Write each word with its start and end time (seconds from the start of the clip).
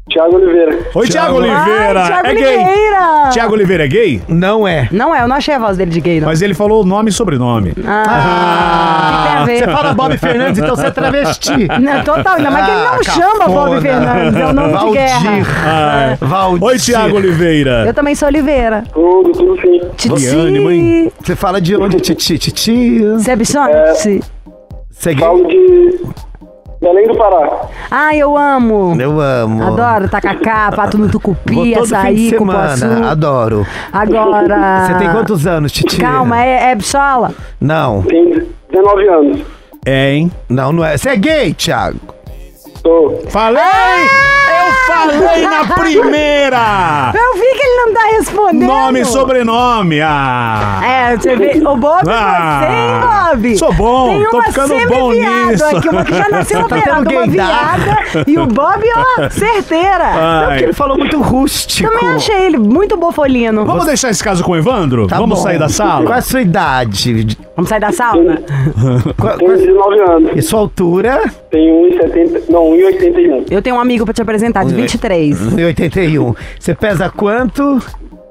Thiago 0.08 0.36
Oliveira. 0.36 0.78
Oi, 0.94 1.08
Tiago 1.08 1.34
Oliveira. 1.38 2.00
Ai, 2.00 2.06
Thiago 2.06 2.28
é 2.28 2.34
gay. 2.34 2.56
Oliveira. 2.58 3.28
Tiago 3.32 3.52
Oliveira 3.54 3.84
é 3.84 3.88
gay? 3.88 4.22
Não 4.28 4.66
é. 4.68 4.88
Não 4.92 5.12
é, 5.12 5.22
eu 5.22 5.26
não 5.26 5.34
achei 5.34 5.52
a 5.52 5.58
voz 5.58 5.76
dele 5.76 5.90
de 5.90 6.00
gay, 6.00 6.20
não. 6.20 6.28
Mas 6.28 6.42
ele 6.42 6.54
falou 6.54 6.84
nome 6.84 7.10
e 7.10 7.12
sobrenome. 7.12 7.72
Ah, 7.84 9.24
que 9.24 9.28
tem 9.28 9.36
a 9.36 9.44
ver? 9.44 9.58
Você 9.64 9.64
fala 9.76 9.94
Bob 9.94 10.16
Fernandes, 10.16 10.62
então 10.62 10.76
você 10.76 10.86
é 10.86 10.90
travesti. 10.92 11.50
Não, 11.80 12.04
total, 12.04 12.36
ainda 12.36 12.50
mais 12.52 12.66
que 12.66 12.70
ele 12.70 12.80
não 12.84 12.94
Ah, 12.94 13.02
chama 13.02 13.48
Bob. 13.48 13.80
Fernandes, 13.80 14.40
é 14.40 14.46
o 14.46 14.52
nome 14.52 14.68
de 14.68 14.74
Valdir. 14.74 14.92
guerra. 14.92 15.32
Ah, 15.66 16.16
Valdir. 16.24 16.62
Oi, 16.64 16.78
Tiago 16.78 17.16
Oliveira. 17.16 17.84
Eu 17.84 17.92
também 17.94 18.14
sou 18.14 18.28
Oliveira. 18.28 18.84
Tudo, 18.94 19.32
tudo 19.32 19.60
sim. 19.60 19.80
Titi. 19.96 20.26
hein? 20.28 21.12
Você 21.20 21.34
fala 21.34 21.60
de 21.60 21.74
onde? 21.76 22.00
Titi, 22.00 22.38
titi. 22.38 23.00
Você 23.00 23.32
é 23.32 23.36
bichona? 23.36 23.92
Titi. 23.96 24.20
Você 24.88 25.10
é 25.10 25.14
gay? 25.14 25.24
Falo 25.24 25.46
de 25.48 26.00
Belém 26.80 27.06
do 27.06 27.16
Pará. 27.16 27.68
Ai, 27.90 28.18
eu 28.18 28.36
amo. 28.36 28.94
Eu 29.00 29.20
amo. 29.20 29.62
Adoro 29.62 30.08
tacacá, 30.08 30.70
pato 30.74 30.98
no 30.98 31.04
Vou 31.04 31.12
tucupi, 31.12 31.72
todo 31.74 31.84
açaí, 31.84 32.30
semana. 32.30 32.76
cupuaçu. 32.76 33.04
Adoro. 33.04 33.66
Agora... 33.92 34.86
Você 34.86 34.94
tem 34.98 35.10
quantos 35.10 35.46
anos, 35.46 35.72
Titi? 35.72 35.98
Calma, 35.98 36.42
é, 36.44 36.70
é 36.70 36.74
bichola? 36.74 37.34
Não. 37.60 38.02
Tem 38.02 38.46
19 38.70 39.08
anos. 39.08 39.40
É, 39.84 40.12
hein? 40.12 40.30
Não, 40.48 40.72
não 40.72 40.84
é. 40.84 40.96
Você 40.98 41.10
é 41.10 41.16
gay, 41.16 41.54
Thiago? 41.54 42.15
Falei! 43.30 43.62
Eu 44.48 44.72
falei 44.86 45.42
na 45.46 45.64
primeira! 45.74 47.12
Eu 47.14 47.34
vi 47.34 47.40
que 47.40 47.62
ele 47.66 47.84
não 47.86 47.92
tá 47.94 48.00
respondendo. 48.16 48.66
Nome 48.68 49.00
e 49.00 49.04
sobrenome. 49.04 50.00
Ah! 50.00 50.80
É, 50.84 51.16
você 51.16 51.34
vê, 51.36 51.60
o 51.66 51.76
Bob 51.76 52.08
Ah, 52.08 52.60
você, 52.60 52.72
hein, 52.72 53.00
Bob? 53.50 53.58
sou 53.58 53.72
bom, 53.72 54.06
Tem 54.08 54.30
tô 54.30 54.36
uma 54.36 54.44
ficando 54.44 54.68
bom 54.88 55.10
semi-viado 55.10 55.46
nisso. 55.50 55.64
aqui, 55.64 55.88
uma 55.88 56.04
que 56.04 56.14
já 56.14 56.28
nasceu 56.28 56.58
Tá 56.66 56.76
operada, 56.76 57.04
tendo 57.04 57.18
uma 57.18 57.26
viada, 57.26 57.98
e 58.26 58.38
o 58.38 58.46
Bob, 58.46 58.82
ó, 58.96 59.28
certeira. 59.30 60.04
Não, 60.12 60.40
porque 60.46 60.52
Ai. 60.54 60.62
ele 60.64 60.72
falou 60.72 60.96
muito 60.98 61.20
rústico. 61.20 61.90
Também 61.90 62.08
achei 62.14 62.46
ele 62.46 62.58
muito 62.58 62.96
bofolino. 62.96 63.64
Vamos 63.64 63.84
deixar 63.86 64.10
esse 64.10 64.22
caso 64.22 64.42
com 64.44 64.52
o 64.52 64.56
Evandro? 64.56 65.06
Tá 65.08 65.16
Vamos 65.18 65.38
bom. 65.38 65.42
sair 65.44 65.58
da 65.58 65.68
sala? 65.68 66.04
Qual 66.04 66.14
é 66.14 66.18
a 66.18 66.22
sua 66.22 66.40
idade? 66.40 67.36
Vamos 67.56 67.68
sair 67.68 67.80
da? 67.80 67.90
Qual, 67.96 68.12
Tenho 69.38 69.50
qual- 69.50 69.56
19 69.56 70.00
anos. 70.00 70.30
e 70.36 70.42
sua 70.42 70.60
altura? 70.60 71.22
Tenho 71.56 71.88
1,70. 71.90 72.50
Não, 72.50 72.64
1,81. 72.72 73.46
Eu 73.50 73.62
tenho 73.62 73.76
um 73.76 73.80
amigo 73.80 74.04
pra 74.04 74.12
te 74.12 74.20
apresentar, 74.20 74.62
de 74.66 74.74
23. 74.74 75.40
1,81. 75.54 76.36
Você 76.60 76.74
pesa 76.74 77.08
quanto? 77.08 77.80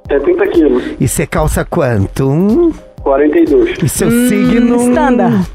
70 0.08 0.48
quilos. 0.50 0.84
E 1.00 1.08
você 1.08 1.26
calça 1.26 1.66
quanto? 1.66 2.30
Hum? 2.30 2.72
42. 3.02 3.78
E 3.84 3.90
seu 3.90 4.10
Hum, 4.10 4.30
signo? 4.30 4.76
Standard. 4.76 5.48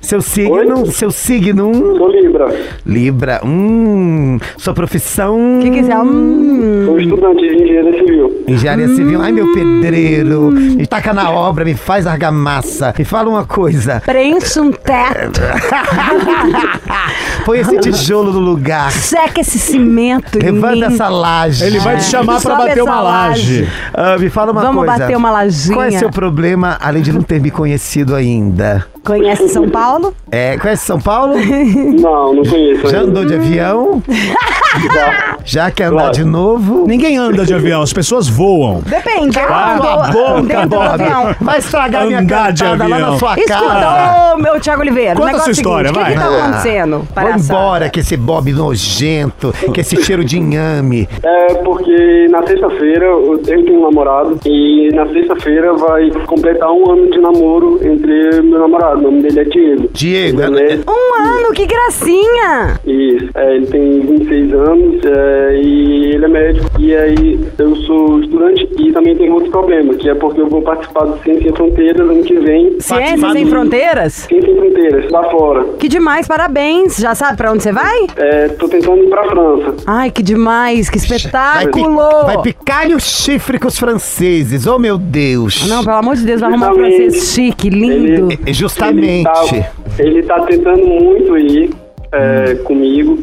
Seu 0.00 0.20
signo? 0.20 0.80
Oi? 0.82 0.90
Seu 0.92 1.10
signo? 1.10 1.72
Sou 1.74 2.08
Libra. 2.10 2.46
Libra. 2.84 3.40
Hum. 3.44 4.38
Sua 4.56 4.74
profissão? 4.74 5.58
O 5.58 5.62
que 5.62 5.70
quiser. 5.70 5.96
Hum. 5.96 6.82
Sou 6.86 7.00
estudante 7.00 7.40
de 7.40 7.62
engenharia 7.62 7.98
civil. 7.98 8.44
Engenharia 8.46 8.88
civil. 8.88 9.22
Ai, 9.22 9.32
meu 9.32 9.52
pedreiro. 9.52 10.50
Me 10.50 10.86
taca 10.86 11.12
na 11.12 11.30
obra, 11.30 11.64
me 11.64 11.74
faz 11.74 12.06
argamassa. 12.06 12.94
Me 12.98 13.04
fala 13.04 13.30
uma 13.30 13.44
coisa. 13.46 14.02
Preenche 14.04 14.60
um 14.60 14.70
teto. 14.70 15.40
Põe 17.44 17.58
esse 17.60 17.78
tijolo 17.78 18.32
no 18.32 18.40
lugar. 18.40 18.90
Seca 18.90 19.40
esse 19.40 19.58
cimento 19.58 20.38
Levanta 20.38 20.86
essa 20.86 21.08
laje. 21.08 21.64
Ele 21.64 21.78
vai 21.78 21.96
te 21.96 22.04
chamar 22.04 22.40
pra 22.40 22.56
Sobe 22.56 22.68
bater 22.68 22.82
uma 22.82 23.00
laje. 23.00 23.60
laje. 23.62 23.72
Ah, 23.92 24.16
me 24.18 24.28
fala 24.30 24.52
uma 24.52 24.62
Vamos 24.62 24.84
coisa. 24.84 24.98
bater 24.98 25.16
uma 25.16 25.30
lajinha. 25.30 25.76
Qual 25.76 25.86
é 25.86 25.90
seu 25.92 26.10
problema, 26.10 26.76
além 26.80 27.02
de 27.02 27.12
não 27.12 27.22
ter 27.22 27.40
me 27.40 27.50
conhecido 27.50 28.14
ainda? 28.14 28.86
Conhece 29.04 29.48
São 29.50 29.68
Paulo? 29.68 30.14
É, 30.30 30.56
conhece 30.58 30.86
São 30.86 30.98
Paulo? 31.00 31.34
Não, 32.00 32.34
não 32.34 32.42
conheço. 32.42 32.88
Já 32.88 33.00
andou 33.00 33.24
de 33.24 33.34
avião? 33.34 34.02
Já. 35.44 35.70
Quer 35.70 35.84
andar 35.84 35.94
Claro. 35.98 36.12
de 36.14 36.24
novo? 36.24 36.84
Ninguém 36.86 37.16
anda 37.18 37.44
de 37.44 37.52
avião, 37.54 37.82
as 37.82 37.92
pessoas 37.92 38.28
voam. 38.28 38.80
Depende. 38.86 39.38
Cala 39.38 40.04
a 40.06 40.10
boca, 40.12 40.42
dentro 40.42 40.62
do 40.68 40.76
Bob. 40.76 41.02
avião. 41.02 41.34
Vai 41.40 41.58
estragar 41.58 42.06
minha 42.06 42.20
Andar 42.20 42.52
de 42.52 42.64
lá 42.64 42.76
na 42.76 43.18
sua 43.18 43.36
cara. 43.36 43.40
Escuta, 43.40 44.34
ô 44.34 44.38
meu 44.38 44.60
Thiago 44.60 44.80
Oliveira, 44.82 45.14
Conta 45.14 45.36
a 45.36 45.40
sua 45.40 45.52
história, 45.52 45.88
é 45.88 45.90
o 45.90 45.94
seguinte, 45.94 46.14
vai. 46.16 46.26
O 46.26 46.28
que, 46.28 46.28
que 46.28 46.34
tá 46.34 46.44
Ah, 46.44 46.48
acontecendo? 46.48 47.08
Palhaçada? 47.14 47.42
embora 47.44 47.90
com 47.90 48.00
esse 48.00 48.16
Bob 48.16 48.52
nojento, 48.52 49.54
com 49.66 49.80
esse 49.80 50.02
cheiro 50.02 50.24
de 50.24 50.38
inhame. 50.38 51.08
É 51.22 51.54
porque 51.54 52.26
na 52.30 52.42
sexta-feira 52.46 53.04
eu 53.06 53.38
tenho 53.44 53.78
um 53.78 53.82
namorado 53.82 54.38
e 54.46 54.90
na 54.94 55.06
sexta-feira 55.08 55.72
vai 55.74 56.10
completar 56.26 56.70
um 56.70 56.90
ano 56.90 57.10
de 57.10 57.18
namoro 57.20 57.78
entre 57.82 58.42
meu 58.42 58.58
namorado. 58.60 58.98
O 58.98 59.02
nome 59.02 59.22
dele 59.22 59.40
é 59.40 59.44
Diego. 59.44 59.88
Diego, 59.92 60.40
é- 60.42 60.72
é- 60.74 60.78
Um 60.88 61.22
ano, 61.22 61.52
que 61.54 61.66
gracinha! 61.66 62.80
Isso. 62.86 63.28
É, 63.34 63.56
ele 63.56 63.66
tem 63.66 64.00
26 64.00 64.52
anos 64.54 64.63
é, 64.72 65.60
e 65.62 66.14
ele 66.14 66.24
é 66.24 66.28
médico. 66.28 66.70
E 66.78 66.94
aí 66.94 67.40
eu 67.58 67.76
sou 67.76 68.20
estudante 68.20 68.68
e 68.78 68.92
também 68.92 69.16
tem 69.16 69.30
outro 69.30 69.50
problema, 69.50 69.94
que 69.94 70.08
é 70.08 70.14
porque 70.14 70.40
eu 70.40 70.48
vou 70.48 70.62
participar 70.62 71.04
do 71.04 71.18
Ciência 71.22 71.42
Sem 71.44 71.52
Fronteiras 71.52 72.08
ano 72.08 72.22
que 72.22 72.34
vem. 72.36 72.80
Ciência 72.80 73.30
Sem 73.32 73.46
Fronteiras? 73.46 74.12
Ciência 74.12 74.46
Sem 74.52 74.56
Fronteiras, 74.60 75.10
lá 75.10 75.30
fora. 75.30 75.64
Que 75.78 75.88
demais, 75.88 76.26
parabéns. 76.26 76.96
Já 76.96 77.14
sabe 77.14 77.36
pra 77.36 77.52
onde 77.52 77.62
você 77.62 77.72
vai? 77.72 78.06
É, 78.16 78.48
tô 78.48 78.68
tentando 78.68 79.02
ir 79.04 79.08
pra 79.10 79.24
França. 79.24 79.74
Ai, 79.86 80.10
que 80.10 80.22
demais, 80.22 80.88
que 80.88 80.98
espetáculo! 80.98 82.24
vai 82.24 82.40
picar-lhe 82.42 82.94
o 82.94 83.00
chifre 83.00 83.58
com 83.58 83.68
os 83.68 83.78
franceses, 83.78 84.66
oh 84.66 84.78
meu 84.78 84.96
Deus. 84.98 85.68
Não, 85.68 85.84
pelo 85.84 85.96
amor 85.96 86.16
de 86.16 86.24
Deus, 86.24 86.40
vai 86.40 86.50
arrumar 86.50 86.72
um 86.72 86.74
francês 86.74 87.32
chique, 87.32 87.68
lindo. 87.68 88.32
Ele- 88.32 88.52
Justamente. 88.52 89.28
Ele 89.54 89.62
tá, 89.62 89.64
ele 89.98 90.22
tá 90.22 90.40
tentando 90.42 90.86
muito 90.86 91.36
ir 91.38 91.70
é, 92.12 92.54
comigo. 92.64 93.18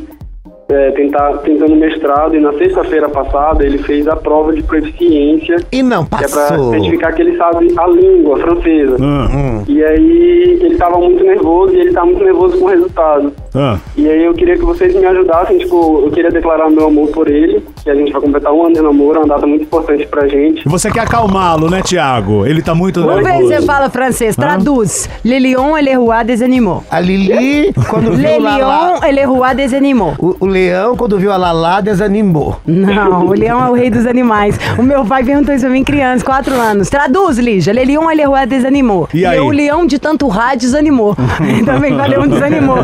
É, 0.72 0.92
tentar, 0.92 1.34
tentando 1.40 1.76
mestrado 1.76 2.36
e 2.36 2.40
na 2.40 2.54
sexta-feira 2.54 3.10
passada 3.10 3.66
ele 3.66 3.78
fez 3.80 4.08
a 4.08 4.16
prova 4.16 4.54
de 4.54 4.64
proficiência, 4.64 5.58
E 5.72 5.84
não 5.84 6.06
que 6.06 6.16
é 6.16 6.28
pra 6.28 6.28
passou. 6.28 6.72
certificar 6.72 7.14
que 7.14 7.22
ele 7.22 7.38
sabe 7.38 7.74
a 7.78 7.88
língua 7.88 8.38
francesa. 8.40 8.98
Ah, 9.02 9.64
E 9.68 9.84
aí 9.84 10.60
ele 10.62 10.76
tava 10.78 10.98
muito 10.98 11.24
nervoso 11.24 11.74
e 11.76 11.80
ele 11.82 11.94
tá 11.94 12.06
muito 12.06 12.24
nervoso 12.24 12.58
com 12.58 12.66
o 12.66 12.70
resultado. 12.70 13.34
Ah. 13.54 13.78
E 13.96 14.08
aí 14.10 14.24
eu 14.24 14.34
queria 14.34 14.56
que 14.58 14.64
vocês 14.64 14.94
me 14.96 15.06
ajudassem, 15.06 15.58
tipo, 15.58 16.02
eu 16.06 16.12
queria 16.12 16.30
declarar 16.32 16.70
meu 16.70 16.88
amor 16.88 17.10
por 17.10 17.30
ele, 17.30 17.64
que 17.84 17.90
a 17.90 17.96
gente 17.96 18.12
vai 18.12 18.22
completar 18.22 18.54
um 18.54 18.66
ano 18.66 18.76
de 18.76 18.82
namoro, 18.82 19.18
é 19.18 19.20
uma 19.20 19.28
data 19.28 19.46
muito 19.46 19.64
importante 19.64 20.06
pra 20.08 20.28
gente. 20.28 20.68
Você 20.68 20.90
quer 20.92 21.02
acalmá-lo, 21.02 21.70
né, 21.70 21.82
Tiago? 21.82 22.46
Ele 22.46 22.62
tá 22.62 22.74
muito 22.74 23.02
Vamos 23.02 23.24
ver 23.24 23.32
se 23.32 23.32
nervoso. 23.40 23.54
você 23.54 23.66
fala 23.66 23.90
francês. 23.90 24.36
Traduz. 24.36 25.10
Le 25.24 25.40
lion 25.40 25.78
et 25.78 25.82
le 25.84 25.96
roi 25.98 26.24
des 26.24 26.42
animaux. 26.42 26.84
A 26.90 27.00
Lili, 27.00 27.74
quando 27.90 28.12
Le 28.12 28.16
viu 28.18 28.42
Lala... 28.42 28.58
lion 28.58 29.04
et 29.04 29.12
le 29.12 29.26
roi 29.28 29.54
des 29.54 29.74
animaux. 29.74 30.14
O, 30.20 30.36
o 30.40 30.46
leão, 30.46 30.96
quando 30.96 31.18
viu 31.18 31.32
a 31.32 31.38
Lala, 31.38 31.82
desanimou. 31.82 32.58
Não, 32.66 33.26
o 33.28 33.34
leão 33.34 33.66
é 33.66 33.70
o 33.70 33.74
rei 33.74 33.90
dos 33.90 34.06
animais. 34.06 34.58
O 34.78 34.84
meu 34.84 35.04
pai 35.06 35.24
perguntou 35.24 35.54
isso 35.54 35.66
pra 35.66 35.74
mim, 35.74 35.84
criança, 35.84 36.24
4 36.24 36.54
anos. 36.56 36.90
Traduz, 36.90 37.38
Lígia. 37.38 37.74
Le 37.74 37.84
lion 37.86 38.10
et 38.10 38.16
le 38.16 38.26
roi 38.26 38.46
des 38.46 38.66
animaux. 38.66 39.08
E 39.14 39.26
aí? 39.26 39.40
o 39.40 39.50
leão 39.50 39.86
de 39.86 40.00
tanto 40.00 40.28
rá 40.28 40.56
desanimou. 40.56 41.16
Também 41.66 41.94
leão 41.96 42.28
desanimou. 42.28 42.78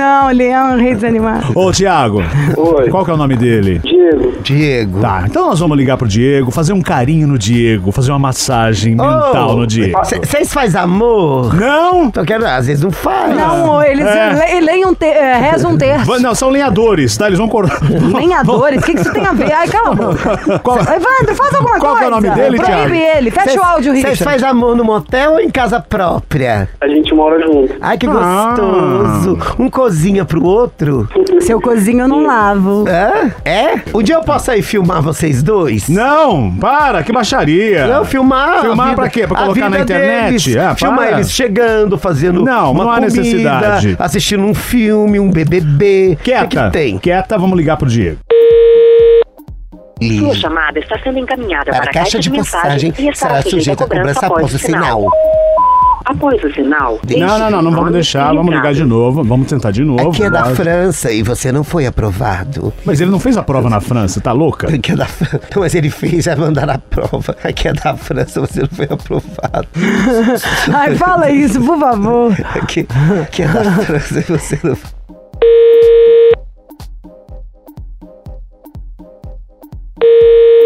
Não, 0.00 0.28
leão 0.32 0.70
é 0.70 0.74
o 0.74 0.78
rei 0.78 0.94
dos 0.94 1.04
animais. 1.04 1.44
Ô, 1.54 1.70
Tiago, 1.72 2.22
Oi. 2.56 2.88
qual 2.88 3.04
que 3.04 3.10
é 3.10 3.14
o 3.14 3.16
nome 3.18 3.36
dele? 3.36 3.80
Diego, 3.84 4.32
Diego. 4.42 5.00
Tá, 5.00 5.24
então 5.26 5.46
nós 5.48 5.58
vamos 5.60 5.76
ligar 5.76 5.96
pro 5.98 6.08
Diego, 6.08 6.50
fazer 6.50 6.72
um 6.72 6.80
carinho 6.80 7.26
no 7.26 7.38
Diego, 7.38 7.92
fazer 7.92 8.10
uma 8.12 8.18
massagem 8.18 8.92
mental 8.96 9.56
no 9.56 9.66
Diego. 9.66 9.98
Vocês 10.24 10.52
fazem 10.52 10.80
amor? 10.80 11.54
Não! 11.54 12.04
Então, 12.04 12.24
quero, 12.24 12.46
às 12.46 12.66
vezes 12.66 12.82
não 12.82 12.90
faz. 12.90 13.36
Não, 13.36 13.82
eles 13.82 14.06
É. 14.06 14.54
le- 14.58 14.60
leem 14.66 14.86
um 14.86 14.94
te- 14.94 15.04
é, 15.04 15.36
rezam 15.36 15.72
um 15.72 15.76
terço. 15.78 16.06
Va- 16.06 16.18
Não, 16.18 16.34
são 16.34 16.48
lenhadores, 16.48 17.16
tá? 17.16 17.26
Eles 17.26 17.38
vão 17.38 17.48
cortar. 17.48 17.78
Lenhadores? 18.16 18.80
O 18.80 18.86
que, 18.86 18.94
que 18.94 19.00
isso 19.00 19.12
tem 19.12 19.24
a 19.26 19.32
ver? 19.32 19.52
Ai, 19.52 19.68
calma. 19.68 20.14
Qual- 20.62 20.78
Evandro, 20.78 21.34
faz 21.36 21.54
alguma 21.54 21.78
Qual 21.78 21.96
que 21.96 22.04
é 22.04 22.06
coisa. 22.06 22.06
o 22.06 22.10
nome 22.10 22.30
dele, 22.30 22.56
Proíbe 22.56 22.64
Thiago? 22.64 22.94
ele. 22.94 23.30
Fecha 23.30 23.50
Cês- 23.50 23.60
o 23.60 23.64
áudio, 23.64 23.92
Vocês 23.92 24.04
Richard. 24.18 24.24
fazem 24.24 24.48
amor 24.48 24.74
no 24.76 24.84
motel 24.84 25.32
ou 25.32 25.40
em 25.40 25.50
casa 25.50 25.78
própria? 25.78 26.68
a 26.80 26.88
gente 26.88 27.14
mora 27.14 27.38
junto. 27.40 27.74
Ai, 27.80 27.98
que 27.98 28.06
Ah. 28.06 28.54
gostoso. 28.56 29.38
Um 29.58 29.68
cozinha 29.90 30.24
pro 30.24 30.44
outro. 30.44 31.08
Seu 31.40 31.60
cozinho 31.60 32.02
eu 32.02 32.08
não 32.08 32.24
lavo. 32.24 32.84
Hã? 32.88 33.32
É? 33.44 33.80
Um 33.92 34.00
dia 34.02 34.14
eu 34.14 34.20
posso 34.22 34.48
aí 34.52 34.62
filmar 34.62 35.02
vocês 35.02 35.42
dois? 35.42 35.88
Não, 35.88 36.54
para, 36.60 37.02
que 37.02 37.12
baixaria. 37.12 37.88
Não, 37.88 38.04
filmar. 38.04 38.60
Filmar 38.60 38.90
vida- 38.90 39.02
pra 39.02 39.10
quê? 39.10 39.26
Pra 39.26 39.36
colocar 39.42 39.68
na 39.68 39.80
internet? 39.80 40.44
deles. 40.44 40.56
Ah, 40.56 40.76
filmar 40.76 40.98
para. 41.08 41.16
eles 41.16 41.32
chegando, 41.32 41.98
fazendo 41.98 42.44
Não, 42.44 42.70
uma 42.70 42.84
não 42.84 42.90
há 42.92 42.96
comida, 43.00 43.16
necessidade. 43.16 43.96
assistindo 43.98 44.44
um 44.44 44.54
filme, 44.54 45.18
um 45.18 45.28
BBB. 45.28 46.16
Quieta, 46.22 46.44
O 46.44 46.48
que, 46.48 46.56
que 46.56 46.70
tem? 46.70 46.98
quieta, 46.98 47.36
vamos 47.36 47.56
ligar 47.58 47.76
pro 47.76 47.88
Diego. 47.88 48.18
Sua 50.18 50.34
chamada 50.34 50.78
está 50.78 50.98
sendo 51.02 51.18
encaminhada 51.18 51.72
Para 51.72 51.84
a 51.84 51.92
caixa 51.92 52.18
de 52.18 52.30
passagem 52.30 52.94
e 52.98 53.14
será 53.14 53.42
sujeita 53.42 53.84
a 53.84 53.88
cobrança 53.88 54.26
após 54.26 54.54
o 54.54 54.58
sinal. 54.58 55.04
Após 56.10 56.42
o 56.42 56.52
sinal. 56.52 56.98
Não, 57.08 57.38
não, 57.38 57.50
não, 57.50 57.62
não 57.62 57.70
vamos 57.70 57.92
deixar, 57.92 58.34
vamos 58.34 58.52
ligar 58.52 58.74
de 58.74 58.84
novo, 58.84 59.22
vamos 59.22 59.46
tentar 59.46 59.70
de 59.70 59.84
novo. 59.84 60.10
Aqui 60.10 60.24
é 60.24 60.30
da. 60.30 60.46
França 60.56 61.12
e 61.12 61.22
você 61.22 61.52
não 61.52 61.62
foi 61.62 61.86
aprovado. 61.86 62.72
Mas 62.84 63.00
ele 63.00 63.12
não 63.12 63.20
fez 63.20 63.36
a 63.36 63.44
prova 63.44 63.70
na 63.70 63.80
França, 63.80 64.20
tá 64.20 64.32
louca? 64.32 64.66
Aqui 64.74 64.90
é 64.90 64.96
da 64.96 65.06
França. 65.06 65.46
Mas 65.56 65.72
ele 65.72 65.88
fez, 65.88 66.24
vai 66.24 66.34
mandar 66.34 66.68
a 66.68 66.78
prova. 66.78 67.36
Aqui 67.44 67.68
é 67.68 67.72
da 67.72 67.96
França, 67.96 68.40
você 68.40 68.62
não 68.62 68.68
foi 68.68 68.86
aprovado. 68.86 69.68
Ai, 70.74 70.96
fala 70.96 71.30
isso, 71.30 71.60
por 71.62 71.78
favor. 71.78 72.32
Aqui, 72.56 72.84
aqui 73.22 73.42
é 73.42 73.48
da 73.48 73.64
França 73.64 74.18
e 74.18 74.22
você 74.22 74.58
não 74.64 74.76
Sua 80.00 80.59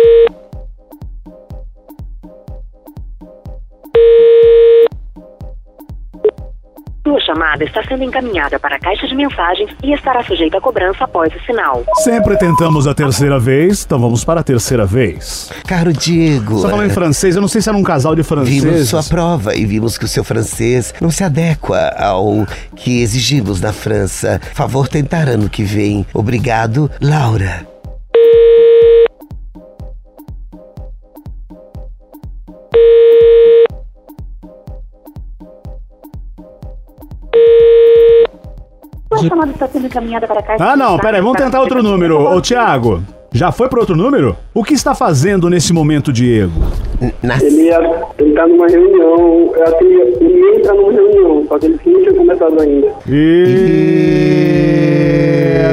chamada 7.34 7.64
está 7.64 7.82
sendo 7.82 8.04
encaminhada 8.04 8.58
para 8.58 8.76
a 8.76 8.78
caixa 8.78 9.06
de 9.06 9.14
mensagens 9.14 9.70
e 9.82 9.92
estará 9.92 10.22
sujeita 10.22 10.58
a 10.58 10.60
cobrança 10.60 11.04
após 11.04 11.34
o 11.34 11.40
sinal. 11.44 11.82
Sempre 11.96 12.36
tentamos 12.38 12.86
a 12.86 12.94
terceira 12.94 13.38
vez, 13.38 13.82
então 13.84 13.98
vamos 13.98 14.24
para 14.24 14.40
a 14.40 14.44
terceira 14.44 14.86
vez. 14.86 15.50
Caro 15.66 15.92
Diego. 15.92 16.54
Você 16.54 16.68
falando 16.68 16.86
em 16.90 16.94
francês, 16.94 17.34
eu 17.34 17.42
não 17.42 17.48
sei 17.48 17.60
se 17.60 17.68
era 17.68 17.76
um 17.76 17.82
casal 17.82 18.14
de 18.14 18.22
Vimos 18.22 18.46
franceses. 18.46 18.88
sua 18.88 19.02
prova 19.02 19.54
e 19.54 19.66
vimos 19.66 19.98
que 19.98 20.04
o 20.04 20.08
seu 20.08 20.22
francês 20.22 20.94
não 21.00 21.10
se 21.10 21.24
adequa 21.24 21.94
ao 21.98 22.46
que 22.76 23.02
exigimos 23.02 23.60
na 23.60 23.72
França. 23.72 24.40
Favor 24.54 24.88
tentar 24.88 25.28
ano 25.28 25.48
que 25.48 25.64
vem. 25.64 26.06
Obrigado, 26.14 26.90
Laura. 27.00 27.73
Chamada 39.28 39.50
está 39.50 39.68
sendo 39.68 39.86
encaminhada 39.86 40.26
para 40.26 40.40
a 40.40 40.42
caixa 40.42 40.64
Ah, 40.64 40.76
não, 40.76 40.98
peraí, 40.98 41.20
vamos 41.20 41.36
para 41.36 41.46
tentar 41.46 41.60
outro 41.60 41.78
a 41.78 41.82
número. 41.82 42.20
Ô. 42.20 42.40
Tiago, 42.40 43.02
já 43.32 43.50
foi 43.50 43.68
para 43.68 43.80
outro 43.80 43.96
número? 43.96 44.36
O 44.54 44.62
que 44.62 44.74
está 44.74 44.94
fazendo 44.94 45.50
nesse 45.50 45.72
momento, 45.72 46.12
Diego? 46.12 46.52
Na... 47.22 47.36
Ele, 47.42 47.62
ia, 47.64 47.78
ele 48.18 48.32
tá 48.32 48.46
numa 48.46 48.68
reunião, 48.68 49.52
eu 49.56 49.62
acho 49.64 49.78
que 49.78 49.84
ele 49.84 50.38
ia 50.40 50.56
entrar 50.56 50.74
numa 50.74 50.92
reunião, 50.92 51.44
só 51.48 51.58
que 51.58 51.66
ele 51.66 51.80
não 51.84 52.02
tinha 52.02 52.14
começado 52.14 52.60
ainda. 52.60 52.88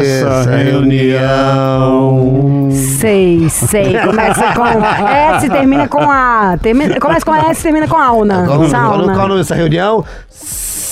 Essa 0.01 0.50
reunião. 0.50 2.42
Sei, 2.71 3.48
sei. 3.50 4.00
Começa 4.00 4.53
com 4.53 4.65
S, 4.65 5.50
termina 5.50 5.88
com 5.88 6.09
A. 6.09 6.57
Termina, 6.62 7.00
começa 7.00 7.25
com 7.25 7.36
S, 7.36 7.63
termina 7.63 7.88
com 7.88 7.98
Auna. 7.98 8.45
Qual, 8.48 8.59
qual, 8.69 9.03
qual 9.03 9.25
o 9.25 9.27
nome 9.27 9.38
dessa 9.38 9.56
reunião? 9.56 10.03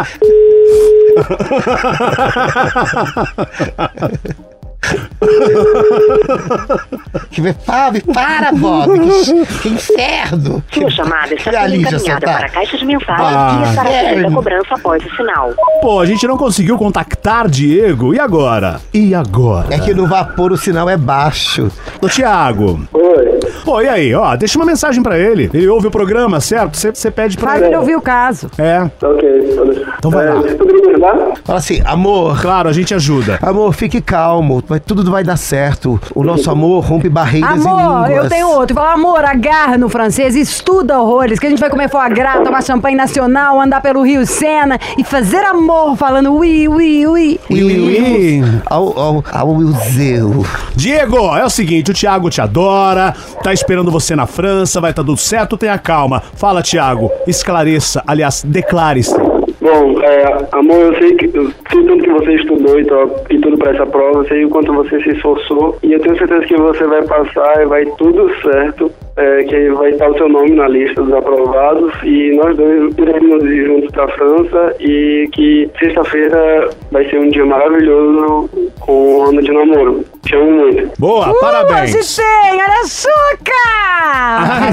ha 4.37 4.52
Que 7.31 7.53
para, 7.65 7.93
para, 8.13 8.53
Bob. 8.53 8.99
Que, 9.25 9.47
que 9.61 9.69
inferno. 9.69 10.63
Sua 10.73 10.91
chamada 10.91 11.35
está 11.35 11.51
sendo 11.53 11.77
encaminhada 11.77 12.21
tá- 12.27 12.33
para 12.33 12.47
a 12.47 12.51
caixa 12.51 12.77
de 12.77 12.85
mensagens 12.85 13.29
Ah, 13.35 13.59
e 13.65 13.69
estará 13.71 13.89
sujeita 13.91 14.11
inferno. 14.11 14.29
a 14.29 14.33
cobrança 14.33 14.75
após 14.75 15.05
o 15.05 15.17
sinal. 15.17 15.53
Pô, 15.81 16.01
a 16.01 16.07
gente 16.07 16.27
não 16.27 16.37
conseguiu 16.37 16.77
contactar 16.77 17.49
Diego. 17.49 18.15
E 18.15 18.21
agora? 18.21 18.81
E 18.93 19.15
agora? 19.15 19.73
É 19.75 19.79
que 19.79 19.95
no 19.95 20.07
vapor 20.07 20.53
o 20.53 20.57
sinal 20.57 20.89
é 20.91 20.97
baixo. 20.97 21.71
Ô, 22.01 22.09
Tiago. 22.09 22.81
Oi. 22.93 23.32
Pô, 23.65 23.81
e 23.81 23.89
aí? 23.89 24.15
Ó, 24.15 24.35
deixa 24.37 24.59
uma 24.59 24.65
mensagem 24.67 25.03
pra 25.03 25.19
ele. 25.19 25.51
Ele 25.53 25.69
ouve 25.69 25.87
o 25.87 25.91
programa, 25.91 26.41
certo? 26.41 26.77
Você- 26.77 26.93
Você 26.93 27.11
pede 27.11 27.37
pra 27.37 27.51
Faz 27.51 27.61
ele. 27.63 27.71
ele 27.71 27.77
ouvir 27.77 27.97
o 27.97 28.01
caso. 28.01 28.51
É, 28.59 28.83
Ok, 29.03 29.55
pode 29.57 29.71
deixar. 29.75 29.95
Então 29.99 30.11
vai 30.11 30.27
é, 30.27 30.31
lá. 30.33 30.41
Me? 30.43 31.37
Fala 31.45 31.59
assim, 31.59 31.81
amor. 31.85 32.41
claro, 32.41 32.69
a 32.69 32.73
gente 32.73 32.95
ajuda. 32.95 33.39
Amor, 33.43 33.73
fique 33.75 34.01
calmo, 34.01 34.63
vai, 34.67 34.79
tudo 34.81 35.11
vai 35.11 35.25
dar 35.25 35.37
certo. 35.37 36.01
O 36.15 36.23
nosso 36.23 36.51
amor 36.51 36.85
rompe 36.85 37.09
barreiras 37.09 37.65
Amor, 37.67 38.07
e 38.07 38.09
línguas. 38.11 38.25
eu 38.25 38.29
tenho 38.31 38.49
outro. 38.49 38.75
Fala, 38.75 38.93
amor, 38.93 39.25
agarra 39.25 39.77
no 39.79 39.89
francês, 39.89 40.37
estuda 40.37 40.99
horrores, 41.01 41.39
que 41.39 41.47
a 41.47 41.51
gente 41.51 41.59
vai 41.61 41.71
comer 41.71 41.89
foie 41.89 42.09
gras, 42.11 42.43
tomar 42.45 42.63
champanhe 42.63 42.97
nacional, 42.97 43.61
andar 43.61 43.81
pelo 43.81 44.03
Rio 44.03 44.27
Sena 44.27 44.79
e 44.99 45.05
fazer 45.05 45.45
amor 45.45 45.97
falando 45.97 46.33
ui, 46.35 46.69
ui, 46.69 47.07
ui. 47.07 47.41
Ui, 47.51 47.63
ui. 47.65 47.73
iremos 47.73 48.61
ao, 48.67 48.99
ao, 48.99 49.25
ao 49.33 49.55
museu. 49.55 50.45
Diego, 50.75 51.37
é 51.37 51.45
o 51.45 51.51
seguinte, 51.51 51.91
o 51.91 51.95
Thiago 51.95 52.31
te 52.31 52.41
adora, 52.41 53.15
tá 53.43 53.53
esperando 53.53 53.91
você 53.91 54.15
na 54.15 54.27
França, 54.27 54.81
vai 54.81 54.93
tá 54.95 55.03
tudo 55.03 55.17
certo, 55.17 55.57
tenha 55.57 55.77
calma. 55.77 56.21
Fala, 56.21 56.63
Thiago, 56.63 57.11
esclareça, 57.27 58.03
aliás, 58.07 58.45
declare-se. 58.45 59.15
Bom, 59.61 60.01
é, 60.03 60.47
amor, 60.53 60.79
eu 60.79 60.95
sei 60.99 61.15
que 61.15 61.29
sei 61.29 61.85
tanto 61.85 62.03
que 62.03 62.11
você 62.11 62.35
estudou 62.35 62.81
e, 62.81 63.35
e 63.35 63.39
tudo 63.41 63.57
pra 63.59 63.73
essa 63.73 63.87
prova, 63.87 64.21
eu 64.21 64.25
sei 64.27 64.45
o 64.45 64.49
quanto 64.49 64.73
você 64.73 65.01
se 65.03 65.11
esforçou 65.11 65.79
e 65.83 65.93
eu 65.93 66.01
tenho 66.01 66.19
certeza 66.19 66.45
que 66.47 66.57
você 66.57 66.85
vai 66.85 67.03
passar 67.05 67.63
e 67.63 67.67
vai 67.67 67.85
tudo 67.97 68.29
certo, 68.43 68.91
é, 69.17 69.43
que 69.45 69.71
vai 69.71 69.91
estar 69.91 70.09
o 70.11 70.15
seu 70.17 70.29
nome 70.29 70.53
na 70.53 70.67
lista 70.69 71.03
dos 71.03 71.13
aprovados 71.13 71.93
e 72.03 72.35
nós 72.37 72.57
dois 72.57 72.93
iremos 72.97 73.45
ir 73.45 73.67
juntos 73.67 73.91
pra 73.93 74.09
França 74.09 74.75
e 74.81 75.29
que 75.33 75.71
sexta-feira 75.79 76.71
vai 76.91 77.09
ser 77.11 77.19
um 77.19 77.29
dia 77.29 77.45
maravilhoso 77.45 78.49
com 78.81 78.93
o 79.19 79.23
ano 79.29 79.43
de 79.43 79.53
namoro. 79.53 80.05
Te 80.23 80.37
amo 80.37 80.51
muito. 80.53 80.91
Boa, 80.99 81.29
Hoje 81.31 81.41
parabéns. 81.41 82.17
tem, 82.17 82.53
olha 82.55 82.81
açúcar! 82.85 84.73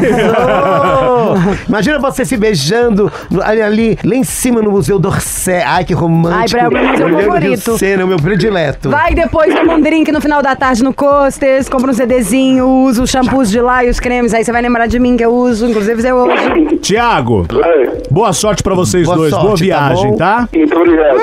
Imagina 1.67 1.99
você 1.99 2.23
se 2.25 2.37
beijando 2.37 3.11
ali, 3.41 3.61
ali, 3.61 3.97
lá 4.03 4.15
em 4.15 4.23
cima 4.23 4.61
no 4.61 4.71
Museu 4.71 4.99
d'Orsay. 4.99 5.61
Ai, 5.65 5.83
que 5.83 5.93
romântico. 5.93 6.39
Ai, 6.39 6.69
pra- 6.69 6.81
é 7.01 7.05
o 7.05 7.09
meu 7.09 7.19
favorito. 7.23 7.77
Sena, 7.77 8.05
o 8.05 8.07
meu 8.07 8.17
predileto. 8.17 8.89
Vai 8.89 9.13
depois 9.13 9.53
toma 9.53 9.73
um 9.75 9.81
drink 9.81 10.11
no 10.11 10.21
final 10.21 10.41
da 10.41 10.55
tarde 10.55 10.83
no 10.83 10.93
Costers, 10.93 11.67
compra 11.69 11.91
um 11.91 11.93
CDzinho, 11.93 12.67
usa 12.67 13.03
os 13.03 13.09
shampoos 13.09 13.49
de 13.49 13.59
lá 13.59 13.83
e 13.83 13.89
os 13.89 13.99
cremes. 13.99 14.28
Aí 14.33 14.43
você 14.43 14.51
vai 14.51 14.61
lembrar 14.61 14.87
de 14.87 14.99
mim 14.99 15.15
que 15.17 15.23
eu 15.25 15.31
uso, 15.33 15.67
inclusive 15.67 16.07
eu 16.07 16.15
hoje. 16.17 16.77
Tiago, 16.81 17.45
É, 17.63 17.97
boa 18.09 18.33
sorte 18.33 18.61
pra 18.63 18.75
vocês 18.75 19.05
Boa 19.05 19.17
dois. 19.17 19.29
sorte, 19.31 19.43
boa 19.45 19.57
tá 19.57 19.63
viagem, 19.63 20.11
bom? 20.11 20.17
tá? 20.17 20.47
muito 20.55 20.75
obrigado. 20.77 21.17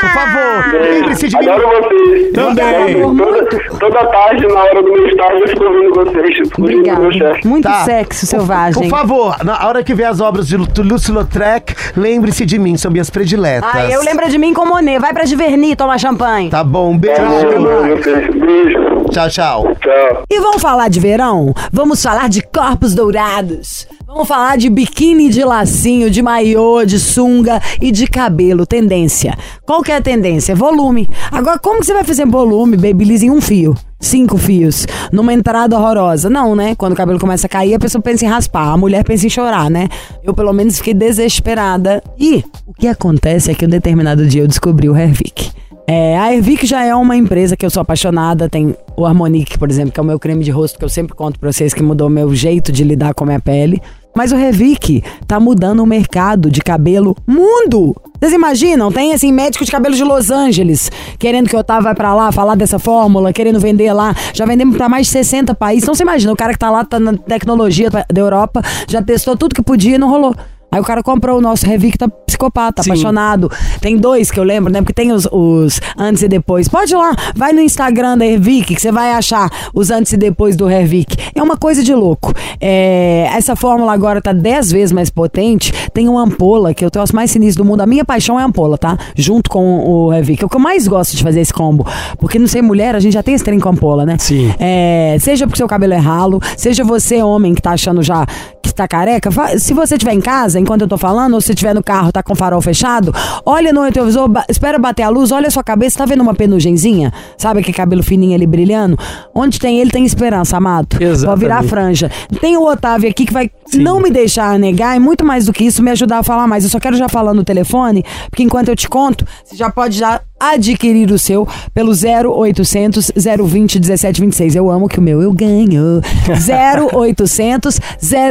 Por 0.00 0.10
favor, 0.10 0.80
lembre-se 0.80 1.28
de 1.28 1.38
mim. 1.38 1.48
Adoro 1.48 1.68
vocês. 1.68 2.32
Também. 2.32 3.02
Toda, 3.16 3.46
toda 3.80 4.06
tarde, 4.06 4.46
na 4.46 4.60
hora 4.62 4.82
do 4.82 4.92
meu 4.92 5.06
estágio, 5.08 5.38
eu 5.40 5.48
fico 5.48 5.64
ouvindo 5.64 5.94
vocês. 5.94 6.38
Ouvindo 6.58 6.78
o 6.80 6.84
meu 6.84 6.94
Obrigada. 7.06 7.34
chefe. 7.34 7.48
Muito 7.48 7.64
Tá. 7.64 7.84
sexo 7.84 8.26
selvagem. 8.26 8.82
Por 8.82 8.90
favor, 8.90 9.36
na 9.42 9.66
hora 9.66 9.82
que 9.82 9.94
ver 9.94 10.04
as 10.04 10.20
obras 10.20 10.46
de 10.46 10.58
Toulouse-Lautrec, 10.68 11.74
lembre-se 11.96 12.44
de 12.44 12.58
mim, 12.58 12.76
são 12.76 12.90
minhas 12.90 13.08
prediletas. 13.10 13.68
Ai, 13.72 13.94
eu 13.94 14.02
lembro 14.02 14.28
de 14.28 14.38
mim 14.38 14.52
com 14.52 14.66
Monet. 14.66 14.98
Vai 15.00 15.12
pra 15.14 15.24
Giverny 15.24 15.74
tomar 15.74 15.98
champanhe. 15.98 16.50
Tá 16.50 16.62
bom, 16.62 16.90
um 16.92 16.98
beijo. 16.98 17.22
Beijo, 17.22 17.96
vocês. 17.96 18.34
Beijo. 18.34 18.86
Tchau, 19.10 19.28
tchau. 19.30 19.76
Tchau. 19.80 20.22
E 20.30 20.38
vamos 20.40 20.60
falar 20.60 20.88
de 20.88 21.00
verão? 21.00 21.54
Vamos 21.72 21.95
falar 22.02 22.28
de 22.28 22.42
corpos 22.42 22.94
dourados. 22.94 23.86
Vamos 24.06 24.28
falar 24.28 24.56
de 24.56 24.70
biquíni 24.70 25.28
de 25.28 25.44
lacinho, 25.44 26.10
de 26.10 26.22
maiô, 26.22 26.84
de 26.84 26.98
sunga 26.98 27.60
e 27.80 27.90
de 27.90 28.06
cabelo. 28.06 28.64
Tendência. 28.64 29.36
Qual 29.64 29.82
que 29.82 29.92
é 29.92 29.96
a 29.96 30.00
tendência? 30.00 30.54
Volume. 30.54 31.08
Agora, 31.30 31.58
como 31.58 31.80
que 31.80 31.86
você 31.86 31.92
vai 31.92 32.04
fazer 32.04 32.26
volume, 32.26 32.76
babyliss 32.76 33.22
em 33.22 33.30
um 33.30 33.40
fio? 33.40 33.74
Cinco 34.00 34.38
fios. 34.38 34.86
Numa 35.12 35.32
entrada 35.32 35.76
horrorosa. 35.76 36.30
Não, 36.30 36.54
né? 36.54 36.74
Quando 36.74 36.92
o 36.92 36.96
cabelo 36.96 37.18
começa 37.18 37.46
a 37.46 37.50
cair, 37.50 37.74
a 37.74 37.78
pessoa 37.78 38.00
pensa 38.00 38.24
em 38.24 38.28
raspar. 38.28 38.72
A 38.72 38.76
mulher 38.76 39.04
pensa 39.04 39.26
em 39.26 39.30
chorar, 39.30 39.70
né? 39.70 39.88
Eu, 40.22 40.32
pelo 40.32 40.52
menos, 40.52 40.78
fiquei 40.78 40.94
desesperada. 40.94 42.02
E 42.18 42.44
o 42.66 42.72
que 42.72 42.88
acontece 42.88 43.50
é 43.50 43.54
que 43.54 43.66
um 43.66 43.68
determinado 43.68 44.26
dia 44.26 44.42
eu 44.42 44.48
descobri 44.48 44.88
o 44.88 44.96
Hervik. 44.96 45.50
É, 45.88 46.18
a 46.18 46.34
Hervik 46.34 46.66
já 46.66 46.84
é 46.84 46.92
uma 46.94 47.16
empresa 47.16 47.56
que 47.56 47.64
eu 47.64 47.70
sou 47.70 47.80
apaixonada. 47.80 48.48
Tem 48.48 48.74
o 48.96 49.06
Harmonique, 49.06 49.56
por 49.56 49.70
exemplo, 49.70 49.92
que 49.92 50.00
é 50.00 50.02
o 50.02 50.06
meu 50.06 50.18
creme 50.18 50.42
de 50.42 50.50
rosto 50.50 50.78
que 50.78 50.84
eu 50.84 50.88
sempre 50.88 51.14
conto 51.14 51.38
pra 51.38 51.52
vocês 51.52 51.72
que 51.72 51.82
mudou 51.82 52.08
meu 52.10 52.34
jeito 52.34 52.72
de 52.72 52.82
lidar 52.82 53.14
com 53.14 53.22
a 53.22 53.26
minha 53.28 53.40
pele. 53.40 53.80
Mas 54.14 54.32
o 54.32 54.36
Hervik 54.36 55.04
tá 55.26 55.38
mudando 55.38 55.80
o 55.80 55.86
mercado 55.86 56.50
de 56.50 56.60
cabelo 56.60 57.14
mundo. 57.26 57.94
Vocês 58.18 58.32
imaginam? 58.32 58.90
Tem 58.90 59.12
assim 59.12 59.30
médico 59.30 59.64
de 59.64 59.70
cabelo 59.70 59.94
de 59.94 60.02
Los 60.02 60.30
Angeles 60.30 60.90
querendo 61.18 61.48
que 61.48 61.54
o 61.54 61.58
Otávio 61.58 61.84
vai 61.84 61.94
pra 61.94 62.14
lá 62.14 62.32
falar 62.32 62.54
dessa 62.54 62.78
fórmula, 62.78 63.32
querendo 63.32 63.60
vender 63.60 63.92
lá. 63.92 64.14
Já 64.32 64.46
vendemos 64.46 64.76
pra 64.76 64.88
mais 64.88 65.06
de 65.06 65.12
60 65.12 65.54
países. 65.54 65.84
Então 65.84 65.94
você 65.94 66.02
imagina, 66.02 66.32
o 66.32 66.36
cara 66.36 66.52
que 66.52 66.58
tá 66.58 66.70
lá 66.70 66.84
tá 66.84 66.98
na 66.98 67.12
tecnologia 67.12 67.90
da 67.90 68.20
Europa, 68.20 68.62
já 68.88 69.02
testou 69.02 69.36
tudo 69.36 69.54
que 69.54 69.62
podia 69.62 69.96
e 69.96 69.98
não 69.98 70.08
rolou. 70.08 70.34
Aí 70.76 70.80
o 70.80 70.84
cara 70.84 71.02
comprou 71.02 71.38
o 71.38 71.40
nosso 71.40 71.64
Revic, 71.64 71.96
tá 71.96 72.06
psicopata, 72.06 72.82
apaixonado. 72.82 73.50
Tem 73.80 73.96
dois 73.96 74.30
que 74.30 74.38
eu 74.38 74.44
lembro, 74.44 74.70
né? 74.70 74.82
Porque 74.82 74.92
tem 74.92 75.10
os, 75.10 75.26
os 75.32 75.80
antes 75.96 76.22
e 76.22 76.28
depois. 76.28 76.68
Pode 76.68 76.92
ir 76.92 76.96
lá, 76.98 77.16
vai 77.34 77.54
no 77.54 77.62
Instagram 77.62 78.18
da 78.18 78.26
Revic, 78.26 78.74
que 78.74 78.82
você 78.82 78.92
vai 78.92 79.12
achar 79.12 79.50
os 79.72 79.90
antes 79.90 80.12
e 80.12 80.18
depois 80.18 80.54
do 80.54 80.66
Revic. 80.66 81.16
É 81.34 81.42
uma 81.42 81.56
coisa 81.56 81.82
de 81.82 81.94
louco. 81.94 82.30
É, 82.60 83.26
essa 83.32 83.56
fórmula 83.56 83.90
agora 83.90 84.20
tá 84.20 84.34
10 84.34 84.70
vezes 84.70 84.92
mais 84.92 85.08
potente. 85.08 85.72
Tem 85.94 86.10
uma 86.10 86.24
ampola, 86.24 86.74
que 86.74 86.84
eu 86.84 86.90
tenho 86.90 87.02
as 87.02 87.10
mais 87.10 87.30
sinistras 87.30 87.56
do 87.56 87.64
mundo. 87.64 87.80
A 87.80 87.86
minha 87.86 88.04
paixão 88.04 88.38
é 88.38 88.42
a 88.42 88.46
ampola, 88.46 88.76
tá? 88.76 88.98
Junto 89.14 89.48
com 89.48 89.80
o 89.80 90.10
Revic. 90.10 90.42
É 90.42 90.46
o 90.46 90.48
que 90.50 90.56
eu 90.56 90.60
mais 90.60 90.86
gosto 90.86 91.16
de 91.16 91.22
fazer 91.22 91.40
esse 91.40 91.54
combo. 91.54 91.86
Porque 92.18 92.38
não 92.38 92.46
sei, 92.46 92.60
mulher, 92.60 92.94
a 92.94 93.00
gente 93.00 93.14
já 93.14 93.22
tem 93.22 93.34
esse 93.34 93.44
trem 93.44 93.58
com 93.58 93.70
ampola, 93.70 94.04
né? 94.04 94.16
Sim. 94.18 94.52
É, 94.58 95.16
seja 95.20 95.46
porque 95.46 95.56
seu 95.56 95.66
cabelo 95.66 95.94
é 95.94 95.98
ralo, 95.98 96.38
seja 96.54 96.84
você, 96.84 97.22
homem, 97.22 97.54
que 97.54 97.62
tá 97.62 97.70
achando 97.70 98.02
já 98.02 98.26
que 98.68 98.74
tá 98.74 98.88
careca, 98.88 99.30
se 99.58 99.72
você 99.74 99.94
estiver 99.94 100.12
em 100.12 100.20
casa, 100.20 100.58
enquanto 100.60 100.82
eu 100.82 100.88
tô 100.88 100.96
falando, 100.98 101.34
ou 101.34 101.40
se 101.40 101.52
estiver 101.52 101.74
no 101.74 101.82
carro, 101.82 102.10
tá 102.12 102.22
com 102.22 102.32
o 102.32 102.36
farol 102.36 102.60
fechado, 102.60 103.14
olha 103.44 103.72
no 103.72 103.82
retrovisor, 103.82 104.28
ba- 104.28 104.44
espera 104.48 104.78
bater 104.78 105.02
a 105.02 105.08
luz, 105.08 105.30
olha 105.32 105.48
a 105.48 105.50
sua 105.50 105.64
cabeça, 105.64 105.98
tá 105.98 106.04
vendo 106.06 106.20
uma 106.22 106.34
penugenzinha? 106.34 107.12
Sabe 107.38 107.60
aquele 107.60 107.76
cabelo 107.76 108.02
fininho 108.02 108.34
ali 108.34 108.46
brilhando? 108.46 108.98
Onde 109.34 109.58
tem 109.58 109.78
ele, 109.80 109.90
tem 109.90 110.04
esperança, 110.04 110.56
amado. 110.56 110.86
Pode 110.88 111.04
Exatamente. 111.04 111.38
virar 111.40 111.62
franja. 111.64 112.10
Tem 112.40 112.56
o 112.56 112.62
Otávio 112.66 113.08
aqui 113.10 113.24
que 113.26 113.32
vai 113.32 113.50
não 113.74 114.00
me 114.00 114.10
deixar 114.10 114.58
negar 114.58 114.96
e 114.96 115.00
muito 115.00 115.24
mais 115.24 115.46
do 115.46 115.52
que 115.52 115.64
isso, 115.64 115.82
me 115.82 115.90
ajudar 115.90 116.18
a 116.18 116.22
falar 116.22 116.46
mais. 116.46 116.64
Eu 116.64 116.70
só 116.70 116.78
quero 116.78 116.96
já 116.96 117.08
falar 117.08 117.34
no 117.34 117.44
telefone, 117.44 118.04
porque 118.30 118.42
enquanto 118.42 118.68
eu 118.68 118.76
te 118.76 118.88
conto, 118.88 119.26
você 119.44 119.56
já 119.56 119.70
pode 119.70 119.98
já 119.98 120.20
adquirir 120.38 121.10
o 121.10 121.18
seu 121.18 121.48
pelo 121.72 121.92
0800 121.92 123.10
020 123.16 123.76
1726. 123.80 124.54
Eu 124.54 124.70
amo 124.70 124.88
que 124.88 124.98
o 124.98 125.02
meu 125.02 125.22
eu 125.22 125.32
ganho. 125.32 126.00
0800 126.28 127.80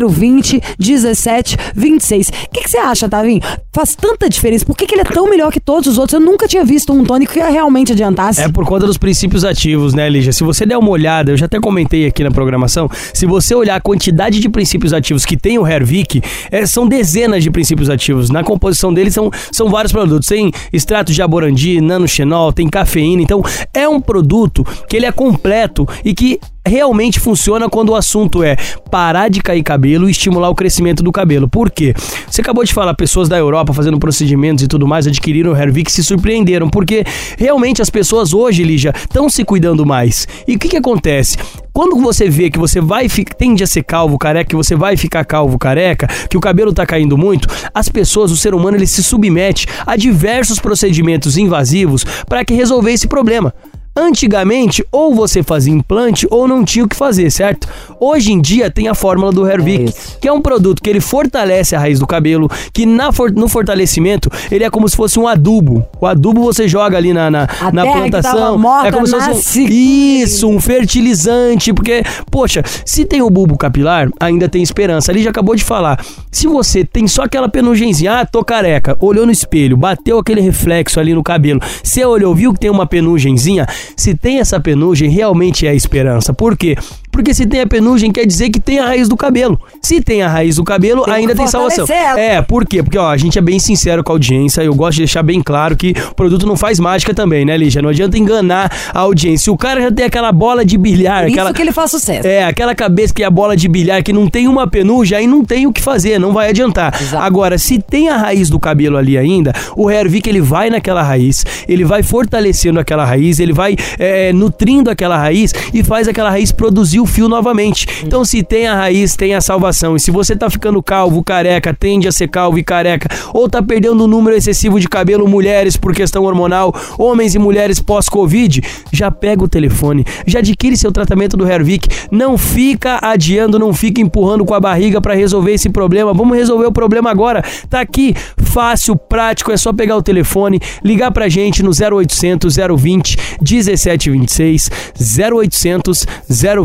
020 0.09 0.61
1726. 0.79 2.27
O 2.27 2.31
que, 2.51 2.63
que 2.63 2.69
você 2.69 2.77
acha, 2.77 3.09
Tavinho? 3.09 3.41
Faz 3.73 3.95
tanta 3.95 4.29
diferença. 4.29 4.65
Por 4.65 4.77
que, 4.77 4.85
que 4.85 4.95
ele 4.95 5.01
é 5.01 5.05
tão 5.05 5.29
melhor 5.29 5.51
que 5.51 5.59
todos 5.59 5.87
os 5.87 5.97
outros? 5.97 6.19
Eu 6.19 6.25
nunca 6.25 6.47
tinha 6.47 6.63
visto 6.63 6.93
um 6.93 7.03
tônico 7.03 7.33
que 7.33 7.39
realmente 7.39 7.91
adiantasse. 7.91 8.41
É 8.41 8.49
por 8.49 8.65
conta 8.65 8.85
dos 8.85 8.97
princípios 8.97 9.43
ativos, 9.43 9.93
né, 9.93 10.07
Lígia? 10.09 10.31
Se 10.31 10.43
você 10.43 10.65
der 10.65 10.77
uma 10.77 10.89
olhada, 10.89 11.31
eu 11.31 11.37
já 11.37 11.45
até 11.45 11.59
comentei 11.59 12.05
aqui 12.05 12.23
na 12.23 12.31
programação, 12.31 12.89
se 13.13 13.25
você 13.25 13.55
olhar 13.55 13.75
a 13.75 13.81
quantidade 13.81 14.39
de 14.39 14.47
princípios 14.47 14.93
ativos 14.93 15.24
que 15.25 15.37
tem 15.37 15.57
o 15.57 15.67
Hervik, 15.67 16.21
é, 16.51 16.65
são 16.65 16.87
dezenas 16.87 17.43
de 17.43 17.51
princípios 17.51 17.89
ativos. 17.89 18.29
Na 18.29 18.43
composição 18.43 18.93
dele 18.93 19.11
são, 19.11 19.31
são 19.51 19.69
vários 19.69 19.91
produtos. 19.91 20.27
Tem 20.27 20.51
extrato 20.71 21.11
de 21.11 21.21
aborandi, 21.21 21.81
nanoxenol, 21.81 22.53
tem 22.53 22.67
cafeína. 22.67 23.21
Então, 23.21 23.41
é 23.73 23.87
um 23.87 23.99
produto 23.99 24.65
que 24.87 24.95
ele 24.95 25.05
é 25.05 25.11
completo 25.11 25.87
e 26.03 26.13
que 26.13 26.39
realmente 26.67 27.19
funciona 27.19 27.69
quando 27.69 27.89
o 27.89 27.95
assunto 27.95 28.43
é 28.43 28.55
parar 28.89 29.29
de 29.29 29.41
cair 29.41 29.61
cabelo 29.63 30.07
e 30.07 30.11
estimular 30.11 30.49
o 30.49 30.55
crescimento 30.55 31.03
do 31.03 31.11
cabelo. 31.11 31.47
Por 31.47 31.69
quê? 31.69 31.93
Você 32.29 32.41
acabou 32.41 32.63
de 32.63 32.73
falar, 32.73 32.93
pessoas 32.95 33.29
da 33.29 33.37
Europa 33.37 33.73
fazendo 33.73 33.99
procedimentos 33.99 34.63
e 34.63 34.67
tudo 34.67 34.87
mais, 34.87 35.05
adquiriram 35.05 35.51
o 35.51 35.55
Hervik 35.55 35.89
e 35.91 35.93
se 35.93 36.03
surpreenderam, 36.03 36.69
porque 36.69 37.03
realmente 37.37 37.81
as 37.81 37.89
pessoas 37.89 38.33
hoje, 38.33 38.63
Lígia, 38.63 38.93
estão 38.95 39.29
se 39.29 39.43
cuidando 39.43 39.85
mais. 39.85 40.27
E 40.47 40.55
o 40.55 40.59
que 40.59 40.69
que 40.69 40.77
acontece? 40.77 41.37
Quando 41.75 41.97
você 41.97 42.29
vê 42.29 42.49
que 42.49 42.57
você 42.57 42.79
vai 42.79 43.09
tende 43.37 43.61
a 43.61 43.67
ser 43.67 43.83
calvo 43.83 44.17
careca, 44.17 44.47
que 44.47 44.55
você 44.55 44.77
vai 44.77 44.95
ficar 44.95 45.25
calvo 45.25 45.59
careca, 45.59 46.07
que 46.29 46.37
o 46.37 46.39
cabelo 46.39 46.71
tá 46.71 46.85
caindo 46.85 47.17
muito, 47.17 47.49
as 47.73 47.89
pessoas, 47.89 48.31
o 48.31 48.37
ser 48.37 48.53
humano, 48.53 48.77
ele 48.77 48.87
se 48.87 49.03
submete 49.03 49.67
a 49.85 49.97
diversos 49.97 50.57
procedimentos 50.57 51.35
invasivos 51.35 52.05
para 52.29 52.45
que 52.45 52.53
resolver 52.53 52.93
esse 52.93 53.09
problema. 53.09 53.53
Antigamente, 53.97 54.85
ou 54.91 55.15
você 55.15 55.41
fazia 55.41 55.73
implante 55.73 56.27
ou 56.29 56.47
não 56.47 56.65
tinha 56.65 56.83
o 56.83 56.87
que 56.87 56.95
fazer, 56.95 57.31
certo? 57.31 57.67
Hoje 57.99 58.33
em 58.33 58.41
dia 58.41 58.69
tem 58.69 58.87
a 58.89 58.93
fórmula 58.93 59.31
do 59.31 59.47
Hervik, 59.49 59.93
que 60.19 60.27
é 60.27 60.31
um 60.33 60.41
produto 60.41 60.81
que 60.81 60.89
ele 60.89 60.99
fortalece 60.99 61.75
a 61.75 61.79
raiz 61.79 61.97
do 61.99 62.05
cabelo, 62.05 62.49
que 62.73 62.85
na 62.85 63.11
for- 63.13 63.31
no 63.31 63.47
fortalecimento 63.47 64.29
ele 64.51 64.63
é 64.65 64.69
como 64.69 64.87
se 64.89 64.95
fosse 64.97 65.17
um 65.17 65.27
adubo. 65.27 65.85
O 65.99 66.05
adubo 66.05 66.41
você 66.43 66.67
joga 66.67 66.97
ali 66.97 67.13
na, 67.13 67.31
na, 67.31 67.47
na 67.71 67.83
plantação. 68.11 68.57
é 68.85 68.91
como 68.91 69.07
se 69.07 69.15
fosse 69.33 69.61
um, 69.61 69.67
isso, 69.69 70.49
um 70.49 70.59
fertilizante, 70.59 71.73
porque, 71.73 72.03
poxa, 72.29 72.63
se 72.83 73.05
tem 73.05 73.21
o 73.21 73.29
bulbo 73.29 73.57
capilar, 73.57 74.09
ainda 74.19 74.49
tem 74.49 74.61
esperança. 74.61 75.11
Ali 75.11 75.23
já 75.23 75.29
acabou 75.29 75.55
de 75.55 75.63
falar. 75.63 76.03
Se 76.31 76.47
você 76.47 76.83
tem 76.83 77.07
só 77.07 77.23
aquela 77.23 77.47
penugenzinha, 77.47 78.19
ah, 78.19 78.25
tô 78.25 78.43
careca, 78.43 78.97
olhou 78.99 79.25
no 79.25 79.31
espelho, 79.31 79.77
bateu 79.77 80.19
aquele 80.19 80.41
reflexo 80.41 80.99
ali 80.99 81.13
no 81.13 81.23
cabelo, 81.23 81.61
você 81.81 82.03
olhou, 82.03 82.35
viu 82.35 82.53
que 82.53 82.59
tem 82.59 82.69
uma 82.69 82.85
penugenzinha, 82.85 83.65
se 83.95 84.15
tem 84.15 84.39
essa 84.39 84.59
penugem, 84.59 85.09
realmente 85.09 85.67
é 85.67 85.75
esperança. 85.75 86.33
Por 86.33 86.57
quê? 86.57 86.75
Porque 87.15 87.33
se 87.33 87.45
tem 87.45 87.61
a 87.61 87.65
penugem, 87.65 88.11
quer 88.11 88.25
dizer 88.25 88.49
que 88.49 88.59
tem 88.59 88.77
a 88.77 88.87
raiz 88.87 89.07
do 89.07 89.15
cabelo. 89.15 89.57
Se 89.81 90.01
tem 90.01 90.21
a 90.21 90.27
raiz 90.27 90.57
do 90.57 90.65
cabelo, 90.65 91.03
Tem 91.05 91.13
que 91.13 91.19
ainda 91.21 91.33
tem 91.33 91.47
salvação. 91.47 91.85
ela. 91.89 92.19
É, 92.19 92.41
por 92.41 92.65
quê? 92.65 92.83
Porque, 92.83 92.97
ó, 92.97 93.07
a 93.09 93.15
gente 93.15 93.39
é 93.39 93.41
bem 93.41 93.57
sincero 93.57 94.03
com 94.03 94.11
a 94.11 94.15
audiência, 94.15 94.61
eu 94.61 94.75
gosto 94.75 94.95
de 94.95 95.03
deixar 95.03 95.23
bem 95.23 95.41
claro 95.41 95.77
que 95.77 95.93
o 96.11 96.13
produto 96.13 96.45
não 96.45 96.57
faz 96.57 96.77
mágica 96.77 97.13
também, 97.13 97.45
né, 97.45 97.55
Lígia? 97.55 97.81
Não 97.81 97.87
adianta 97.89 98.17
enganar 98.17 98.69
a 98.93 98.99
audiência. 98.99 99.49
O 99.53 99.57
cara 99.57 99.79
já 99.81 99.89
tem 99.89 100.05
aquela 100.05 100.29
bola 100.33 100.65
de 100.65 100.77
bilhar, 100.77 101.23
Por 101.23 101.31
aquela... 101.31 101.49
isso 101.51 101.55
que 101.55 101.61
ele 101.61 101.71
faz 101.71 101.89
sucesso. 101.91 102.27
É, 102.27 102.43
aquela 102.43 102.75
cabeça 102.75 103.13
que 103.13 103.23
é 103.23 103.25
a 103.25 103.31
bola 103.31 103.55
de 103.55 103.69
bilhar, 103.69 104.03
que 104.03 104.11
não 104.11 104.27
tem 104.27 104.49
uma 104.49 104.67
penugem, 104.67 105.17
aí 105.17 105.25
não 105.25 105.41
tem 105.45 105.65
o 105.65 105.71
que 105.71 105.81
fazer, 105.81 106.19
não 106.19 106.33
vai 106.33 106.49
adiantar. 106.49 106.93
Exato. 107.01 107.23
Agora, 107.23 107.57
se 107.57 107.79
tem 107.79 108.09
a 108.09 108.17
raiz 108.17 108.49
do 108.49 108.59
cabelo 108.59 108.97
ali 108.97 109.17
ainda, 109.17 109.53
o 109.77 109.89
Hervik 109.89 110.27
ele 110.27 110.41
vai 110.41 110.69
naquela 110.69 111.01
raiz, 111.01 111.45
ele 111.65 111.85
vai 111.85 112.03
fortalecendo 112.03 112.77
aquela 112.77 113.05
raiz, 113.05 113.39
ele 113.39 113.53
vai 113.53 113.77
é, 113.97 114.33
nutrindo 114.33 114.89
aquela 114.89 115.17
raiz 115.17 115.53
e 115.73 115.81
faz 115.81 116.09
aquela 116.09 116.29
raiz 116.29 116.51
produzir 116.51 117.04
o 117.05 117.07
fio 117.07 117.29
novamente. 117.29 117.87
Então, 118.03 118.25
se 118.25 118.43
tem 118.43 118.67
a 118.67 118.75
raiz, 118.75 119.15
tem 119.15 119.33
a 119.33 119.41
salvação. 119.41 119.95
E 119.95 119.99
se 119.99 120.11
você 120.11 120.35
tá 120.35 120.49
ficando 120.49 120.81
calvo, 120.83 121.23
careca, 121.23 121.73
tende 121.73 122.07
a 122.07 122.11
ser 122.11 122.27
calvo 122.27 122.57
e 122.57 122.63
careca, 122.63 123.07
ou 123.33 123.47
tá 123.47 123.61
perdendo 123.61 124.03
um 124.03 124.07
número 124.07 124.35
excessivo 124.35 124.79
de 124.79 124.89
cabelo, 124.89 125.27
mulheres 125.27 125.77
por 125.77 125.93
questão 125.93 126.23
hormonal, 126.23 126.73
homens 126.97 127.35
e 127.35 127.39
mulheres 127.39 127.79
pós-Covid, 127.79 128.61
já 128.91 129.09
pega 129.11 129.43
o 129.43 129.47
telefone, 129.47 130.03
já 130.25 130.39
adquire 130.39 130.75
seu 130.75 130.91
tratamento 130.91 131.37
do 131.37 131.47
Hervik, 131.47 131.87
não 132.11 132.37
fica 132.37 132.99
adiando, 133.01 133.59
não 133.59 133.73
fica 133.73 134.01
empurrando 134.01 134.43
com 134.43 134.53
a 134.53 134.59
barriga 134.59 134.99
para 134.99 135.13
resolver 135.13 135.53
esse 135.53 135.69
problema. 135.69 136.13
Vamos 136.13 136.35
resolver 136.35 136.65
o 136.65 136.71
problema 136.71 137.11
agora. 137.11 137.43
Tá 137.69 137.79
aqui, 137.79 138.15
fácil, 138.37 138.95
prático, 138.95 139.51
é 139.51 139.57
só 139.57 139.71
pegar 139.71 139.95
o 139.95 140.01
telefone, 140.01 140.59
ligar 140.83 141.11
pra 141.11 141.29
gente 141.29 141.61
no 141.61 141.69
0800 141.69 142.55
020 142.55 143.17
1726, 143.41 144.71
0800 145.19 146.07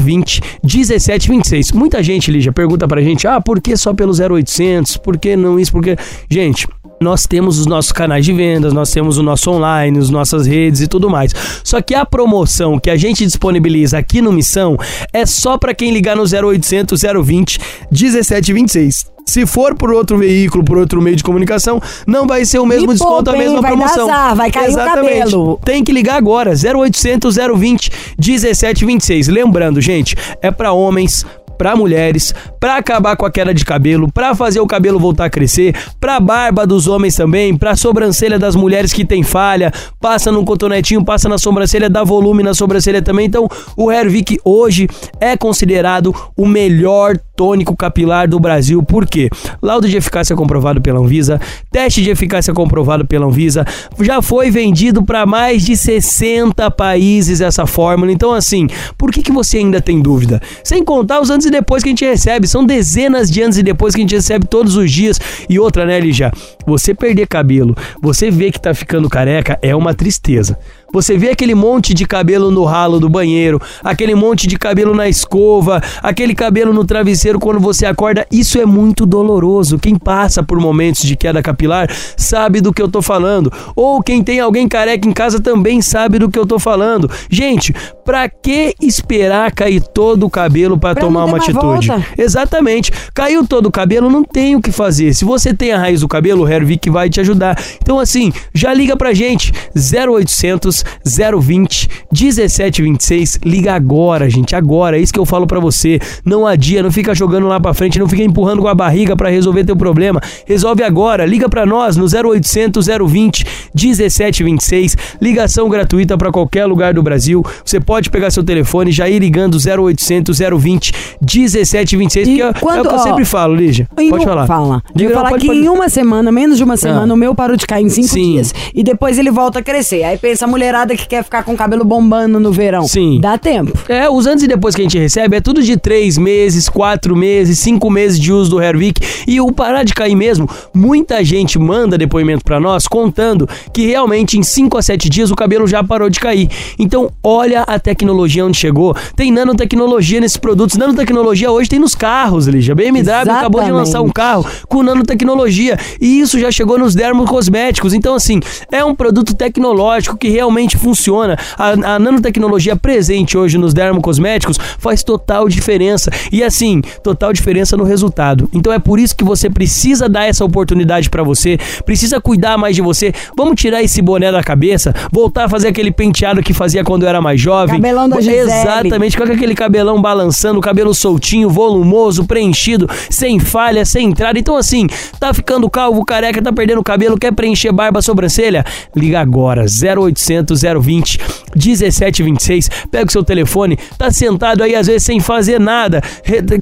020 0.00 0.29
020 0.38 0.60
1726. 0.62 1.72
Muita 1.72 2.02
gente, 2.02 2.30
Lígia, 2.30 2.52
pergunta 2.52 2.86
pra 2.86 3.02
gente: 3.02 3.26
ah, 3.26 3.40
por 3.40 3.60
que 3.60 3.76
só 3.76 3.92
pelo 3.92 4.12
0800? 4.12 4.96
Por 4.98 5.18
que 5.18 5.36
não 5.36 5.58
isso? 5.58 5.72
Porque. 5.72 5.96
Gente, 6.30 6.68
nós 7.02 7.22
temos 7.26 7.58
os 7.58 7.64
nossos 7.64 7.92
canais 7.92 8.26
de 8.26 8.32
vendas, 8.34 8.74
nós 8.74 8.90
temos 8.90 9.16
o 9.16 9.22
nosso 9.22 9.50
online, 9.50 9.98
as 9.98 10.10
nossas 10.10 10.46
redes 10.46 10.82
e 10.82 10.86
tudo 10.86 11.08
mais. 11.08 11.32
Só 11.64 11.80
que 11.80 11.94
a 11.94 12.04
promoção 12.04 12.78
que 12.78 12.90
a 12.90 12.96
gente 12.96 13.24
disponibiliza 13.24 13.96
aqui 13.96 14.20
no 14.20 14.30
Missão 14.30 14.76
é 15.10 15.24
só 15.24 15.56
para 15.56 15.72
quem 15.72 15.92
ligar 15.92 16.14
no 16.14 16.24
0800 16.24 17.00
020 17.24 17.58
1726. 17.90 19.06
Se 19.24 19.46
for 19.46 19.74
por 19.76 19.92
outro 19.92 20.18
veículo, 20.18 20.64
por 20.64 20.76
outro 20.76 21.00
meio 21.00 21.14
de 21.16 21.22
comunicação, 21.22 21.80
não 22.06 22.26
vai 22.26 22.44
ser 22.44 22.58
o 22.58 22.66
mesmo 22.66 22.88
desconto, 22.92 23.30
a 23.30 23.36
mesma 23.36 23.60
vai 23.60 23.70
promoção. 23.70 24.10
azar, 24.10 24.34
vai 24.34 24.50
cair 24.50 24.72
o 24.72 24.76
cabelo. 24.76 25.60
Tem 25.64 25.84
que 25.84 25.92
ligar 25.92 26.16
agora, 26.16 26.50
0800 26.50 27.36
020 27.36 27.92
1726. 28.18 29.28
Lembrando, 29.28 29.80
gente, 29.80 30.16
é 30.42 30.50
para 30.50 30.72
homens, 30.72 31.24
para 31.60 31.76
mulheres, 31.76 32.34
para 32.58 32.76
acabar 32.76 33.14
com 33.18 33.26
a 33.26 33.30
queda 33.30 33.52
de 33.52 33.66
cabelo, 33.66 34.10
para 34.10 34.34
fazer 34.34 34.60
o 34.60 34.66
cabelo 34.66 34.98
voltar 34.98 35.26
a 35.26 35.30
crescer, 35.30 35.76
para 36.00 36.18
barba 36.18 36.66
dos 36.66 36.88
homens 36.88 37.14
também, 37.14 37.54
para 37.54 37.76
sobrancelha 37.76 38.38
das 38.38 38.56
mulheres 38.56 38.94
que 38.94 39.04
tem 39.04 39.22
falha, 39.22 39.70
passa 40.00 40.32
num 40.32 40.42
cotonetinho, 40.42 41.04
passa 41.04 41.28
na 41.28 41.36
sobrancelha, 41.36 41.90
dá 41.90 42.02
volume 42.02 42.42
na 42.42 42.54
sobrancelha 42.54 43.02
também. 43.02 43.26
Então, 43.26 43.46
o 43.76 43.92
Hervik 43.92 44.38
hoje 44.42 44.88
é 45.20 45.36
considerado 45.36 46.14
o 46.34 46.46
melhor 46.46 47.18
tônico 47.40 47.74
capilar 47.74 48.28
do 48.28 48.38
Brasil. 48.38 48.82
Por 48.82 49.06
quê? 49.06 49.30
Laudo 49.62 49.88
de 49.88 49.96
eficácia 49.96 50.36
comprovado 50.36 50.78
pela 50.78 51.00
Anvisa, 51.00 51.40
teste 51.72 52.02
de 52.02 52.10
eficácia 52.10 52.52
comprovado 52.52 53.06
pela 53.06 53.24
Anvisa, 53.24 53.64
já 53.98 54.20
foi 54.20 54.50
vendido 54.50 55.02
para 55.02 55.24
mais 55.24 55.64
de 55.64 55.74
60 55.74 56.70
países 56.72 57.40
essa 57.40 57.64
fórmula. 57.64 58.12
Então, 58.12 58.34
assim, 58.34 58.66
por 58.98 59.10
que, 59.10 59.22
que 59.22 59.32
você 59.32 59.56
ainda 59.56 59.80
tem 59.80 60.02
dúvida? 60.02 60.38
Sem 60.62 60.84
contar 60.84 61.18
os 61.18 61.30
antes 61.30 61.46
e 61.46 61.50
depois 61.50 61.82
que 61.82 61.88
a 61.88 61.92
gente 61.92 62.04
recebe, 62.04 62.46
são 62.46 62.62
dezenas 62.62 63.30
de 63.30 63.42
antes 63.42 63.56
e 63.56 63.62
depois 63.62 63.94
que 63.94 64.02
a 64.02 64.04
gente 64.04 64.14
recebe 64.14 64.46
todos 64.46 64.76
os 64.76 64.92
dias. 64.92 65.18
E 65.48 65.58
outra, 65.58 65.86
né, 65.86 65.98
Lígia? 65.98 66.30
Você 66.66 66.92
perder 66.92 67.26
cabelo, 67.26 67.74
você 68.02 68.30
vê 68.30 68.50
que 68.50 68.60
tá 68.60 68.74
ficando 68.74 69.08
careca, 69.08 69.58
é 69.62 69.74
uma 69.74 69.94
tristeza. 69.94 70.58
Você 70.92 71.16
vê 71.16 71.30
aquele 71.30 71.54
monte 71.54 71.94
de 71.94 72.04
cabelo 72.06 72.50
no 72.50 72.64
ralo 72.64 72.98
do 72.98 73.08
banheiro, 73.08 73.60
aquele 73.82 74.14
monte 74.14 74.46
de 74.46 74.58
cabelo 74.58 74.94
na 74.94 75.08
escova, 75.08 75.80
aquele 76.02 76.34
cabelo 76.34 76.72
no 76.72 76.84
travesseiro 76.84 77.38
quando 77.38 77.60
você 77.60 77.86
acorda, 77.86 78.26
isso 78.30 78.58
é 78.60 78.66
muito 78.66 79.06
doloroso. 79.06 79.78
Quem 79.78 79.96
passa 79.96 80.42
por 80.42 80.58
momentos 80.60 81.02
de 81.02 81.16
queda 81.16 81.42
capilar 81.42 81.88
sabe 82.16 82.60
do 82.60 82.72
que 82.72 82.82
eu 82.82 82.88
tô 82.88 83.00
falando. 83.00 83.52
Ou 83.76 84.02
quem 84.02 84.22
tem 84.22 84.40
alguém 84.40 84.68
careca 84.68 85.08
em 85.08 85.12
casa 85.12 85.40
também 85.40 85.80
sabe 85.80 86.18
do 86.18 86.30
que 86.30 86.38
eu 86.38 86.46
tô 86.46 86.58
falando. 86.58 87.10
Gente, 87.30 87.74
pra 88.04 88.28
que 88.28 88.74
esperar 88.80 89.52
cair 89.52 89.80
todo 89.82 90.26
o 90.26 90.30
cabelo 90.30 90.76
pra 90.78 90.90
Pra 90.90 91.02
tomar 91.04 91.24
uma 91.24 91.36
atitude? 91.36 91.86
volta. 91.86 92.04
Exatamente. 92.18 92.90
Caiu 93.14 93.46
todo 93.46 93.66
o 93.66 93.70
cabelo, 93.70 94.10
não 94.10 94.24
tem 94.24 94.56
o 94.56 94.60
que 94.60 94.72
fazer. 94.72 95.14
Se 95.14 95.24
você 95.24 95.54
tem 95.54 95.70
a 95.72 95.78
raiz 95.78 96.00
do 96.00 96.08
cabelo, 96.08 96.42
o 96.44 96.48
Hervik 96.48 96.90
vai 96.90 97.08
te 97.08 97.20
ajudar. 97.20 97.56
Então, 97.80 98.00
assim, 98.00 98.32
já 98.52 98.74
liga 98.74 98.96
pra 98.96 99.14
gente. 99.14 99.52
0800 99.76 100.79
020 101.04 101.88
1726. 102.12 103.38
Liga 103.44 103.74
agora, 103.74 104.28
gente. 104.28 104.54
Agora. 104.54 104.98
É 104.98 105.00
isso 105.00 105.12
que 105.12 105.18
eu 105.18 105.26
falo 105.26 105.46
pra 105.46 105.60
você. 105.60 105.98
Não 106.24 106.46
adia, 106.46 106.82
não 106.82 106.90
fica 106.90 107.14
jogando 107.14 107.46
lá 107.46 107.58
pra 107.60 107.72
frente, 107.74 107.98
não 107.98 108.08
fica 108.08 108.22
empurrando 108.22 108.62
com 108.62 108.68
a 108.68 108.74
barriga 108.74 109.16
pra 109.16 109.28
resolver 109.30 109.64
teu 109.64 109.76
problema. 109.76 110.20
Resolve 110.46 110.82
agora. 110.82 111.24
Liga 111.26 111.48
pra 111.48 111.64
nós 111.66 111.96
no 111.96 112.06
0800 112.06 112.86
020 113.08 113.44
1726. 113.74 114.96
Ligação 115.20 115.68
gratuita 115.68 116.16
pra 116.18 116.30
qualquer 116.30 116.66
lugar 116.66 116.94
do 116.94 117.02
Brasil. 117.02 117.44
Você 117.64 117.80
pode 117.80 118.10
pegar 118.10 118.30
seu 118.30 118.42
telefone 118.42 118.90
e 118.90 118.92
já 118.92 119.08
ir 119.08 119.18
ligando 119.20 119.56
0800 119.58 120.38
020 120.38 120.92
1726. 121.22 122.28
E 122.28 122.34
Que 122.36 122.42
é, 122.42 122.46
é 122.48 122.52
quando- 122.52 122.80
o 122.80 122.88
que 122.88 122.94
eu 122.94 122.98
ó, 122.98 123.02
sempre 123.02 123.24
falo, 123.24 123.54
Lígia. 123.54 123.88
Pode 123.94 124.12
um- 124.14 124.20
falar. 124.22 124.46
Fala. 124.46 124.82
Eu 124.88 124.92
Diga, 124.94 125.10
não, 125.10 125.16
falar 125.16 125.30
pode- 125.30 125.40
que 125.42 125.46
pode- 125.48 125.60
em 125.60 125.68
uma 125.68 125.88
semana, 125.88 126.32
menos 126.32 126.56
de 126.56 126.64
uma 126.64 126.76
semana, 126.76 127.12
Ah. 127.12 127.14
o 127.14 127.16
meu 127.16 127.34
parou 127.34 127.56
de 127.56 127.66
cair 127.66 127.84
em 127.84 127.88
cinco 127.88 128.08
Sim. 128.08 128.32
dias. 128.32 128.54
E 128.74 128.82
depois 128.82 129.18
ele 129.18 129.30
volta 129.30 129.58
a 129.58 129.62
crescer. 129.62 130.02
Aí 130.04 130.16
pensa 130.18 130.44
a 130.44 130.48
mulherada 130.70 130.96
que 130.96 131.06
quer 131.06 131.24
ficar 131.24 131.42
com 131.42 131.52
o 131.52 131.56
cabelo 131.56 131.84
bombando 131.84 132.38
no 132.38 132.52
verão. 132.52 132.86
Sim. 132.86 133.18
Dá 133.20 133.36
tempo. 133.36 133.76
É, 133.88 134.08
os 134.08 134.26
antes 134.26 134.44
e 134.44 134.46
depois 134.46 134.74
que 134.74 134.80
a 134.80 134.84
gente 134.84 134.98
recebe 134.98 135.36
é 135.36 135.40
tudo 135.40 135.62
de 135.62 135.76
três 135.76 136.16
meses, 136.16 136.68
quatro 136.68 137.16
meses, 137.16 137.58
cinco 137.58 137.90
meses 137.90 138.18
de 138.18 138.32
uso 138.32 138.50
do 138.50 138.62
Hervik. 138.62 139.00
E 139.26 139.40
o 139.40 139.50
parar 139.52 139.82
de 139.82 139.92
cair 139.92 140.14
mesmo, 140.14 140.48
muita 140.72 141.24
gente 141.24 141.58
manda 141.58 141.98
depoimento 141.98 142.44
pra 142.44 142.60
nós 142.60 142.86
contando 142.86 143.48
que 143.72 143.86
realmente 143.86 144.38
em 144.38 144.42
cinco 144.42 144.78
a 144.78 144.82
sete 144.82 145.08
dias 145.08 145.30
o 145.30 145.36
cabelo 145.36 145.66
já 145.66 145.82
parou 145.82 146.08
de 146.08 146.20
cair. 146.20 146.48
Então, 146.78 147.10
olha 147.22 147.62
a 147.62 147.78
tecnologia 147.78 148.44
onde 148.44 148.56
chegou. 148.56 148.94
Tem 149.16 149.32
nanotecnologia 149.32 150.20
nesses 150.20 150.36
produtos. 150.36 150.76
Nanotecnologia 150.76 151.50
hoje 151.50 151.68
tem 151.68 151.80
nos 151.80 151.94
carros, 151.94 152.46
Lígia. 152.46 152.74
BMW 152.74 153.10
acabou 153.10 153.62
de 153.62 153.72
lançar 153.72 154.00
um 154.00 154.06
Exatamente. 154.06 154.12
carro 154.12 154.46
com 154.68 154.82
nanotecnologia. 154.82 155.76
E 156.00 156.20
isso 156.20 156.38
já 156.38 156.50
chegou 156.50 156.78
nos 156.78 156.94
dermocosméticos. 156.94 157.92
Então, 157.92 158.14
assim, 158.14 158.40
é 158.70 158.84
um 158.84 158.94
produto 158.94 159.34
tecnológico 159.34 160.16
que 160.16 160.28
realmente 160.28 160.59
funciona. 160.76 161.38
A, 161.58 161.94
a 161.94 161.98
nanotecnologia 161.98 162.76
presente 162.76 163.36
hoje 163.36 163.58
nos 163.58 163.74
dermocosméticos 163.74 164.58
faz 164.78 165.02
total 165.02 165.48
diferença. 165.48 166.10
E 166.32 166.42
assim, 166.42 166.80
total 167.02 167.32
diferença 167.32 167.76
no 167.76 167.84
resultado. 167.84 168.48
Então 168.52 168.72
é 168.72 168.78
por 168.78 168.98
isso 168.98 169.16
que 169.16 169.24
você 169.24 169.48
precisa 169.48 170.08
dar 170.08 170.24
essa 170.24 170.44
oportunidade 170.44 171.08
pra 171.08 171.22
você, 171.22 171.58
precisa 171.84 172.20
cuidar 172.20 172.58
mais 172.58 172.74
de 172.76 172.82
você. 172.82 173.12
Vamos 173.36 173.60
tirar 173.60 173.82
esse 173.82 174.02
boné 174.02 174.32
da 174.32 174.42
cabeça, 174.42 174.94
voltar 175.12 175.44
a 175.44 175.48
fazer 175.48 175.68
aquele 175.68 175.90
penteado 175.90 176.42
que 176.42 176.52
fazia 176.52 176.84
quando 176.84 177.02
eu 177.04 177.08
era 177.08 177.20
mais 177.20 177.40
jovem. 177.40 177.76
Cabelão 177.76 178.08
da 178.08 178.20
Gisele. 178.20 178.40
Exatamente, 178.40 179.16
com 179.16 179.24
aquele 179.24 179.54
cabelão 179.54 180.00
balançando, 180.00 180.60
cabelo 180.60 180.94
soltinho, 180.94 181.48
volumoso, 181.48 182.24
preenchido, 182.24 182.88
sem 183.08 183.38
falha, 183.38 183.84
sem 183.84 184.08
entrada. 184.08 184.38
Então, 184.38 184.56
assim, 184.56 184.86
tá 185.18 185.32
ficando 185.32 185.68
calvo, 185.68 186.04
careca, 186.04 186.42
tá 186.42 186.52
perdendo 186.52 186.82
cabelo, 186.82 187.18
quer 187.18 187.32
preencher 187.32 187.72
barba, 187.72 188.02
sobrancelha? 188.02 188.64
Liga 188.94 189.20
agora, 189.20 189.64
0800 189.64 190.49
020 190.54 191.18
1726. 191.54 192.68
Pega 192.90 193.06
o 193.06 193.10
seu 193.12 193.22
telefone, 193.24 193.76
tá 193.98 194.10
sentado 194.10 194.62
aí 194.62 194.74
às 194.74 194.86
vezes 194.86 195.02
sem 195.02 195.20
fazer 195.20 195.58
nada, 195.60 196.02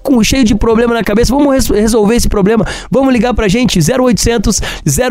com 0.03 0.23
cheio 0.23 0.45
de 0.45 0.55
problema 0.55 0.95
na 0.95 1.03
cabeça. 1.05 1.33
Vamos 1.35 1.53
res- 1.53 1.69
resolver 1.69 2.17
esse 2.17 2.29
problema. 2.29 2.65
Vamos 2.91 3.13
ligar 3.13 3.35
pra 3.35 3.49
gente, 3.49 3.79
0800 3.79 4.61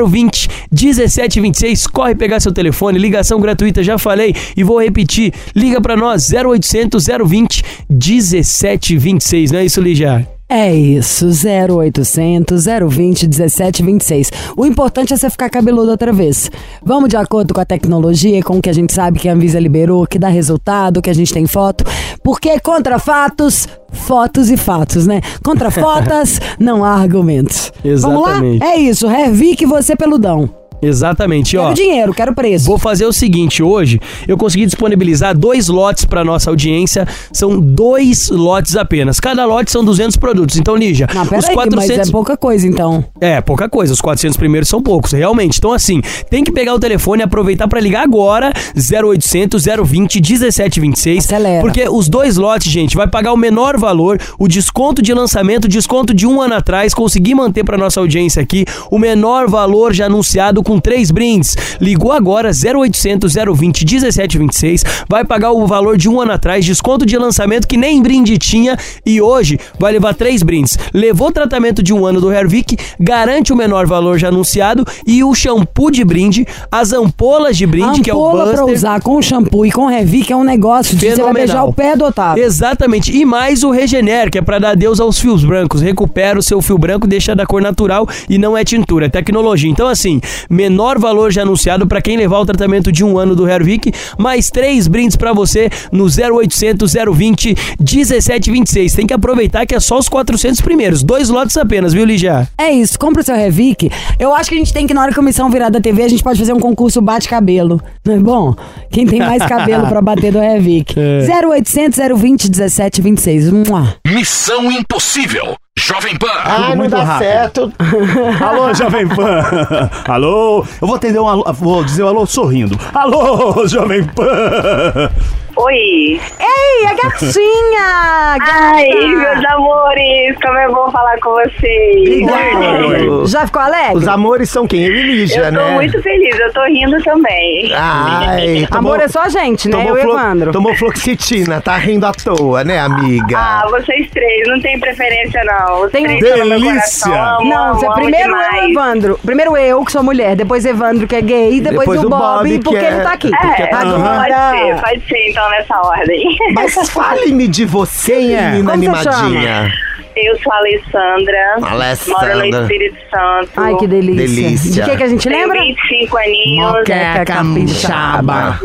020 0.07 0.49
1726. 0.71 1.87
Corre 1.87 2.15
pegar 2.15 2.39
seu 2.39 2.51
telefone, 2.51 2.97
ligação 2.97 3.39
gratuita, 3.39 3.83
já 3.83 3.97
falei 3.97 4.33
e 4.55 4.63
vou 4.63 4.81
repetir. 4.81 5.33
Liga 5.55 5.79
pra 5.81 5.95
nós, 5.95 6.29
0800 6.31 7.05
020 7.25 7.63
1726. 7.89 9.51
Não 9.51 9.59
é 9.59 9.65
isso, 9.65 9.81
Lígia? 9.81 10.36
É 10.49 10.73
isso, 10.73 11.27
0800 11.27 12.65
020 12.65 13.27
1726. 13.27 14.31
O 14.55 14.65
importante 14.65 15.13
é 15.13 15.17
você 15.17 15.29
ficar 15.29 15.49
cabeludo 15.49 15.91
outra 15.91 16.13
vez. 16.13 16.49
Vamos 16.81 17.09
de 17.09 17.17
acordo 17.17 17.53
com 17.53 17.59
a 17.59 17.65
tecnologia, 17.65 18.41
com 18.41 18.57
o 18.57 18.61
que 18.61 18.69
a 18.69 18.73
gente 18.73 18.93
sabe 18.93 19.19
que 19.19 19.27
a 19.27 19.33
Anvisa 19.33 19.59
liberou, 19.59 20.07
que 20.07 20.17
dá 20.17 20.29
resultado, 20.29 21.01
que 21.01 21.09
a 21.09 21.13
gente 21.13 21.33
tem 21.33 21.45
foto. 21.45 21.83
Porque 22.23 22.61
contra 22.61 22.97
fatos, 22.97 23.67
fotos 23.91 24.49
e 24.49 24.55
fatos, 24.55 25.05
né? 25.05 25.19
Contra 25.43 25.69
fotos, 25.71 26.39
não 26.57 26.81
há 26.85 26.91
argumentos. 26.91 27.73
Exatamente. 27.83 28.39
Vamos 28.39 28.59
lá? 28.59 28.67
É 28.67 28.77
isso, 28.77 29.05
Revique 29.05 29.65
você 29.65 29.97
peludão. 29.97 30.49
Exatamente, 30.81 31.57
ó. 31.57 31.63
Quero 31.63 31.75
dinheiro, 31.75 32.13
quero 32.13 32.33
preço. 32.33 32.65
Vou 32.65 32.77
fazer 32.77 33.05
o 33.05 33.13
seguinte, 33.13 33.63
hoje 33.63 33.99
eu 34.27 34.37
consegui 34.37 34.65
disponibilizar 34.65 35.37
dois 35.37 35.67
lotes 35.67 36.05
para 36.05 36.23
nossa 36.23 36.49
audiência, 36.49 37.07
são 37.31 37.59
dois 37.59 38.29
lotes 38.29 38.75
apenas. 38.75 39.19
Cada 39.19 39.45
lote 39.45 39.71
são 39.71 39.83
200 39.83 40.17
produtos. 40.17 40.57
Então, 40.57 40.75
Lígia, 40.75 41.07
Não, 41.13 41.23
os 41.23 41.29
peraí, 41.29 41.53
400 41.53 41.97
mas 41.97 42.07
é 42.07 42.11
pouca 42.11 42.37
coisa 42.37 42.67
então. 42.67 43.03
É, 43.19 43.41
pouca 43.41 43.67
coisa. 43.67 43.93
Os 43.93 44.01
400 44.01 44.37
primeiros 44.37 44.69
são 44.69 44.81
poucos, 44.81 45.11
realmente. 45.11 45.57
Então, 45.57 45.73
assim, 45.73 46.01
tem 46.29 46.43
que 46.43 46.51
pegar 46.51 46.73
o 46.73 46.79
telefone 46.79 47.21
e 47.21 47.25
aproveitar 47.25 47.67
pra 47.67 47.79
ligar 47.79 48.03
agora, 48.03 48.51
0800 48.75 49.65
020 49.83 50.21
1726. 50.21 51.25
Acelera. 51.25 51.61
Porque 51.61 51.87
os 51.89 52.07
dois 52.07 52.37
lotes, 52.37 52.71
gente, 52.71 52.95
vai 52.95 53.07
pagar 53.07 53.33
o 53.33 53.37
menor 53.37 53.77
valor, 53.77 54.19
o 54.37 54.47
desconto 54.47 55.01
de 55.01 55.13
lançamento, 55.13 55.67
desconto 55.67 56.13
de 56.13 56.27
um 56.27 56.41
ano 56.41 56.55
atrás, 56.55 56.93
consegui 56.93 57.33
manter 57.33 57.63
pra 57.63 57.77
nossa 57.77 57.99
audiência 57.99 58.41
aqui 58.41 58.65
o 58.91 58.99
menor 58.99 59.49
valor 59.49 59.93
já 59.93 60.05
anunciado 60.05 60.63
com 60.67 60.79
três 60.79 61.09
brindes. 61.11 61.55
Ligou 61.79 62.11
agora, 62.11 62.51
0800 62.51 63.33
020 63.33 63.85
1726, 63.85 64.83
vai 65.07 65.23
pagar 65.23 65.51
o 65.51 65.65
valor 65.65 65.97
de 65.97 66.09
um 66.09 66.19
ano 66.19 66.33
atrás, 66.33 66.65
desconto 66.65 67.05
de 67.05 67.17
lançamento 67.17 67.67
que 67.67 67.77
nem 67.77 68.01
brinde 68.01 68.37
tinha 68.37 68.77
e 69.05 69.21
hoje 69.21 69.57
vai 69.79 69.93
levar 69.93 70.13
três 70.13 70.43
brindes. 70.43 70.77
Levou 70.93 71.29
o 71.29 71.31
tratamento 71.31 71.81
de 71.81 71.93
um 71.93 72.05
ano 72.05 72.19
do 72.19 72.31
Hervik, 72.31 72.77
garante 72.99 73.53
o 73.53 73.55
menor 73.55 73.87
valor 73.87 74.17
já 74.17 74.27
anunciado 74.27 74.85
e 75.05 75.23
o 75.23 75.33
shampoo 75.33 75.89
de 75.89 76.03
brinde, 76.03 76.45
as 76.71 76.91
ampolas 76.91 77.55
de 77.55 77.65
brinde, 77.65 78.01
que 78.01 78.09
é 78.09 78.13
o 78.13 78.17
Ampola 78.17 78.47
pra 78.47 78.61
Buster. 78.61 78.75
usar 78.75 79.01
com 79.01 79.21
shampoo 79.21 79.65
e 79.65 79.71
com 79.71 79.85
Revique 79.85 80.33
é 80.33 80.35
um 80.35 80.43
negócio 80.43 80.95
de 80.97 81.05
você 81.05 81.15
Fenomenal. 81.15 81.33
beijar 81.33 81.63
o 81.63 81.73
pé 81.73 81.95
do 81.95 82.05
Otávio. 82.05 82.43
Exatamente. 82.43 83.15
E 83.15 83.23
mais 83.23 83.63
o 83.63 83.71
Regener, 83.71 84.29
que 84.29 84.37
é 84.37 84.41
pra 84.41 84.59
dar 84.59 84.71
adeus 84.71 84.99
aos 84.99 85.19
fios 85.19 85.45
brancos. 85.45 85.81
Recupera 85.81 86.37
o 86.37 86.41
seu 86.41 86.61
fio 86.61 86.77
branco, 86.77 87.07
deixa 87.07 87.33
da 87.35 87.45
cor 87.45 87.61
natural 87.61 88.07
e 88.29 88.37
não 88.37 88.57
é 88.57 88.63
tintura, 88.65 89.05
é 89.05 89.09
tecnologia. 89.09 89.69
Então, 89.69 89.87
assim, 89.87 90.19
menor 90.57 90.97
valor 90.97 91.31
já 91.31 91.43
anunciado 91.43 91.85
para 91.85 92.01
quem 92.01 92.17
levar 92.17 92.39
o 92.39 92.45
tratamento 92.45 92.91
de 92.91 93.03
um 93.05 93.19
ano 93.19 93.35
do 93.35 93.47
Hervik, 93.47 93.91
mais 94.17 94.49
três 94.49 94.87
brindes 94.87 95.15
para 95.15 95.31
você 95.31 95.69
no 95.91 96.05
0800 96.05 96.93
020 97.13 97.55
1726. 97.79 98.93
Tem 98.93 99.05
que 99.05 99.13
aproveitar 99.13 99.67
que 99.67 99.75
é 99.75 99.79
só 99.79 99.99
os 99.99 100.09
400 100.09 100.59
primeiros, 100.61 101.03
dois 101.03 101.29
lotes 101.29 101.55
apenas, 101.57 101.93
viu, 101.93 102.03
Lígia? 102.03 102.47
É 102.57 102.71
isso, 102.71 102.97
compra 102.97 103.21
o 103.21 103.25
seu 103.25 103.35
Revic. 103.35 103.91
Eu 104.19 104.33
acho 104.33 104.49
que 104.49 104.55
a 104.55 104.57
gente 104.57 104.73
tem 104.73 104.87
que, 104.87 104.93
na 104.95 105.03
hora 105.03 105.13
que 105.13 105.19
a 105.19 105.23
missão 105.23 105.47
virar 105.49 105.69
da 105.69 105.79
TV, 105.79 106.01
a 106.01 106.07
gente 106.07 106.23
pode 106.23 106.39
fazer 106.39 106.53
um 106.53 106.59
concurso 106.59 106.99
bate-cabelo. 107.01 107.79
Não 108.03 108.15
é 108.15 108.19
bom? 108.19 108.55
Quem 108.89 109.05
tem 109.05 109.19
mais 109.19 109.45
cabelo 109.45 109.87
pra 109.87 110.01
bater 110.01 110.33
do 110.33 110.39
Revic. 110.39 110.95
0800 110.97 111.99
020 112.17 112.45
1726. 112.45 113.51
Mua. 113.51 113.95
Missão 114.07 114.71
Impossível. 114.71 115.55
Jovem 115.77 116.17
Pan. 116.17 116.27
Ah, 116.43 116.69
não 116.69 116.75
muito 116.77 116.89
dá 116.89 117.03
rápido. 117.03 117.27
certo. 117.27 117.73
Alô, 118.43 118.73
Jovem 118.73 119.07
Pan. 119.07 119.43
alô. 120.11 120.65
Eu 120.81 120.87
vou 120.87 120.95
atender 120.95 121.19
um 121.19 121.27
alô, 121.27 121.45
vou 121.53 121.83
dizer 121.83 122.03
um 122.03 122.07
alô 122.07 122.25
sorrindo. 122.25 122.77
Alô, 122.93 123.67
Jovem 123.67 124.03
Pan. 124.03 125.11
Oi. 125.59 126.21
Ei, 126.39 126.85
a 126.87 126.93
gatinha! 126.93 128.37
Ai, 128.39 128.87
gata! 128.89 129.07
meus 129.07 129.45
amores, 129.45 130.35
como 130.43 130.57
é 130.59 130.67
bom 130.67 130.91
falar 130.91 131.19
com 131.19 131.31
vocês. 131.31 131.99
Obrigado. 131.99 133.25
Já 133.27 133.45
ficou 133.47 133.61
alegre? 133.63 133.97
Os 133.97 134.07
amores 134.07 134.49
são 134.51 134.67
quem? 134.67 134.85
Eu 134.85 134.93
e 134.93 135.01
Lígia, 135.01 135.39
Eu 135.39 135.45
tô 135.45 135.51
né? 135.59 135.71
muito 135.71 136.01
feliz, 136.03 136.39
eu 136.39 136.53
tô 136.53 136.63
rindo 136.65 137.01
também. 137.03 137.71
Ai, 137.73 138.67
tomou, 138.69 138.93
Amor 138.93 139.03
é 139.03 139.07
só 139.07 139.21
a 139.23 139.29
gente, 139.29 139.67
né? 139.67 139.83
Eu 139.87 139.97
e 139.97 140.01
Evandro. 140.01 140.51
tomou 140.51 140.75
fluoxetina, 140.75 141.59
tá 141.59 141.75
rindo 141.75 142.05
à 142.05 142.11
toa, 142.11 142.63
né, 142.63 142.79
amiga? 142.79 143.35
Ah, 143.37 143.65
vocês 143.69 144.07
três, 144.11 144.47
não 144.47 144.59
tem 144.61 144.79
preferência 144.79 145.41
não. 145.43 145.85
Os 145.85 145.91
Tem- 145.91 146.03
três 146.03 146.21
estão 146.23 146.37
no 146.39 146.45
meu 146.49 146.59
Delícia. 146.59 147.09
coração, 147.11 147.39
amo, 147.39 147.49
Não, 147.49 147.63
amo, 147.69 147.73
você- 147.79 147.85
amo 147.87 147.95
primeiro 147.95 148.29
eu 148.29 148.35
demais. 148.37 148.63
e 148.63 148.71
Evandro. 148.71 149.19
Primeiro 149.25 149.57
eu, 149.57 149.83
que 149.83 149.91
sou 149.91 150.03
mulher, 150.03 150.35
depois 150.35 150.65
Evandro, 150.65 151.07
que 151.07 151.15
é 151.15 151.21
gay, 151.21 151.59
depois, 151.61 151.79
Depois 151.87 152.03
o 152.03 152.07
o 152.07 152.09
Bob, 152.09 152.19
Bob, 152.19 152.49
que 152.49 152.59
porque 152.63 152.85
é- 152.85 152.87
ele 152.93 153.01
tá 153.01 153.11
aqui. 153.13 153.31
É, 153.33 153.73
Agora, 153.73 154.19
pode 154.19 154.59
ser, 154.59 154.81
pode 154.81 155.07
ser 155.07 155.29
então 155.29 155.46
nessa 155.49 155.79
ordem. 155.81 156.37
Mas 156.53 156.73
fale-me 156.89 157.47
de 157.47 157.65
você, 157.65 158.33
é? 158.33 158.51
menina 158.51 158.71
Como 158.71 158.83
você 158.83 159.09
animadinha. 159.09 159.71
Eu 160.19 160.35
sou 160.39 160.51
a 160.51 160.57
Alessandra, 160.57 161.57
Alessandra. 161.61 162.35
moro 162.37 162.49
no 162.49 162.61
Espírito 162.63 162.97
Santo. 163.11 163.51
Ai, 163.55 163.75
que 163.75 163.85
delícia. 163.85 164.25
Delícia. 164.25 164.83
De 164.83 164.89
que, 164.89 164.97
que 164.97 165.03
a 165.03 165.07
gente 165.07 165.29
Tenho 165.29 165.47
lembra? 165.47 165.61
25 165.61 166.17
aninhos. 166.17 166.71
Moqueca 166.71 167.25
capixaba. 167.25 168.59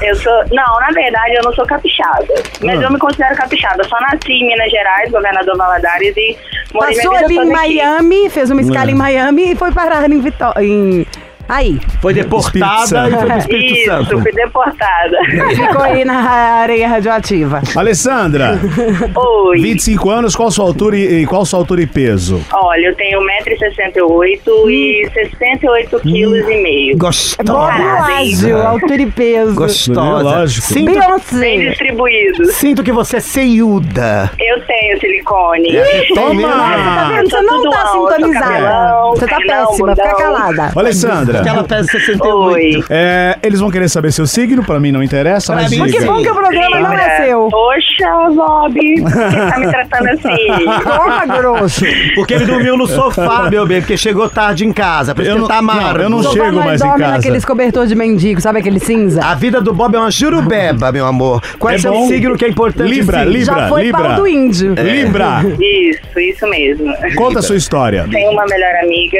Eu 0.00 0.14
sou. 0.14 0.32
Não, 0.52 0.80
na 0.80 0.90
verdade 0.94 1.34
eu 1.34 1.42
não 1.42 1.52
sou 1.54 1.66
capixaba. 1.66 2.24
Mas 2.62 2.78
Ah. 2.78 2.82
eu 2.84 2.92
me 2.92 2.98
considero 3.00 3.34
capixaba. 3.34 3.82
Só 3.82 3.96
nasci 4.00 4.32
em 4.32 4.46
Minas 4.46 4.70
Gerais, 4.70 5.10
governador 5.10 5.56
Valadares, 5.56 6.16
e 6.16 6.36
morei 6.72 6.94
Passou 6.94 7.10
minha 7.10 7.24
ali 7.24 7.34
vida 7.34 7.44
em 7.46 7.52
aqui. 7.52 7.76
Miami, 7.76 8.30
fez 8.30 8.50
uma 8.52 8.60
escala 8.60 8.88
em 8.88 8.94
Miami 8.94 9.52
e 9.52 9.56
foi 9.56 9.72
parar 9.72 10.08
em 10.08 10.20
Vitória. 10.20 10.62
Em... 10.64 11.04
Aí, 11.48 11.78
Foi 12.00 12.12
deportada 12.12 13.08
e 13.08 13.12
foi 13.12 13.26
pro 13.26 13.38
Espírito 13.38 13.74
Isso, 13.74 13.84
Santo. 13.86 14.20
fui 14.22 14.32
deportada. 14.32 15.16
ficou 15.54 15.82
aí 15.82 16.04
na 16.04 16.14
areia 16.62 16.88
radioativa. 16.88 17.62
Alessandra, 17.74 18.58
Oi. 19.14 19.60
25 19.60 20.10
anos, 20.10 20.34
qual 20.36 20.50
sua 20.50 20.64
altura 20.64 20.96
e, 20.96 21.22
e 21.22 21.26
qual 21.26 21.44
sua 21.44 21.60
altura 21.60 21.82
e 21.82 21.86
peso? 21.86 22.40
Olha, 22.52 22.86
eu 22.86 22.94
tenho 22.96 23.20
1,68m 23.20 24.70
e 24.70 25.10
68 25.12 26.00
quilos 26.00 26.48
e 26.48 26.62
meio. 26.62 26.96
Gostosa. 26.98 27.52
Bob 27.52 27.70
ágil, 28.12 28.66
altura 28.66 29.02
e 29.02 29.10
peso. 29.10 29.54
Gostosa. 29.54 30.22
Lógico. 30.22 30.66
Sinto, 30.66 31.00
Bem 31.38 31.68
distribuído. 31.68 32.44
sinto 32.52 32.82
que 32.82 32.92
você 32.92 33.16
é 33.16 33.20
seiuda. 33.20 34.30
Eu 34.38 34.60
tenho 34.66 34.98
silicone. 35.00 35.76
É, 35.76 36.06
Toma! 36.14 36.48
Tá 36.48 37.08
vendo? 37.14 37.30
Você 37.30 37.36
Eu 37.36 37.42
não 37.42 37.70
tá 37.70 37.80
alto, 37.88 38.14
sintonizada. 38.14 38.46
cabelão, 38.46 39.10
Você 39.10 39.26
tá 39.26 39.36
péssima, 39.36 39.96
fica 39.96 40.14
calada. 40.16 40.72
Ô, 40.74 40.80
Alessandra, 41.38 41.42
Que 41.42 41.48
ela 41.48 41.64
pesa 41.64 41.90
68. 41.90 42.36
Oi. 42.54 42.84
é, 42.90 43.38
eles 43.42 43.60
vão 43.60 43.70
querer 43.70 43.88
saber 43.88 44.12
seu 44.12 44.26
signo, 44.26 44.64
pra 44.64 44.78
mim 44.80 44.92
não 44.92 45.02
interessa, 45.02 45.52
Pra 45.52 45.62
mas 45.62 45.70
mim, 45.70 45.78
Mas 45.78 45.92
que 45.92 45.98
diga. 46.00 46.12
bom 46.12 46.22
que 46.22 46.30
o 46.30 46.34
programa 46.34 46.80
não 46.80 46.92
é 46.92 47.24
seu. 47.24 47.48
Poxa, 47.50 48.30
Bob, 48.34 48.74
por 49.02 49.12
que 49.12 49.36
tá 49.50 49.58
me 49.58 49.68
tratando 49.68 50.08
assim? 50.10 50.46
Porra, 50.82 51.26
grosso. 51.26 51.84
Porque 52.14 52.34
ele 52.34 52.44
dormiu 52.46 52.76
no 52.76 52.86
sofá, 52.86 53.48
meu 53.50 53.66
bem, 53.66 53.80
porque 53.80 53.96
chegou 53.96 54.28
tarde 54.28 54.64
em 54.66 54.72
casa. 54.72 55.14
Por 55.14 55.22
isso 55.22 55.30
Eu 55.36 55.46
tá 55.46 55.58
amargo. 55.58 56.00
eu 56.02 56.10
não 56.10 56.22
Só 56.22 56.32
chego 56.32 56.56
mais 56.56 56.80
em 56.80 56.84
dorme 56.84 57.00
casa. 57.02 57.16
naqueles 57.16 57.44
cobertor 57.44 57.86
de 57.86 57.94
mendigo, 57.94 58.40
sabe 58.40 58.58
aquele 58.60 58.80
cinza? 58.80 59.24
A 59.24 59.34
vida 59.34 59.60
do 59.60 59.72
Bob 59.72 59.94
é 59.94 59.98
uma 59.98 60.10
jurubeba, 60.10 60.90
meu 60.92 61.06
amor. 61.06 61.40
Qual 61.58 61.70
é, 61.72 61.76
É 61.76 61.78
seu 61.78 61.92
bom. 61.92 62.06
signo 62.08 62.36
que 62.36 62.44
é 62.44 62.48
importante? 62.48 62.90
Libra, 62.90 63.24
sim? 63.24 63.30
Libra. 63.30 63.44
Já 63.60 63.68
foi 63.68 63.82
Libra. 63.84 64.02
pau 64.02 64.14
do 64.16 64.26
índio. 64.26 64.74
Libra, 64.74 65.42
Isso, 65.60 66.18
isso 66.20 66.46
mesmo. 66.48 66.92
conta 67.16 67.38
a 67.38 67.42
sua 67.42 67.56
história. 67.56 68.06
Tenho 68.10 68.30
uma 68.32 68.44
melhor 68.46 68.74
amiga, 68.82 69.18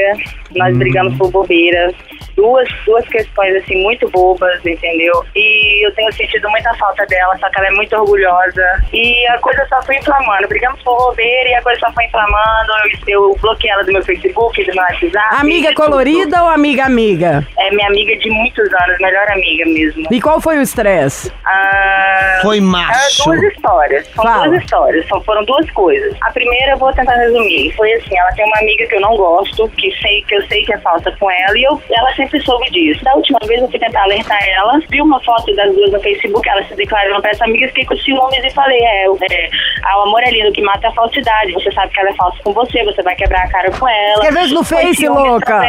nós 0.57 0.77
brigamos 0.77 1.17
por 1.17 1.31
bobeiras. 1.31 1.93
Duas, 2.35 2.69
duas 2.85 3.07
questões, 3.07 3.55
assim, 3.55 3.81
muito 3.81 4.07
bobas, 4.11 4.63
entendeu? 4.63 5.25
E 5.35 5.87
eu 5.87 5.91
tenho 5.95 6.11
sentido 6.13 6.47
muita 6.49 6.71
falta 6.75 7.03
dela, 7.07 7.35
só 7.39 7.49
que 7.49 7.57
ela 7.57 7.67
é 7.67 7.71
muito 7.71 7.95
orgulhosa. 7.95 8.83
E 8.93 9.27
a 9.27 9.39
coisa 9.39 9.65
só 9.67 9.81
foi 9.81 9.97
inflamando. 9.97 10.47
Brigamos 10.47 10.79
por 10.83 10.95
bobeira 10.97 11.49
e 11.49 11.53
a 11.55 11.63
coisa 11.63 11.79
só 11.79 11.91
foi 11.93 12.05
inflamando. 12.05 12.71
Eu, 13.07 13.21
eu 13.31 13.37
bloqueei 13.41 13.71
ela 13.71 13.83
do 13.83 13.91
meu 13.91 14.03
Facebook, 14.03 14.63
do 14.63 14.71
meu 14.71 14.83
WhatsApp. 14.83 15.35
Amiga 15.39 15.73
colorida 15.73 16.43
ou 16.43 16.49
amiga 16.49 16.85
amiga? 16.85 17.47
É 17.57 17.71
minha 17.71 17.87
amiga 17.87 18.15
de 18.17 18.29
muitos 18.29 18.71
anos, 18.71 18.97
melhor 18.99 19.25
amiga 19.31 19.65
mesmo. 19.65 20.07
E 20.11 20.21
qual 20.21 20.39
foi 20.39 20.57
o 20.57 20.61
estresse? 20.61 21.31
Ah, 21.45 22.39
Foi 22.41 22.59
ah, 22.59 22.61
macho. 22.61 23.23
duas 23.23 23.41
histórias. 23.53 24.07
São 24.13 24.23
Fala. 24.23 24.47
duas 24.47 24.61
histórias. 24.61 25.07
São, 25.07 25.21
foram 25.23 25.43
duas 25.45 25.69
coisas. 25.71 26.15
A 26.21 26.31
primeira 26.31 26.73
eu 26.73 26.77
vou 26.77 26.93
tentar 26.93 27.15
resumir. 27.15 27.73
Foi 27.75 27.91
assim, 27.93 28.17
ela 28.17 28.31
tem 28.31 28.45
uma 28.45 28.57
amiga 28.59 28.85
que 28.87 28.95
eu 28.95 29.01
não 29.01 29.15
gosto, 29.17 29.67
que 29.69 29.91
sei 30.01 30.21
que 30.27 30.35
eu 30.35 30.46
sei 30.47 30.63
que 30.65 30.73
é 30.73 30.77
falsa 30.79 31.11
com 31.19 31.29
ela, 31.29 31.57
e 31.57 31.63
eu, 31.63 31.81
ela 31.91 32.13
sempre 32.15 32.39
soube 32.41 32.69
disso. 32.71 33.03
Da 33.03 33.13
última 33.15 33.39
vez 33.45 33.61
eu 33.61 33.69
fui 33.69 33.79
tentar 33.79 34.03
alertar 34.03 34.39
ela, 34.49 34.79
vi 34.89 35.01
uma 35.01 35.19
foto 35.23 35.53
das 35.55 35.73
duas 35.75 35.91
no 35.91 35.99
Facebook, 35.99 36.47
ela 36.49 36.63
se 36.63 36.75
declarando 36.75 37.21
pra 37.21 37.31
essa 37.31 37.45
amiga, 37.45 37.67
fiquei 37.67 37.85
com 37.85 37.95
ciúmes 37.97 38.43
e 38.43 38.49
falei, 38.51 38.79
é, 38.83 39.09
o- 39.09 39.17
é, 39.29 39.49
ah, 39.85 39.99
o 39.99 40.01
amor 40.03 40.21
é 40.23 40.31
lindo, 40.31 40.51
que 40.51 40.61
mata 40.61 40.87
é 40.87 40.89
a 40.89 40.93
falsidade. 40.93 41.53
Você 41.53 41.71
sabe 41.71 41.91
que 41.93 41.99
ela 41.99 42.09
é 42.09 42.13
falsa 42.15 42.37
com 42.43 42.53
você, 42.53 42.83
você 42.83 43.01
vai 43.01 43.15
quebrar 43.15 43.43
a 43.43 43.49
cara 43.49 43.71
com 43.71 43.87
ela. 43.87 44.13
Escreveu 44.23 44.43
isso 44.45 44.53
no 44.55 44.63
Foi 44.63 44.83
Face, 44.83 45.07
louca? 45.07 45.61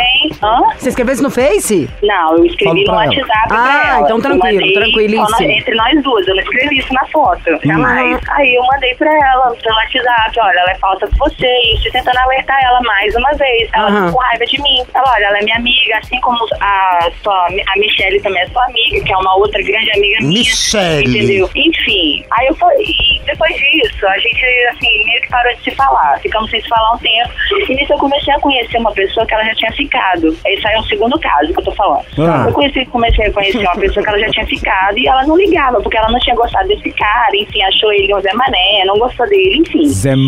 Você 0.76 0.88
escreveu 0.90 1.14
isso 1.14 1.22
no 1.22 1.30
Face? 1.30 1.88
Não, 2.02 2.36
eu 2.36 2.44
escrevi 2.46 2.80
no 2.84 2.92
pra 2.92 3.04
ela. 3.04 3.06
WhatsApp 3.06 3.48
pra 3.48 3.56
Ah, 3.58 3.88
ela. 3.96 4.00
então 4.04 4.16
Eu 4.18 4.22
tranquilo, 4.22 4.72
tranquilíssimo. 4.72 5.50
entre 5.50 5.74
nós 5.74 6.02
duas, 6.02 6.26
eu 6.28 6.34
não 6.34 6.42
escrevi 6.42 6.78
isso 6.78 6.92
na 6.92 7.04
foto, 7.06 7.50
Uhum. 7.50 7.60
jamais. 7.64 8.20
Aí 8.30 8.54
eu 8.54 8.64
mandei 8.64 8.94
pra 8.94 9.10
ela 9.12 9.54
pelo 9.62 9.76
WhatsApp, 9.76 10.40
olha, 10.40 10.58
ela 10.60 10.70
é 10.70 10.74
falsa 10.76 11.06
com 11.06 11.16
você, 11.18 11.48
isso, 11.74 11.90
tentando 11.92 12.18
alertar 12.18 12.58
ela 12.64 12.80
mais 12.82 13.14
uma 13.16 13.30
vez. 13.32 13.68
Ela 13.72 13.88
Aham. 13.88 14.06
ficou 14.06 14.12
com 14.20 14.26
raiva 14.26 14.44
de 14.46 14.62
mim. 14.62 14.67
Ela, 14.94 15.12
olha, 15.14 15.24
ela 15.26 15.38
é 15.38 15.42
minha 15.42 15.56
amiga, 15.56 15.98
assim 15.98 16.20
como 16.20 16.38
a, 16.60 17.10
sua, 17.22 17.46
a 17.46 17.78
Michelle 17.78 18.20
também 18.20 18.42
é 18.42 18.46
sua 18.48 18.64
amiga, 18.64 19.04
que 19.04 19.12
é 19.12 19.16
uma 19.16 19.36
outra 19.36 19.62
grande 19.62 19.90
amiga 19.92 20.18
minha. 20.20 20.40
Michele. 20.40 21.18
Entendeu? 21.18 21.50
Enfim, 21.54 22.24
aí 22.32 22.46
eu 22.46 22.54
falei, 22.56 22.84
e 22.86 23.20
depois 23.24 23.54
disso, 23.56 24.06
a 24.06 24.18
gente, 24.18 24.44
assim, 24.70 25.04
meio 25.04 25.20
que 25.22 25.28
parou 25.28 25.54
de 25.54 25.62
se 25.62 25.70
falar. 25.72 26.18
Ficamos 26.20 26.50
sem 26.50 26.60
se 26.60 26.68
falar 26.68 26.94
um 26.94 26.98
tempo. 26.98 27.30
E 27.68 27.74
nisso 27.74 27.92
eu 27.92 27.98
comecei 27.98 28.34
a 28.34 28.40
conhecer 28.40 28.78
uma 28.78 28.92
pessoa 28.92 29.26
que 29.26 29.34
ela 29.34 29.44
já 29.44 29.54
tinha 29.54 29.72
ficado. 29.72 30.36
Esse 30.46 30.66
aí 30.66 30.74
é 30.74 30.78
o 30.78 30.84
segundo 30.84 31.18
caso 31.18 31.52
que 31.52 31.58
eu 31.60 31.64
tô 31.64 31.72
falando. 31.72 32.04
Ah. 32.18 32.44
Eu 32.46 32.52
conheci, 32.52 32.84
comecei 32.86 33.26
a 33.26 33.32
conhecer 33.32 33.58
uma 33.58 33.76
pessoa 33.76 34.02
que 34.04 34.10
ela 34.10 34.18
já 34.20 34.28
tinha 34.30 34.46
ficado 34.46 34.98
e 34.98 35.06
ela 35.08 35.26
não 35.26 35.36
ligava, 35.36 35.80
porque 35.80 35.96
ela 35.96 36.10
não 36.10 36.18
tinha 36.20 36.34
gostado 36.36 36.68
desse 36.68 36.90
cara, 36.92 37.36
enfim, 37.36 37.62
achou 37.62 37.92
ele 37.92 38.14
um 38.14 38.20
Zé 38.20 38.32
Mané, 38.32 38.84
não 38.86 38.98
gostou 38.98 39.26
dele, 39.28 39.58
enfim. 39.58 39.84
Zé 39.88 40.10
E 40.10 40.12
eu 40.12 40.18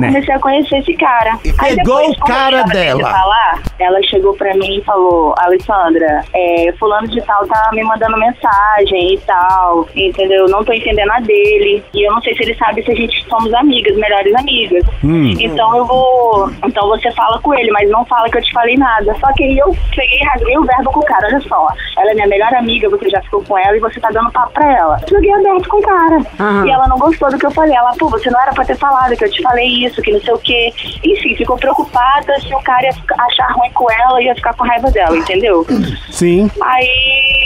Mané. 0.00 0.06
comecei 0.08 0.34
a 0.34 0.38
conhecer 0.38 0.78
esse 0.78 0.94
cara. 0.94 1.38
E 1.44 1.48
Aí 1.58 1.76
pegou 1.76 1.98
depois, 1.98 2.16
o 2.16 2.20
cara 2.24 2.62
dela. 2.64 3.10
Falar, 3.10 3.62
ela 3.80 4.00
chegou 4.02 4.34
pra 4.34 4.54
mim 4.54 4.78
e 4.78 4.84
falou, 4.84 5.34
Alessandra, 5.38 6.22
é, 6.34 6.72
fulano 6.78 7.08
de 7.08 7.20
tal 7.22 7.46
tá 7.46 7.70
me 7.72 7.82
mandando 7.82 8.16
mensagem 8.18 9.14
e 9.14 9.18
tal, 9.20 9.88
entendeu? 9.96 10.46
Não 10.48 10.64
tô 10.64 10.72
entendendo 10.72 11.10
a 11.10 11.20
dele. 11.20 11.82
E 11.94 12.06
eu 12.06 12.12
não 12.12 12.20
sei 12.20 12.34
se 12.34 12.42
ele 12.42 12.54
sabe 12.54 12.82
se 12.82 12.90
a 12.90 12.94
gente 12.94 13.24
somos 13.28 13.52
amigas, 13.54 13.96
melhores 13.96 14.34
amigas. 14.34 14.84
Hum. 15.02 15.34
Então 15.38 15.76
eu 15.76 15.84
vou. 15.86 16.50
Então 16.64 16.88
você 16.88 17.10
fala 17.12 17.40
com 17.40 17.54
ele, 17.54 17.70
mas 17.70 17.88
não 17.90 18.04
fala 18.04 18.28
que 18.28 18.38
eu 18.38 18.42
te 18.42 18.52
falei 18.52 18.76
nada. 18.76 19.14
Só 19.18 19.32
que 19.32 19.44
aí 19.44 19.58
eu 19.58 19.74
peguei 19.96 20.18
e 20.20 20.24
rasguei 20.24 20.58
o 20.58 20.64
verbo 20.64 20.92
com 20.92 21.00
o 21.00 21.04
cara. 21.04 21.26
Olha 21.28 21.40
só, 21.40 21.68
ela 21.98 22.10
é 22.10 22.14
minha 22.14 22.26
melhor 22.26 22.54
amiga, 22.54 22.88
você 22.88 23.08
já 23.08 23.20
ficou 23.22 23.42
com 23.44 23.58
ela 23.58 23.76
e 23.76 23.80
você 23.80 23.98
tá 23.98 24.10
dando 24.10 24.30
papo 24.30 24.52
pra 24.52 24.72
ela. 24.76 25.00
Joguei 25.08 25.32
aberto 25.32 25.68
com 25.68 25.78
o 25.78 25.82
cara. 25.82 26.18
Aham. 26.38 26.66
E 26.66 26.70
ela 26.70 26.86
não 26.88 26.98
gostou 26.98 27.30
do 27.30 27.38
que 27.38 27.46
eu 27.46 27.50
falei. 27.50 27.74
Ela, 27.74 27.92
pô, 27.98 28.08
você 28.08 28.30
não 28.30 28.40
era 28.40 28.52
pra 28.52 28.64
ter 28.64 28.76
falado 28.76 29.16
que 29.16 29.24
eu 29.24 29.30
te 29.30 29.42
falei 29.42 29.66
isso, 29.84 30.02
que 30.02 30.12
não 30.12 30.20
sei 30.20 30.34
o 30.34 30.38
quê. 30.38 30.72
Enfim, 31.04 31.34
ficou 31.36 31.56
preocupada 31.56 32.38
se 32.40 32.54
o 32.54 32.60
cara 32.60 32.82
ia 32.82 32.92
achar 33.18 33.52
ruim 33.52 33.69
com 33.72 33.90
ela 33.90 34.20
e 34.22 34.26
ia 34.26 34.34
ficar 34.34 34.54
com 34.54 34.64
raiva 34.66 34.90
dela, 34.90 35.16
entendeu? 35.16 35.66
Sim. 36.10 36.50
Aí. 36.62 36.88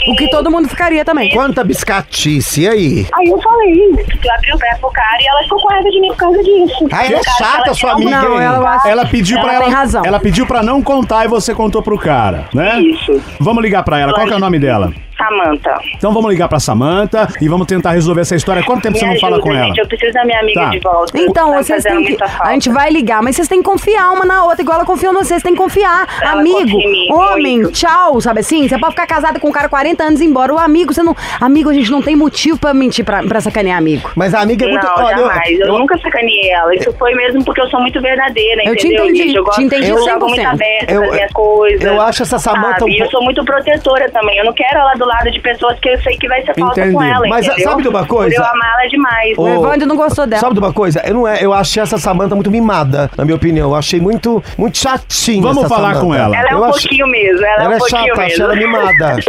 O 0.09 0.17
que 0.17 0.29
todo 0.29 0.51
mundo 0.51 0.69
ficaria 0.69 1.05
também. 1.05 1.31
Quanta 1.31 1.65
biscatice, 1.65 2.63
e 2.63 2.69
aí? 2.69 3.07
Aí 3.15 3.29
eu 3.29 3.41
falei, 3.41 3.73
eu 3.73 4.35
abri 4.35 4.53
o 4.55 4.59
verbo 4.59 4.81
pro 4.81 4.91
cara 4.91 5.17
e 5.21 5.27
ela 5.27 5.43
ficou 5.45 5.61
com 5.61 5.69
raiva 5.69 5.91
de 5.91 6.01
mim 6.01 6.09
por 6.09 6.17
causa 6.17 6.43
disso. 6.43 6.89
Ah, 6.93 7.07
ela 7.07 7.19
é 7.19 7.23
chata, 7.23 7.63
ela 7.67 7.75
sua 7.75 7.93
amiga, 7.93 8.11
Não, 8.23 8.35
hein? 8.35 8.43
ela 8.47 8.83
Ela 8.87 9.07
pediu 9.07 9.39
Ela 9.39 9.47
pra 9.49 9.59
tem 9.59 9.67
ela. 9.69 9.77
razão. 9.77 10.03
Ela 10.05 10.21
pediu 10.21 10.47
pra 10.47 10.63
não 10.63 10.83
contar 10.83 11.25
e 11.25 11.29
você 11.29 11.55
contou 11.55 11.83
pro 11.83 11.99
cara, 11.99 12.45
né? 12.53 12.81
Isso. 12.81 13.21
Vamos 13.41 13.63
ligar 13.63 13.83
pra 13.83 13.99
ela. 13.99 14.13
Qual 14.13 14.27
que 14.27 14.33
é 14.33 14.37
o 14.37 14.41
nome 14.41 14.59
dela? 14.59 14.93
Samanta. 15.17 15.79
Então 15.97 16.13
vamos 16.13 16.31
ligar 16.31 16.49
pra 16.49 16.59
Samanta 16.61 17.29
e 17.41 17.49
vamos 17.49 17.67
tentar 17.67 17.93
resolver 17.93 18.23
essa 18.23 18.35
história. 18.35 18.63
Quanto 18.63 18.83
tempo 18.83 18.99
você 18.99 19.07
Me 19.07 19.15
não 19.15 19.21
fala 19.21 19.37
ajuda, 19.37 19.49
com 19.51 19.57
ela? 19.57 19.67
gente. 19.67 19.79
Eu 19.79 19.87
preciso 19.89 20.13
da 20.13 20.25
minha 20.25 20.41
amiga 20.41 20.61
Tá. 20.61 20.71
de 20.71 20.79
volta. 20.81 21.19
Então, 21.19 21.51
tá 21.53 21.63
vocês 21.63 21.83
têm 21.83 22.05
que. 22.05 22.17
A 22.41 22.53
gente 22.53 22.69
vai 22.71 22.91
ligar, 22.91 23.23
mas 23.23 23.37
vocês 23.37 23.49
têm 23.49 23.59
que 23.63 23.65
confiar 23.69 24.11
uma 24.13 24.25
na 24.25 24.45
outra, 24.45 24.63
igual 24.63 24.77
ela 24.79 24.87
confiou 24.87 25.13
em 25.13 25.17
vocês, 25.17 25.43
tem 25.43 25.53
que 25.53 25.59
confiar. 25.59 26.07
Ela 26.21 26.41
amigo, 26.41 26.59
confia 26.71 27.15
homem, 27.15 27.59
muito. 27.61 27.73
tchau, 27.73 28.21
sabe 28.21 28.41
assim? 28.41 28.69
Você 28.69 28.79
pode 28.79 28.93
ficar 28.95 29.07
casada 29.07 29.39
com 29.41 29.49
um 29.49 29.53
cara 29.53 29.69
40 29.69 30.03
anos 30.03 30.21
e 30.21 30.25
ir 30.25 30.29
embora. 30.29 30.53
O 30.55 30.59
amigo, 30.59 30.93
você 30.93 31.03
não. 31.03 31.17
Amigo, 31.41 31.71
a 31.71 31.75
gente 31.75 31.91
não 31.91 32.03
tem 32.03 32.17
motivo 32.17 32.59
pra 32.59 32.75
mentir 32.75 33.05
pra, 33.05 33.23
pra 33.23 33.41
sacanear 33.41 33.79
amigo. 33.79 34.11
Mas 34.17 34.35
a 34.35 34.41
amiga 34.41 34.65
é 34.65 34.69
muito. 34.69 34.85
Não, 34.87 35.05
olha, 35.05 35.15
eu- 35.17 35.27
jamais. 35.29 35.61
Eu, 35.61 35.67
eu- 35.67 35.79
nunca 35.79 35.99
sacaneei 35.99 36.51
ela. 36.51 36.75
Isso 36.75 36.93
foi 36.99 37.15
mesmo 37.15 37.45
porque 37.45 37.61
eu 37.61 37.69
sou 37.69 37.81
muito 37.81 38.01
verdadeira, 38.01 38.63
Eu 38.65 38.77
te 38.77 38.87
entendeu, 38.87 39.05
entendi, 39.07 39.19
gente? 39.19 39.37
Eu 39.37 39.43
te 39.43 39.47
gosto 39.47 39.63
entendi 39.63 39.89
eu 39.91 39.99
jogo 39.99 40.27
100%. 40.27 40.29
muito 40.29 40.47
aberta 40.49 40.93
Eu- 40.93 41.01
com 41.03 41.07
as 41.09 41.15
minhas 41.15 41.33
coisas. 41.33 41.83
eu 41.87 42.01
acho 42.01 42.23
essa 42.23 42.39
Samantha 42.39 42.79
sabe? 42.81 42.85
um 42.85 42.95
E 42.95 42.99
eu 42.99 43.11
sou 43.11 43.23
muito 43.23 43.45
protetora 43.45 44.11
também. 44.11 44.39
Eu 44.39 44.45
não 44.45 44.53
quero 44.53 44.79
ela 44.79 44.95
do 45.05 45.09
lado 45.09 45.31
de 45.31 45.41
pessoas 45.41 45.79
que 45.81 45.89
eu 45.89 46.01
sei 46.03 46.17
que 46.17 46.27
vai 46.29 46.43
ser 46.45 46.55
falta 46.55 46.81
Entendi. 46.81 46.95
com 46.97 47.03
ela, 47.03 47.27
Mas, 47.29 47.47
entendeu? 47.47 47.69
sabe 47.69 47.83
de 47.83 47.89
uma 47.89 48.07
coisa? 48.07 48.35
Por 48.37 48.43
eu 48.43 48.51
amar 48.51 48.73
ela 48.81 48.89
demais. 48.89 49.39
O 49.39 49.49
Evandro 49.49 49.87
não 49.87 49.97
gostou 49.97 50.27
dela. 50.27 50.41
Sabe 50.41 50.55
de 50.55 50.61
uma 50.61 50.73
coisa? 50.73 51.03
Eu, 51.05 51.15
não 51.15 51.29
é, 51.29 51.45
eu 51.45 51.53
achei 51.53 51.83
essa 51.83 51.99
Samanta 51.99 52.35
muito 52.35 52.51
mimada, 52.51 53.11
na 53.17 53.25
minha 53.25 53.37
opinião. 53.37 53.71
Eu 53.71 53.77
achei 53.77 54.01
muito, 54.01 54.43
muito 54.59 54.79
chatinha. 54.79 55.43
Vamos 55.43 55.65
essa 55.65 55.69
falar 55.75 55.95
Samantha. 55.95 56.07
com 56.07 56.15
ela. 56.15 56.37
Ela 56.37 56.49
é 56.51 56.55
um 56.55 56.59
Eu 56.59 56.65
acho- 56.65 56.81
pouquinho 56.81 57.07
mesmo. 57.07 57.45
Ela, 57.45 57.63
Ela 57.63 57.63
é 57.63 57.73
é 57.73 57.77
um 57.77 57.79
pouquinho 57.79 58.01
chata, 58.07 58.23
achei 58.23 58.29
mesmo. 58.39 58.45
ela 58.45 58.57
mimada. 58.57 59.17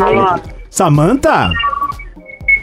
Alô? 0.00 0.38
Samanta? 0.70 1.50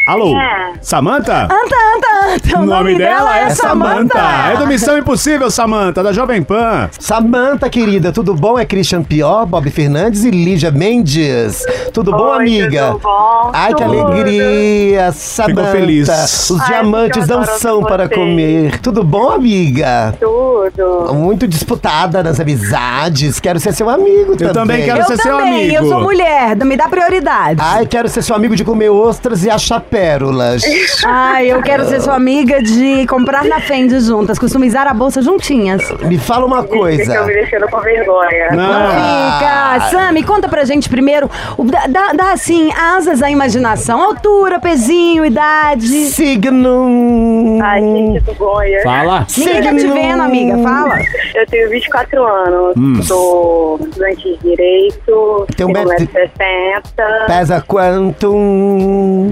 Alô? 0.08 0.38
É. 0.40 0.74
Samanta? 0.82 1.46
Anta, 1.46 1.76
anta, 1.96 2.36
anta. 2.36 2.60
O 2.60 2.66
nome 2.66 2.96
dela 2.96 3.40
é 3.40 3.50
Samanta. 3.50 4.20
É 4.54 4.56
do 4.56 4.68
Missão 4.68 4.96
Impossível, 5.00 5.50
Samanta, 5.50 6.04
da 6.04 6.14
Jovem 6.14 6.44
Pan. 6.44 6.90
Samanta, 7.00 7.68
querida, 7.72 8.12
tudo 8.12 8.36
bom? 8.36 8.60
É 8.60 8.66
Christian 8.66 9.02
Pior, 9.02 9.48
Bob 9.48 9.68
Fernandes 9.72 10.24
e 10.24 10.30
Lígia 10.30 10.70
Mendes. 10.70 11.64
Tudo 11.92 12.12
bom, 12.12 12.24
Oi, 12.36 12.38
amiga? 12.38 12.88
tudo 12.92 13.00
bom? 13.00 13.50
Ai, 13.52 13.74
que 13.74 13.84
alegria, 13.84 15.12
Samanta. 15.12 15.72
feliz. 15.72 16.08
Os 16.52 16.62
Ai, 16.62 16.68
diamantes 16.68 17.28
eu 17.28 17.38
não 17.38 17.46
são 17.46 17.84
para 17.84 18.06
vocês. 18.08 18.20
comer. 18.20 18.80
Tudo 18.82 19.04
bom, 19.04 19.32
amiga? 19.32 20.14
Tudo. 20.20 21.14
Muito 21.16 21.48
disputada 21.48 22.22
nas 22.22 22.40
amizades. 22.40 23.40
Quero 23.40 23.60
ser 23.60 23.74
seu 23.74 23.90
amigo 23.90 24.36
também. 24.38 24.54
também 24.54 24.86
quero 24.86 25.00
Eu 25.00 25.06
ser 25.06 25.18
seu 25.18 25.36
também, 25.38 25.64
amigo. 25.76 25.76
eu 25.84 25.90
sou 25.90 26.02
mulher, 26.02 26.56
me 26.64 26.78
dá 26.78 26.88
prioridade. 26.88 27.60
Ai, 27.60 27.88
quero 27.88 28.08
ser 28.08 28.22
seu 28.22 28.36
amigo 28.36 28.56
de 28.56 28.64
comer 28.64 28.90
ostras 28.90 29.44
e 29.44 29.50
achar 29.50 29.80
pérolas. 30.00 30.62
Ai, 31.08 31.48
eu 31.52 31.62
quero 31.62 31.86
ser 31.88 32.02
sua 32.02 32.16
amiga 32.16 32.62
de 32.62 33.08
comprar 33.08 33.46
na 33.46 33.62
Fendi 33.62 33.98
juntas, 34.02 34.38
customizar 34.38 34.86
a 34.88 34.94
bolsa 34.94 35.22
juntinhas. 35.22 35.82
Me 36.02 36.18
fala 36.18 36.46
uma 36.46 36.64
Fica 36.64 36.76
coisa. 36.78 37.24
me 37.24 37.34
deixando 37.34 37.66
com 37.70 37.80
vergonha. 37.80 38.50
Não. 38.52 38.90
Fica. 38.92 39.90
Sammy, 39.92 40.24
conta 40.24 40.50
pra 40.50 40.66
gente 40.66 40.90
primeiro. 40.90 41.30
o- 41.58 41.64
Dá, 41.64 42.12
dá- 42.14 42.32
assim, 42.34 42.72
asas 42.74 43.22
à 43.22 43.30
imaginação. 43.30 44.02
Altura, 44.02 44.60
pezinho, 44.60 45.26
idade. 45.26 45.88
Signo. 46.10 47.60
Ai, 47.64 47.82
gente, 47.82 48.20
que 48.20 48.26
vergonha. 48.32 48.82
Fala. 48.84 49.28
Ninguém 49.38 49.64
tá 49.64 49.70
te 49.76 49.88
vendo, 49.88 50.22
amiga. 50.22 50.58
Fala. 50.58 51.00
Eu 51.36 51.46
tenho 51.48 51.70
24 51.70 52.24
anos, 52.26 52.74
Hum. 52.78 53.02
sou 53.02 53.80
estudante 53.82 54.24
de 54.24 54.56
Direito, 54.56 55.46
Tem 55.56 55.66
um 55.66 55.74
tenho 55.74 55.88
metro- 55.88 56.06
1,60m, 56.06 57.28
Pesa 57.28 57.64
quanto? 57.68 58.32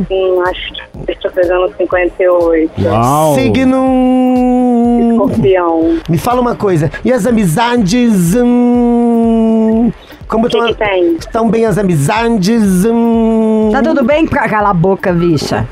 sim, 0.08 0.40
acho 0.54 0.74
estou 1.12 1.32
pesando 1.32 1.74
58. 1.76 2.72
Uau. 2.82 3.36
Signo. 3.36 5.12
Escorpião. 5.12 6.00
Me 6.08 6.18
fala 6.18 6.42
uma 6.42 6.56
coisa. 6.56 6.92
E 7.04 7.12
as 7.12 7.26
amizades? 7.26 8.36
Hum, 8.36 9.92
como 10.34 10.48
que, 10.50 10.58
que 10.74 10.84
estão 11.20 11.50
bem 11.50 11.66
as 11.66 11.78
amizades? 11.78 12.86
Hum, 12.86 13.70
Tá 13.72 13.82
tudo 13.82 14.04
bem? 14.04 14.26
Ca- 14.26 14.48
Cala 14.50 14.70
a 14.70 14.74
boca, 14.74 15.12
bicha. 15.14 15.66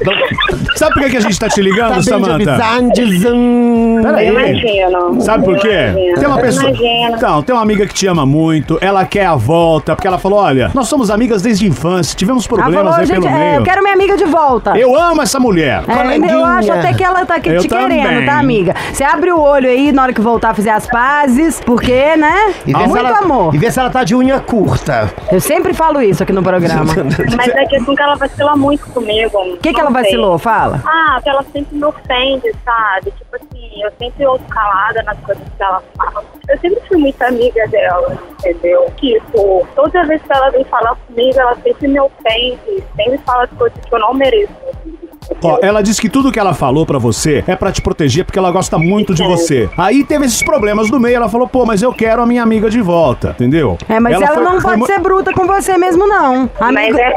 Sabe 0.76 0.94
por 0.94 1.10
que 1.10 1.18
a 1.18 1.20
gente 1.20 1.40
tá 1.40 1.48
te 1.50 1.56
tá 1.56 1.62
ligando, 1.62 1.92
bem 1.92 2.00
de 2.00 2.06
Samanta? 2.06 2.34
amizades? 2.36 3.26
Hum, 3.26 4.00
Peraí. 4.04 4.28
Eu 4.28 4.34
imagino. 4.40 5.22
Sabe 5.22 5.44
por 5.46 5.58
quê? 5.60 5.68
Imagino. 5.92 6.16
Tem 6.20 6.28
uma 6.28 6.38
pessoa. 6.40 6.70
Imagino. 6.70 7.16
Então, 7.18 7.44
tem 7.44 7.56
uma 7.56 7.62
amiga 7.62 7.86
que 7.86 7.94
te 7.94 8.08
ama 8.08 8.26
muito, 8.26 8.78
ela 8.82 9.06
quer 9.06 9.26
a 9.26 9.36
volta, 9.36 9.96
porque 9.96 10.08
ela 10.08 10.18
falou: 10.18 10.40
olha, 10.40 10.72
nós 10.74 10.88
somos 10.88 11.10
amigas 11.12 11.42
desde 11.42 11.66
a 11.66 11.70
infância, 11.70 12.16
tivemos 12.16 12.46
Ela 12.48 12.56
problemas 12.58 12.84
falou, 12.84 13.00
aí 13.00 13.06
gente, 13.06 13.22
pelo 13.22 13.28
é, 13.36 13.40
meio. 13.50 13.56
eu 13.60 13.64
quero 13.64 13.82
minha 13.82 13.94
amiga 13.94 14.18
de 14.18 14.26
volta. 14.26 14.78
Eu 14.78 14.96
amo 14.96 15.22
essa 15.22 15.40
mulher. 15.40 15.84
É, 15.88 16.34
eu 16.34 16.46
acho 16.46 16.72
até 16.72 16.94
que 16.94 17.04
ela 17.04 17.26
tá 17.26 17.36
aqui 17.36 17.50
Eu 17.50 17.62
te 17.62 17.68
também. 17.68 18.02
querendo, 18.02 18.26
tá, 18.26 18.40
amiga? 18.40 18.76
Você 18.94 19.04
abre 19.04 19.32
o 19.32 19.40
olho 19.40 19.68
aí 19.70 19.92
na 19.92 20.04
hora 20.04 20.14
que 20.14 20.22
voltar 20.22 20.52
a 20.52 20.54
fazer 20.54 20.70
as 20.70 20.88
pazes, 20.88 21.60
porque, 21.66 22.16
né? 22.16 22.54
E 22.66 22.74
Muito 22.74 22.98
ela, 22.98 23.20
amor. 23.20 23.54
e 23.54 23.58
vê 23.58 23.70
se 23.72 23.80
ela 23.80 23.90
tá 23.90 24.04
de 24.04 24.16
unha 24.16 24.40
curta. 24.52 25.10
Eu 25.32 25.40
sempre 25.40 25.74
falo 25.74 26.02
isso 26.02 26.22
aqui 26.22 26.34
no 26.34 26.44
programa. 26.44 26.94
Mas 27.38 27.48
é 27.48 27.66
questão 27.68 27.96
que 27.96 28.04
ela 28.04 28.16
vacila 28.16 28.54
muito 28.58 28.86
comigo. 28.90 29.38
O 29.38 29.58
que, 29.58 29.74
que 29.74 29.80
ela 29.80 29.90
vacilou? 29.90 30.38
Fala. 30.38 30.84
Ah, 30.86 31.22
que 31.24 31.30
ela 31.30 31.42
sempre 31.54 31.78
me 31.78 31.86
ofende, 31.86 32.54
sabe? 32.66 33.12
Tipo 33.12 33.38
assim, 33.38 33.82
eu 33.82 33.90
sempre 33.98 34.26
ouço 34.26 34.44
calada 34.50 35.02
nas 35.04 35.18
coisas 35.20 35.44
que 35.56 35.64
ela 35.64 35.82
fala. 35.96 36.26
Eu 36.50 36.60
sempre 36.60 36.82
fui 36.86 36.98
muito 36.98 37.22
amiga 37.22 37.66
dela, 37.70 38.18
entendeu? 38.32 38.92
Tipo, 38.98 39.66
toda 39.74 40.04
vez 40.04 40.22
que 40.22 40.34
ela 40.34 40.50
vem 40.50 40.66
falar 40.66 40.98
comigo, 41.08 41.40
ela 41.40 41.56
sempre 41.56 41.88
me 41.88 42.02
ofende, 42.02 42.84
sempre 42.98 43.18
fala 43.20 43.46
as 43.46 43.52
coisas 43.52 43.80
que 43.80 43.96
eu 43.96 44.00
não 44.00 44.14
mereço. 44.14 44.52
Ó, 45.44 45.60
ela 45.62 45.82
disse 45.82 46.02
que 46.02 46.10
tudo 46.10 46.32
que 46.32 46.40
ela 46.40 46.54
falou 46.54 46.86
pra 46.86 47.00
você 47.00 47.44
é 47.48 47.56
pra 47.56 47.72
te 47.72 47.82
proteger 47.82 48.26
porque 48.26 48.38
ela 48.40 48.52
gosta 48.52 48.78
muito 48.78 49.14
de 49.14 49.24
É. 49.24 49.28
você. 49.28 49.70
Aí 49.78 50.04
teve 50.04 50.26
esses 50.26 50.42
problemas 50.44 50.90
no 50.90 51.00
meio, 51.00 51.16
ela 51.16 51.30
falou, 51.30 51.48
pô, 51.48 51.66
mas 51.66 51.82
eu 51.82 51.92
quero 51.94 52.22
a 52.22 52.26
minha 52.26 52.44
amiga 52.44 52.70
de 52.70 52.82
volta, 52.82 53.30
entendeu? 53.32 53.78
É, 53.90 54.00
mas 54.00 54.14
ela, 54.16 54.28
foi- 54.28 54.44
não 54.44 54.52
foi 54.54 54.62
pode 54.62 54.78
mu- 54.80 54.86
ser 54.88 55.00
bruta 55.00 55.34
com 55.34 55.46
você 55.48 55.78
mesmo, 55.78 56.08
não. 56.08 56.50
Amigo, 56.60 56.94
Mas 56.94 56.96
é. 56.98 57.14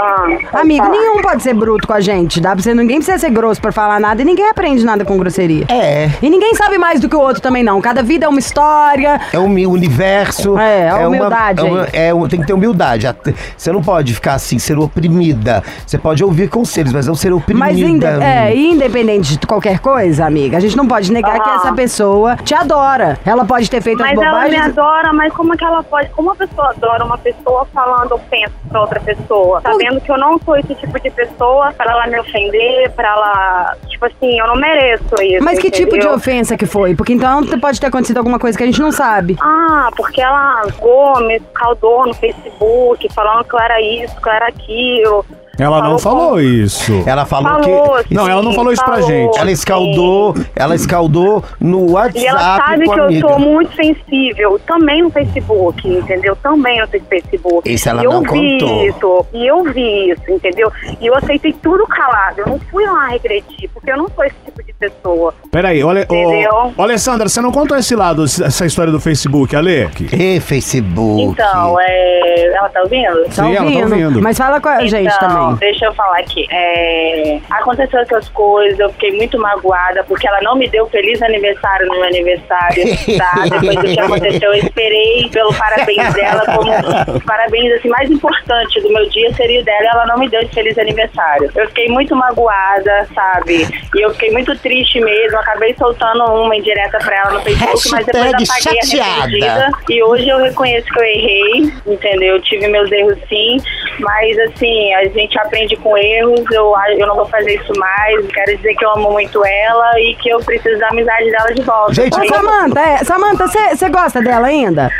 Ah, 0.00 0.60
amigo 0.60 0.84
falar. 0.84 0.96
nenhum 0.96 1.20
pode 1.20 1.42
ser 1.42 1.52
bruto 1.54 1.84
com 1.86 1.92
a 1.92 2.00
gente. 2.00 2.40
Dá 2.40 2.52
pra 2.52 2.62
você, 2.62 2.72
ninguém 2.72 2.98
precisa 2.98 3.18
ser 3.18 3.30
grosso 3.30 3.60
pra 3.60 3.72
falar 3.72 3.98
nada 3.98 4.22
e 4.22 4.24
ninguém 4.24 4.48
aprende 4.48 4.84
nada 4.84 5.04
com 5.04 5.16
grosseria. 5.18 5.64
É. 5.68 6.08
E 6.22 6.30
ninguém 6.30 6.54
sabe 6.54 6.78
mais 6.78 7.00
do 7.00 7.08
que 7.08 7.16
o 7.16 7.20
outro 7.20 7.42
também, 7.42 7.64
não. 7.64 7.80
Cada 7.80 8.00
vida 8.00 8.24
é 8.26 8.28
uma 8.28 8.38
história. 8.38 9.20
É 9.32 9.38
um 9.40 9.52
universo. 9.68 10.56
É, 10.56 10.88
a 10.88 10.98
uma- 10.98 11.08
humildade 11.08 11.60
é 11.60 11.64
uma- 11.64 11.86
é 11.92 12.14
um- 12.14 12.28
tem 12.28 12.40
que 12.40 12.46
ter 12.46 12.52
humildade. 12.52 13.08
Você 13.56 13.72
não 13.72 13.82
pode 13.82 14.14
ficar 14.14 14.34
assim, 14.34 14.56
ser 14.58 14.78
oprimida. 14.78 15.64
Você 15.84 15.98
pode 15.98 16.22
ouvir 16.22 16.48
conselhos, 16.48 16.92
mas 16.92 17.06
não 17.08 17.16
ser 17.16 17.32
oprimida. 17.32 17.47
Mas 17.54 17.78
inde- 17.78 18.04
é, 18.06 18.54
independente 18.54 19.36
de 19.38 19.46
qualquer 19.46 19.78
coisa, 19.80 20.26
amiga, 20.26 20.56
a 20.56 20.60
gente 20.60 20.76
não 20.76 20.86
pode 20.86 21.12
negar 21.12 21.40
que 21.40 21.48
Aham. 21.48 21.56
essa 21.56 21.72
pessoa 21.72 22.36
te 22.36 22.54
adora. 22.54 23.18
Ela 23.24 23.44
pode 23.44 23.70
ter 23.70 23.80
feito 23.82 24.02
as 24.02 24.10
Mas 24.10 24.18
ela 24.20 24.40
me 24.42 24.48
bobagens. 24.50 24.78
adora, 24.78 25.12
mas 25.12 25.32
como 25.32 25.54
é 25.54 25.56
que 25.56 25.64
ela 25.64 25.82
pode. 25.82 26.08
Como 26.10 26.30
a 26.30 26.34
pessoa 26.34 26.70
adora 26.70 27.04
uma 27.04 27.18
pessoa 27.18 27.66
falando 27.72 28.12
ofensa 28.14 28.52
pra 28.68 28.80
outra 28.80 29.00
pessoa? 29.00 29.60
Sabendo 29.62 30.00
que 30.00 30.10
eu 30.10 30.18
não 30.18 30.38
sou 30.44 30.56
esse 30.56 30.74
tipo 30.74 30.98
de 31.00 31.10
pessoa 31.10 31.72
pra 31.72 31.90
ela 31.92 32.06
me 32.06 32.18
ofender, 32.20 32.90
pra 32.92 33.08
ela. 33.08 33.76
Tipo 33.88 34.06
assim, 34.06 34.38
eu 34.38 34.46
não 34.46 34.56
mereço 34.56 35.14
isso. 35.22 35.44
Mas 35.44 35.58
que 35.58 35.70
tipo 35.70 35.90
de 35.92 35.96
entendeu? 35.98 36.14
ofensa 36.16 36.56
que 36.56 36.66
foi? 36.66 36.94
Porque 36.94 37.12
então 37.12 37.42
pode 37.60 37.80
ter 37.80 37.86
acontecido 37.86 38.18
alguma 38.18 38.38
coisa 38.38 38.56
que 38.56 38.62
a 38.64 38.66
gente 38.66 38.80
não 38.80 38.92
sabe. 38.92 39.36
Ah, 39.40 39.88
porque 39.96 40.20
ela 40.20 40.62
gol, 40.78 41.20
me 41.20 41.36
escaldou 41.36 42.06
no 42.06 42.14
Facebook, 42.14 43.08
falando 43.14 43.44
que 43.44 43.54
eu 43.54 43.58
era 43.60 43.80
isso, 43.80 44.14
que 44.20 44.28
eu 44.28 44.32
era 44.32 44.46
aquilo. 44.48 45.24
Ela 45.58 45.82
não 45.82 45.98
Falou 45.98 46.18
falou 46.28 46.40
isso. 46.40 46.92
Ela 47.06 47.24
falou, 47.26 47.62
Falou, 47.62 48.04
que. 48.04 48.14
Não, 48.14 48.28
ela 48.28 48.42
não 48.42 48.52
falou 48.52 48.72
isso 48.72 48.84
pra 48.84 49.00
gente. 49.00 49.38
Ela 49.38 49.50
escaldou, 49.50 50.34
ela 50.54 50.74
escaldou 50.74 51.44
no 51.60 51.92
WhatsApp 51.92 52.20
E 52.20 52.26
ela 52.26 52.56
sabe 52.56 52.86
com 52.86 52.92
que 52.94 53.00
a 53.00 53.02
eu 53.02 53.06
amiga. 53.06 53.28
sou 53.28 53.38
muito 53.38 53.74
sensível, 53.76 54.60
também 54.66 55.02
no 55.02 55.10
Facebook, 55.10 55.88
entendeu? 55.88 56.36
Também 56.36 56.80
no 56.80 56.86
Facebook. 56.86 57.72
Isso 57.72 57.88
ela 57.88 58.02
e 58.02 58.04
eu 58.04 58.12
não 58.12 58.22
vi 58.22 58.58
contou. 58.60 58.86
isso, 58.86 59.26
e 59.32 59.46
eu 59.46 59.64
vi 59.64 60.10
isso, 60.10 60.22
entendeu? 60.30 60.72
E 61.00 61.06
eu 61.06 61.14
aceitei 61.16 61.52
tudo 61.52 61.86
calado, 61.86 62.40
eu 62.40 62.46
não 62.46 62.60
fui 62.70 62.84
lá 62.86 63.08
regredir, 63.08 63.68
porque 63.72 63.90
eu 63.90 63.96
não 63.96 64.08
sou 64.14 64.24
esse 64.24 64.36
tipo 64.44 64.62
de 64.62 64.72
pessoa. 64.74 65.34
Peraí, 65.50 65.82
olha. 65.82 66.02
Entendeu? 66.02 66.72
Ô, 66.76 66.82
Alessandra, 66.82 67.28
você 67.28 67.40
não 67.40 67.50
contou 67.50 67.76
esse 67.76 67.94
lado, 67.96 68.24
essa 68.24 68.64
história 68.64 68.92
do 68.92 69.00
Facebook, 69.00 69.54
Ale? 69.56 69.88
Ê, 70.12 70.40
Facebook. 70.40 71.22
Então, 71.22 71.76
é... 71.80 72.46
ela 72.54 72.68
tá 72.68 72.80
ouvindo? 72.82 73.24
Tá 73.24 73.44
Sim, 73.44 73.54
ela 73.54 73.70
tá 73.70 73.78
ouvindo. 73.78 74.22
Mas 74.22 74.38
fala 74.38 74.60
com 74.60 74.68
a 74.68 74.86
gente 74.86 75.12
então, 75.14 75.47
também. 75.54 75.70
deixa 75.70 75.86
eu 75.86 75.94
falar 75.94 76.18
aqui. 76.18 76.46
É, 76.50 77.40
aconteceu 77.50 78.00
essas 78.00 78.28
coisas, 78.30 78.78
eu 78.78 78.90
fiquei 78.90 79.12
muito 79.12 79.38
magoada, 79.38 80.04
porque 80.04 80.26
ela 80.26 80.40
não 80.42 80.56
me 80.56 80.68
deu 80.68 80.86
feliz 80.86 81.20
aniversário 81.22 81.86
no 81.86 81.94
meu 81.94 82.04
aniversário, 82.04 82.84
tá? 83.16 83.44
Depois 83.60 83.76
do 83.76 83.94
que 83.94 84.00
aconteceu, 84.00 84.52
eu 84.52 84.58
esperei 84.58 85.28
pelo 85.30 85.52
parabéns 85.54 86.14
dela 86.14 86.44
como 86.46 87.20
parabéns 87.26 87.72
assim, 87.74 87.88
mais 87.88 88.10
importante 88.10 88.80
do 88.80 88.92
meu 88.92 89.08
dia 89.08 89.32
seria 89.34 89.60
o 89.60 89.64
dela, 89.64 89.82
e 89.82 89.86
ela 89.86 90.06
não 90.06 90.18
me 90.18 90.28
deu 90.28 90.40
esse 90.40 90.54
feliz 90.54 90.78
aniversário. 90.78 91.50
Eu 91.54 91.66
fiquei 91.68 91.88
muito 91.88 92.14
magoada, 92.14 93.06
sabe? 93.14 93.66
E 93.94 94.04
eu 94.04 94.10
fiquei 94.14 94.30
muito 94.30 94.56
triste 94.58 95.00
mesmo, 95.00 95.38
acabei 95.38 95.74
soltando 95.78 96.24
uma 96.24 96.56
indireta 96.56 96.98
pra 96.98 97.16
ela 97.16 97.30
no 97.32 97.42
Facebook, 97.42 97.90
mas 97.90 98.06
depois 98.06 98.34
apaguei 98.34 99.00
a 99.00 99.04
arrependida. 99.04 99.70
E 99.88 100.02
hoje 100.02 100.28
eu 100.28 100.38
reconheço 100.38 100.86
que 100.86 100.98
eu 100.98 101.04
errei, 101.04 101.72
entendeu? 101.86 102.36
Eu 102.36 102.42
tive 102.42 102.68
meus 102.68 102.90
erros 102.90 103.18
sim, 103.28 103.58
mas 104.00 104.38
assim, 104.38 104.94
a 104.94 105.04
gente 105.08 105.37
gente 105.38 105.46
aprende 105.46 105.76
com 105.76 105.96
erros, 105.96 106.44
eu, 106.50 106.74
eu 106.96 107.06
não 107.06 107.16
vou 107.16 107.26
fazer 107.26 107.54
isso 107.54 107.72
mais. 107.78 108.26
Quero 108.28 108.56
dizer 108.56 108.74
que 108.74 108.84
eu 108.84 108.90
amo 108.90 109.12
muito 109.12 109.44
ela 109.44 110.00
e 110.00 110.14
que 110.16 110.28
eu 110.28 110.38
preciso 110.40 110.78
da 110.78 110.88
amizade 110.88 111.30
dela 111.30 111.54
de 111.54 111.62
volta. 111.62 111.92
Ô, 112.02 112.28
Samanta, 112.28 112.80
é, 112.80 113.04
Samanta, 113.04 113.46
você 113.46 113.88
gosta 113.88 114.20
dela 114.20 114.48
ainda? 114.48 114.90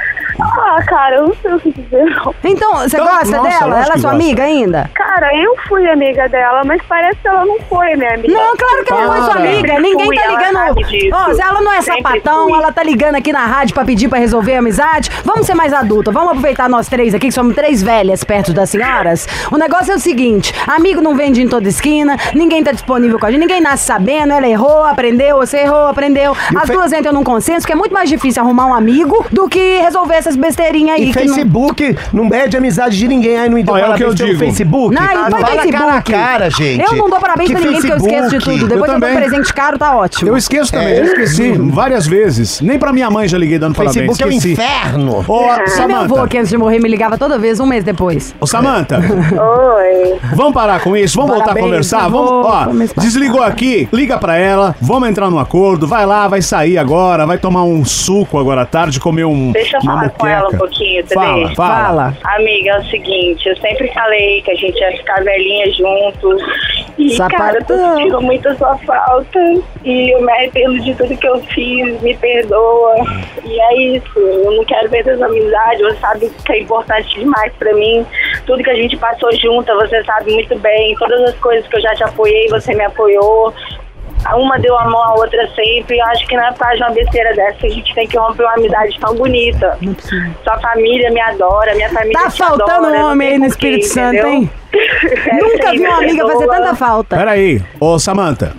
Ah, 0.40 0.82
cara, 0.86 1.16
eu 1.16 1.28
não 1.28 1.34
sei 1.42 1.52
o 1.54 1.60
que 1.60 1.72
dizer. 1.72 2.04
não. 2.04 2.34
Então, 2.44 2.72
você 2.76 2.96
Então, 2.96 3.06
gosta 3.06 3.36
nossa, 3.36 3.58
dela? 3.58 3.74
Ela 3.76 3.80
é 3.80 3.84
sua 3.84 3.92
gosta. 3.94 4.08
amiga 4.10 4.42
ainda? 4.44 4.90
Cara, 4.94 5.34
eu 5.36 5.56
fui 5.68 5.88
amiga 5.88 6.28
dela, 6.28 6.62
mas 6.64 6.80
parece 6.88 7.16
que 7.20 7.28
ela 7.28 7.44
não 7.44 7.58
foi 7.68 7.94
minha 7.96 8.14
amiga. 8.14 8.32
Não, 8.32 8.56
claro 8.56 8.84
que 8.84 8.92
ela 8.92 9.06
não 9.06 9.14
é 9.14 9.20
sua 9.22 9.32
Sempre 9.34 9.48
amiga. 9.48 9.80
Ninguém 9.80 10.06
fui, 10.06 10.16
tá 10.16 10.26
ligando. 10.26 10.58
Ó, 11.12 11.34
se 11.34 11.40
ela 11.42 11.60
não 11.60 11.72
é 11.72 11.82
Sempre 11.82 12.02
sapatão, 12.02 12.48
fui. 12.48 12.58
ela 12.58 12.72
tá 12.72 12.82
ligando 12.82 13.16
aqui 13.16 13.32
na 13.32 13.46
rádio 13.46 13.74
pra 13.74 13.84
pedir 13.84 14.08
pra 14.08 14.18
resolver 14.18 14.54
a 14.54 14.58
amizade. 14.60 15.10
Vamos 15.24 15.46
ser 15.46 15.54
mais 15.54 15.72
adulta. 15.72 16.10
Vamos 16.10 16.30
aproveitar 16.30 16.68
nós 16.68 16.88
três 16.88 17.14
aqui, 17.14 17.26
que 17.28 17.32
somos 17.32 17.54
três 17.54 17.82
velhas 17.82 18.22
perto 18.24 18.52
das 18.52 18.70
senhoras. 18.70 19.26
O 19.50 19.56
negócio 19.56 19.92
é 19.92 19.96
o 19.96 19.98
seguinte: 19.98 20.52
amigo 20.66 21.00
não 21.00 21.14
vende 21.14 21.42
em 21.42 21.48
toda 21.48 21.68
esquina, 21.68 22.16
ninguém 22.34 22.62
tá 22.62 22.72
disponível 22.72 23.18
com 23.18 23.26
a 23.26 23.30
gente, 23.30 23.40
ninguém 23.40 23.60
nasce 23.60 23.84
sabendo. 23.86 24.32
Ela 24.32 24.48
errou, 24.48 24.84
aprendeu, 24.84 25.36
você 25.38 25.58
errou, 25.58 25.86
aprendeu. 25.88 26.36
As 26.60 26.68
duas 26.68 26.92
entram 26.92 27.12
num 27.12 27.24
consenso 27.24 27.66
que 27.66 27.72
é 27.72 27.76
muito 27.76 27.92
mais 27.92 28.08
difícil 28.08 28.42
arrumar 28.42 28.66
um 28.66 28.74
amigo 28.74 29.24
do 29.30 29.48
que 29.48 29.78
resolver 29.78 30.22
essas 30.28 30.36
besteirinhas 30.36 30.96
aí. 30.96 31.08
E 31.10 31.12
que 31.12 31.18
não- 31.24 31.34
Facebook 31.34 31.96
não... 32.12 32.28
pede 32.28 32.56
amizade 32.56 32.96
de 32.98 33.08
ninguém. 33.08 33.38
Aí 33.38 33.48
não 33.48 33.60
deu 33.62 33.74
Ó, 33.74 33.78
é 33.78 33.80
o 33.80 33.84
parabéns 33.86 33.98
que 34.14 34.22
eu 34.22 34.26
digo. 34.26 34.38
Facebook. 34.38 34.94
Não, 34.94 35.02
não 35.02 35.10
é 35.10 35.30
Fala 35.30 35.46
Facebook. 35.46 35.72
cara 35.72 35.94
a 35.94 36.02
cara, 36.02 36.50
gente. 36.50 36.84
Eu 36.84 36.96
não 36.96 37.10
dou 37.10 37.20
parabéns 37.20 37.48
Que 37.48 37.54
pra 37.56 37.64
ninguém 37.64 37.80
porque 37.80 37.92
eu 37.92 37.96
esqueço 37.96 38.24
de 38.24 38.30
Facebook? 38.30 38.58
tudo. 38.60 38.68
Depois 38.68 38.88
Eu 38.90 38.94
eu, 38.94 39.00
dou 39.00 39.08
também. 39.08 39.28
presente 39.28 39.54
caro, 39.54 39.78
tá 39.78 39.96
ótimo. 39.96 40.28
Eu 40.30 40.36
esqueço 40.36 40.72
também, 40.72 40.88
É? 40.88 41.00
eu 41.00 41.04
esqueci 41.04 41.52
várias 41.52 42.06
vezes. 42.06 42.60
Nem 42.60 42.78
pra 42.78 42.92
minha 42.92 43.10
mãe 43.10 43.26
já 43.28 43.38
liguei 43.38 43.58
dando 43.58 43.74
parabéns. 43.74 43.94
Facebook 43.96 44.22
é 44.22 44.26
um 44.26 44.30
esqueci. 44.30 44.52
inferno. 44.52 45.24
Ô, 45.26 45.42
E 45.42 45.86
meu 45.86 45.96
avô, 45.98 46.14
Samanta. 46.14 46.28
que 46.28 46.38
antes 46.38 46.50
de 46.50 46.56
morrer, 46.58 46.78
me 46.80 46.88
ligava 46.88 47.16
toda 47.18 47.38
vez, 47.38 47.60
um 47.60 47.66
mês 47.66 47.84
depois. 47.84 48.34
Ô, 48.40 48.46
Samanta. 48.46 48.98
Oi. 48.98 50.18
Vamos 50.34 50.52
parar 50.52 50.80
com 50.80 50.96
isso, 50.96 51.16
vamos 51.16 51.36
voltar 51.36 51.52
a 51.52 51.58
conversar. 51.58 52.08
Vamos, 52.08 52.30
ó, 52.46 52.66
desligou 53.00 53.42
aqui, 53.42 53.88
liga 53.92 54.18
pra 54.18 54.36
ela, 54.36 54.74
vamos 54.80 55.08
entrar 55.08 55.30
num 55.30 55.38
acordo, 55.38 55.86
vai 55.86 56.04
lá, 56.06 56.28
vai 56.28 56.42
sair 56.42 56.78
agora, 56.78 57.26
vai 57.26 57.38
tomar 57.38 57.64
um 57.64 57.84
suco 57.84 58.38
agora 58.38 58.62
à 58.62 58.66
tarde, 58.66 59.00
comer 59.00 59.24
um 59.24 59.52
Deixa 59.52 59.76
eu 59.76 59.80
uma 59.82 59.94
falar 59.94 60.08
com 60.18 60.26
ela 60.26 60.48
um 60.48 60.58
pouquinho, 60.58 61.06
você 61.06 61.14
Fala, 61.14 61.54
fala. 61.54 62.16
Amiga, 62.24 62.70
é 62.70 62.78
o 62.78 62.84
seguinte, 62.84 63.48
eu 63.48 63.56
sempre 63.58 63.88
falei 63.92 64.42
que 64.42 64.50
a 64.50 64.54
gente 64.54 64.78
ia 64.78 64.92
ficar 64.92 65.22
velhinha 65.22 65.70
juntos. 65.72 66.42
E, 66.98 67.16
cara, 67.16 67.58
eu 67.58 67.64
tô 67.64 67.74
Sapatão. 67.74 67.96
sentindo 67.96 68.20
muito 68.20 68.48
a 68.48 68.54
sua 68.56 68.76
falta. 68.78 69.38
E 69.84 70.10
eu 70.10 70.20
me 70.20 70.32
arrependo 70.32 70.80
de 70.80 70.94
tudo 70.94 71.16
que 71.16 71.28
eu 71.28 71.40
fiz, 71.44 72.00
me 72.02 72.16
perdoa. 72.16 72.96
E 73.44 73.60
é 73.60 73.96
isso, 73.96 74.18
eu 74.18 74.52
não 74.52 74.64
quero 74.64 74.90
perder 74.90 75.14
essa 75.14 75.26
amizade, 75.26 75.82
você 75.82 75.96
sabe 76.00 76.30
que 76.44 76.52
é 76.52 76.60
importante 76.60 77.20
demais 77.20 77.52
pra 77.54 77.72
mim. 77.74 78.04
Tudo 78.46 78.62
que 78.62 78.70
a 78.70 78.74
gente 78.74 78.96
passou 78.96 79.32
junta, 79.36 79.74
você 79.76 80.02
sabe 80.04 80.32
muito 80.32 80.58
bem. 80.58 80.94
Todas 80.96 81.20
as 81.22 81.36
coisas 81.36 81.66
que 81.68 81.76
eu 81.76 81.80
já 81.80 81.94
te 81.94 82.04
apoiei, 82.04 82.48
você 82.48 82.74
me 82.74 82.84
apoiou. 82.84 83.54
Uma 84.36 84.58
deu 84.58 84.76
a 84.78 84.84
mão 84.84 85.02
à 85.02 85.14
outra 85.14 85.48
sempre. 85.54 85.98
Eu 85.98 86.06
acho 86.06 86.26
que 86.26 86.36
não 86.36 86.44
é 86.44 86.52
por 86.52 86.58
causa 86.58 86.76
de 86.76 86.82
uma 86.82 86.90
besteira 86.90 87.34
dessa 87.34 87.58
que 87.58 87.66
a 87.66 87.70
gente 87.70 87.94
tem 87.94 88.06
que 88.06 88.18
romper 88.18 88.42
uma 88.44 88.54
amizade 88.54 88.98
tão 89.00 89.14
bonita. 89.14 89.78
Sua 90.44 90.58
família 90.58 91.10
me 91.10 91.20
adora, 91.20 91.74
minha 91.74 91.88
família 91.90 92.14
Tá 92.14 92.30
te 92.30 92.38
faltando 92.38 92.86
adora, 92.86 92.98
um 92.98 93.10
homem 93.10 93.28
aí 93.28 93.38
no 93.38 93.46
Espírito 93.46 93.86
Santo, 93.86 94.14
entendeu? 94.16 94.28
hein? 94.28 94.50
É, 95.28 95.34
Nunca 95.36 95.70
vi 95.72 95.80
uma 95.80 95.98
amiga 95.98 96.26
fazer 96.28 96.46
tanta 96.46 96.74
falta. 96.74 97.16
Peraí, 97.16 97.62
ô 97.80 97.98
Samanta, 97.98 98.52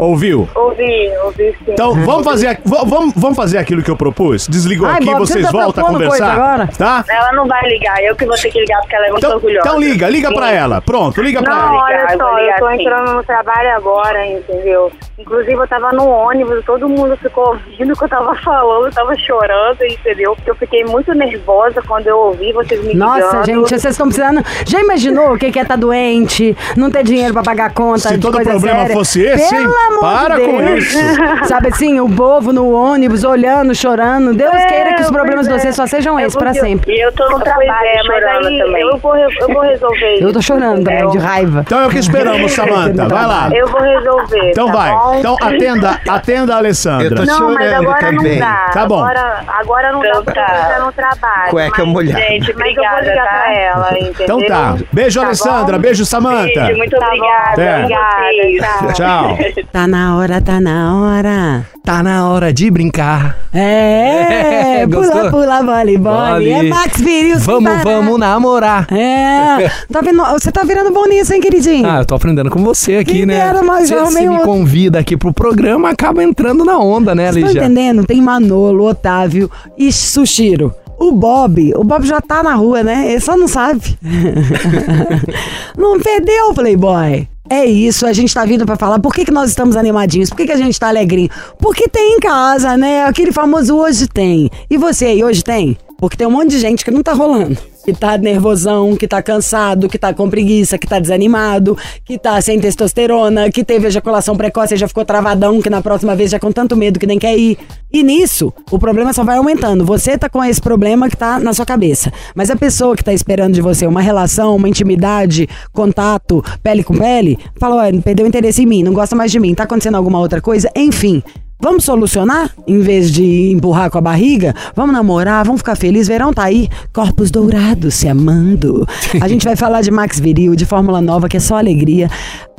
ouviu? 0.00 0.48
Ouvi, 0.54 1.10
ouvi 1.24 1.52
sim. 1.64 1.72
Então 1.72 1.94
vamos 2.04 2.24
fazer, 2.24 2.58
vamos, 2.64 3.12
vamos 3.16 3.36
fazer 3.36 3.58
aquilo 3.58 3.82
que 3.82 3.90
eu 3.90 3.96
propus? 3.96 4.46
Desligou 4.46 4.86
Ai, 4.88 4.96
aqui, 4.96 5.06
Bob, 5.06 5.18
vocês 5.18 5.44
você 5.46 5.52
tá 5.52 5.64
voltam 5.64 5.84
a 5.86 5.88
conversar. 5.88 6.32
agora? 6.32 6.68
Tá? 6.78 7.04
Ela 7.08 7.32
não 7.32 7.46
vai 7.46 7.62
ligar, 7.68 8.02
eu 8.02 8.14
que 8.14 8.24
vou 8.26 8.36
ter 8.36 8.50
que 8.50 8.60
ligar 8.60 8.80
porque 8.80 8.94
ela 8.96 9.06
é 9.06 9.10
muito 9.10 9.24
Então, 9.24 9.36
orgulhosa. 9.36 9.68
então 9.68 9.80
liga, 9.80 10.08
liga 10.08 10.32
pra 10.32 10.52
ela. 10.52 10.80
Pronto, 10.80 11.20
liga 11.22 11.42
pra 11.42 11.54
Não, 11.54 11.62
ela. 11.74 11.84
olha 11.84 11.94
eu 12.12 12.18
vou 12.18 12.18
só, 12.18 12.38
eu 12.38 12.44
ligar 12.44 12.58
tô 12.58 12.68
sim. 12.68 12.74
entrando 12.82 13.12
no 13.14 13.24
trabalho 13.24 13.76
agora, 13.76 14.26
entendeu? 14.26 14.92
Inclusive, 15.18 15.54
eu 15.54 15.68
tava 15.68 15.92
no 15.92 16.06
ônibus, 16.08 16.64
todo 16.64 16.88
mundo 16.88 17.16
ficou 17.16 17.48
ouvindo 17.48 17.92
o 17.92 17.96
que 17.96 18.04
eu 18.04 18.08
tava 18.08 18.34
falando, 18.36 18.86
eu 18.86 18.92
tava 18.92 19.16
chorando, 19.16 19.82
entendeu? 19.84 20.34
Porque 20.36 20.50
eu 20.50 20.56
fiquei 20.56 20.84
muito 20.84 21.12
nervosa 21.14 21.80
quando 21.86 22.06
eu 22.06 22.18
ouvi 22.18 22.52
vocês 22.52 22.82
me 22.84 22.94
Nossa, 22.94 23.16
ligando. 23.26 23.46
gente, 23.46 23.68
vocês 23.70 23.84
estão 23.86 24.06
precisando. 24.08 24.44
Já 24.66 24.80
imaginou 24.80 25.15
o 25.24 25.36
que 25.38 25.46
é 25.58 25.62
estar 25.62 25.76
doente, 25.76 26.56
não 26.76 26.90
ter 26.90 27.02
dinheiro 27.04 27.32
pra 27.32 27.42
pagar 27.42 27.72
conta 27.72 28.08
Se 28.08 28.14
de 28.14 28.20
todo 28.20 28.34
coisa 28.34 28.50
problema 28.50 28.80
séria? 28.80 28.94
fosse 28.94 29.22
esse, 29.22 29.50
Pelo 29.54 29.60
hein? 29.62 29.76
amor 29.88 30.00
Para 30.00 30.34
de 30.36 30.40
com 30.46 30.58
Deus. 30.58 30.84
isso. 30.84 30.98
Sabe 31.46 31.68
assim, 31.68 32.00
o 32.00 32.08
povo 32.08 32.52
no 32.52 32.72
ônibus 32.72 33.24
olhando, 33.24 33.74
chorando. 33.74 34.34
Deus 34.34 34.54
É, 34.54 34.66
queira 34.66 34.94
que 34.94 35.02
os 35.02 35.10
problemas 35.10 35.46
de 35.46 35.52
é. 35.54 35.58
vocês 35.58 35.74
só 35.74 35.86
sejam 35.86 36.18
esses 36.20 36.36
pra 36.36 36.52
sempre. 36.54 36.92
E 36.94 37.00
eu 37.04 37.12
tô 37.12 37.24
no 37.24 37.30
Pois 37.32 37.44
trabalho 37.44 37.70
é, 37.86 37.96
mas 37.96 38.06
chorando 38.06 38.46
aí 38.48 38.58
também. 38.58 38.82
eu 38.82 38.98
vou, 38.98 39.16
eu 39.16 39.28
vou 39.48 39.62
resolver 39.62 40.14
isso. 40.14 40.24
Eu 40.24 40.32
tô 40.32 40.42
chorando 40.42 40.84
também, 40.84 41.10
de 41.10 41.18
raiva. 41.18 41.60
Então 41.66 41.80
é 41.80 41.86
o 41.86 41.90
que 41.90 41.98
esperamos, 41.98 42.52
Samanta. 42.52 43.08
Vai 43.08 43.26
lá. 43.26 43.50
Eu 43.52 43.66
vou 43.68 43.80
resolver. 43.80 44.50
Então 44.50 44.66
tá 44.66 44.72
vai. 44.72 44.90
bom? 44.92 45.14
Então 45.18 45.36
atenda, 45.40 46.00
atenda 46.08 46.52
a 46.52 46.54
Eu 46.54 46.58
Alessandra. 46.58 47.16
tô 47.16 47.24
Não, 47.24 47.52
mas 47.54 47.64
chorando 47.68 47.82
agora 47.84 48.00
também. 48.00 48.32
não 48.32 48.38
dá. 48.40 48.70
Tá 48.72 48.86
bom. 48.86 48.98
Agora, 49.04 49.44
agora 49.48 49.92
não 49.92 50.04
Então 50.04 50.12
dá 50.12 50.22
porque 50.24 50.40
tá. 50.40 50.74
eu 50.78 50.84
no 50.86 50.92
trabalho. 50.92 51.50
Cueca 51.50 51.84
mas, 51.84 51.92
molhada. 51.92 52.20
Gente, 52.22 52.40
Mas 52.40 52.48
eu 52.48 52.54
vou 52.56 52.62
obrigada, 52.64 53.00
ligar 53.02 53.24
tá? 53.24 53.30
pra 53.30 53.54
ela, 53.54 53.98
entendeu? 53.98 54.14
Então 54.20 54.40
tá. 54.46 54.76
Beijo, 54.92 55.05
Tá 55.14 55.26
Alessandra. 55.26 55.76
bom? 55.76 55.82
Beijo, 55.82 56.04
Samanta. 56.04 56.60
Beijo, 56.64 56.76
muito 56.78 56.96
Tá 56.96 57.06
obrigada. 57.06 57.62
É. 57.62 57.84
Obrigada, 57.84 58.92
Tchau. 58.92 59.38
Tá 59.72 59.86
na 59.86 60.16
hora, 60.16 60.40
tá 60.40 60.60
na 60.60 60.96
hora. 60.96 61.66
Tá 61.84 62.02
na 62.02 62.28
hora 62.28 62.52
de 62.52 62.68
brincar. 62.70 63.36
É, 63.54 64.86
pula, 64.86 65.06
Gostou? 65.06 65.30
pula, 65.30 65.62
vole, 65.62 65.96
vole. 65.96 65.98
Vole. 65.98 66.50
É 66.50 66.62
Max 66.64 67.00
Viril. 67.00 67.36
sem 67.36 67.44
Vamos, 67.44 67.70
parar. 67.70 67.84
vamos 67.84 68.18
namorar. 68.18 68.86
É, 68.92 69.70
tá 69.92 70.00
vendo? 70.00 70.22
Você 70.32 70.50
tá 70.50 70.62
virando 70.64 70.90
bom 70.92 71.06
nisso, 71.06 71.32
hein, 71.32 71.40
queridinho? 71.40 71.88
Ah, 71.88 71.98
eu 72.00 72.04
tô 72.06 72.14
aprendendo 72.16 72.50
com 72.50 72.62
você 72.64 72.96
aqui, 72.96 73.12
Quem 73.12 73.26
né? 73.26 73.34
dera, 73.38 73.62
mas 73.62 73.88
Você 73.88 74.06
se 74.06 74.20
me 74.20 74.28
outro. 74.30 74.44
convida 74.44 74.98
aqui 74.98 75.16
pro 75.16 75.32
programa, 75.32 75.90
acaba 75.90 76.22
entrando 76.24 76.64
na 76.64 76.78
onda, 76.78 77.14
né, 77.14 77.26
estão 77.28 77.42
Lígia? 77.42 77.60
entendendo? 77.64 78.04
Tem 78.04 78.20
Manolo, 78.20 78.84
Otávio 78.88 79.48
e 79.78 79.92
Sushiro. 79.92 80.74
O 80.98 81.12
Bob, 81.12 81.72
o 81.76 81.84
Bob 81.84 82.06
já 82.06 82.20
tá 82.20 82.42
na 82.42 82.54
rua, 82.54 82.82
né? 82.82 83.10
Ele 83.10 83.20
só 83.20 83.36
não 83.36 83.46
sabe. 83.46 83.98
não 85.76 86.00
perdeu, 86.00 86.54
Playboy. 86.54 87.28
É 87.48 87.64
isso, 87.64 88.06
a 88.06 88.12
gente 88.12 88.34
tá 88.34 88.44
vindo 88.44 88.66
pra 88.66 88.76
falar 88.76 88.98
por 88.98 89.14
que, 89.14 89.24
que 89.24 89.30
nós 89.30 89.50
estamos 89.50 89.76
animadinhos, 89.76 90.30
por 90.30 90.36
que, 90.36 90.46
que 90.46 90.52
a 90.52 90.56
gente 90.56 90.80
tá 90.80 90.88
alegrinho? 90.88 91.30
Porque 91.58 91.88
tem 91.88 92.16
em 92.16 92.20
casa, 92.20 92.76
né? 92.76 93.04
Aquele 93.04 93.30
famoso 93.30 93.76
hoje 93.76 94.08
tem. 94.08 94.50
E 94.68 94.76
você 94.76 95.06
aí, 95.06 95.22
hoje 95.22 95.44
tem? 95.44 95.76
Porque 95.98 96.16
tem 96.16 96.26
um 96.26 96.30
monte 96.30 96.50
de 96.50 96.58
gente 96.58 96.84
que 96.84 96.90
não 96.90 97.02
tá 97.02 97.12
rolando. 97.12 97.56
Que 97.86 97.92
tá 97.92 98.18
nervosão, 98.18 98.96
que 98.96 99.06
tá 99.06 99.22
cansado, 99.22 99.88
que 99.88 99.96
tá 99.96 100.12
com 100.12 100.28
preguiça, 100.28 100.76
que 100.76 100.88
tá 100.88 100.98
desanimado, 100.98 101.78
que 102.04 102.18
tá 102.18 102.40
sem 102.40 102.58
testosterona, 102.58 103.48
que 103.48 103.62
teve 103.62 103.86
ejaculação 103.86 104.36
precoce 104.36 104.74
e 104.74 104.76
já 104.76 104.88
ficou 104.88 105.04
travadão, 105.04 105.62
que 105.62 105.70
na 105.70 105.80
próxima 105.80 106.16
vez 106.16 106.32
já 106.32 106.40
com 106.40 106.50
tanto 106.50 106.76
medo 106.76 106.98
que 106.98 107.06
nem 107.06 107.16
quer 107.16 107.38
ir. 107.38 107.56
E 107.92 108.02
nisso, 108.02 108.52
o 108.72 108.76
problema 108.76 109.12
só 109.12 109.22
vai 109.22 109.36
aumentando. 109.36 109.84
Você 109.84 110.18
tá 110.18 110.28
com 110.28 110.42
esse 110.42 110.60
problema 110.60 111.08
que 111.08 111.16
tá 111.16 111.38
na 111.38 111.54
sua 111.54 111.64
cabeça. 111.64 112.12
Mas 112.34 112.50
a 112.50 112.56
pessoa 112.56 112.96
que 112.96 113.04
tá 113.04 113.12
esperando 113.12 113.54
de 113.54 113.62
você 113.62 113.86
uma 113.86 114.00
relação, 114.00 114.56
uma 114.56 114.68
intimidade, 114.68 115.48
contato, 115.72 116.42
pele 116.64 116.82
com 116.82 116.96
pele, 116.96 117.38
fala, 117.56 117.76
olha, 117.76 118.02
perdeu 118.02 118.26
interesse 118.26 118.64
em 118.64 118.66
mim, 118.66 118.82
não 118.82 118.92
gosta 118.92 119.14
mais 119.14 119.30
de 119.30 119.38
mim, 119.38 119.54
tá 119.54 119.62
acontecendo 119.62 119.94
alguma 119.94 120.18
outra 120.18 120.40
coisa? 120.40 120.68
Enfim. 120.74 121.22
Vamos 121.58 121.84
solucionar? 121.84 122.50
Em 122.66 122.80
vez 122.80 123.10
de 123.10 123.50
empurrar 123.50 123.90
com 123.90 123.96
a 123.96 124.00
barriga? 124.00 124.54
Vamos 124.74 124.92
namorar, 124.92 125.42
vamos 125.44 125.60
ficar 125.60 125.74
felizes. 125.74 126.06
Verão 126.06 126.32
tá 126.32 126.44
aí, 126.44 126.68
corpos 126.92 127.30
dourados 127.30 127.94
se 127.94 128.06
amando. 128.06 128.86
A 129.20 129.26
gente 129.26 129.44
vai 129.44 129.56
falar 129.56 129.80
de 129.80 129.90
Max 129.90 130.20
Viril, 130.20 130.54
de 130.54 130.66
Fórmula 130.66 131.00
Nova, 131.00 131.30
que 131.30 131.38
é 131.38 131.40
só 131.40 131.56
alegria. 131.56 132.10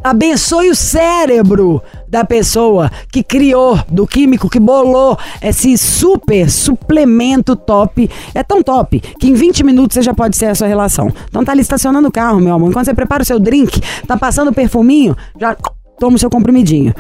Abençoe 0.04 0.72
o 0.72 0.76
cérebro 0.76 1.82
da 2.08 2.26
pessoa 2.26 2.90
que 3.12 3.22
criou, 3.22 3.80
do 3.88 4.08
químico 4.08 4.50
que 4.50 4.60
bolou 4.60 5.18
esse 5.44 5.78
super 5.78 6.50
suplemento 6.50 7.56
top. 7.56 8.10
É 8.34 8.42
tão 8.42 8.64
top 8.64 9.00
que 9.00 9.28
em 9.28 9.34
20 9.34 9.64
minutos 9.64 9.94
você 9.94 10.02
já 10.02 10.14
pode 10.14 10.36
ser 10.36 10.48
a 10.48 10.56
sua 10.56 10.68
relação. 10.68 11.12
Então 11.30 11.46
tá 11.46 11.52
ali 11.52 11.62
estacionando 11.62 12.08
o 12.08 12.12
carro, 12.12 12.40
meu 12.40 12.56
amor. 12.56 12.70
Enquanto 12.72 12.86
você 12.86 12.96
prepara 12.96 13.22
o 13.22 13.26
seu 13.26 13.40
drink, 13.40 13.80
tá 14.08 14.18
passando 14.18 14.50
o 14.50 14.54
perfuminho, 14.54 15.16
já 15.40 15.56
toma 16.00 16.16
o 16.16 16.20
seu 16.20 16.32
comprimidinho. 16.32 16.96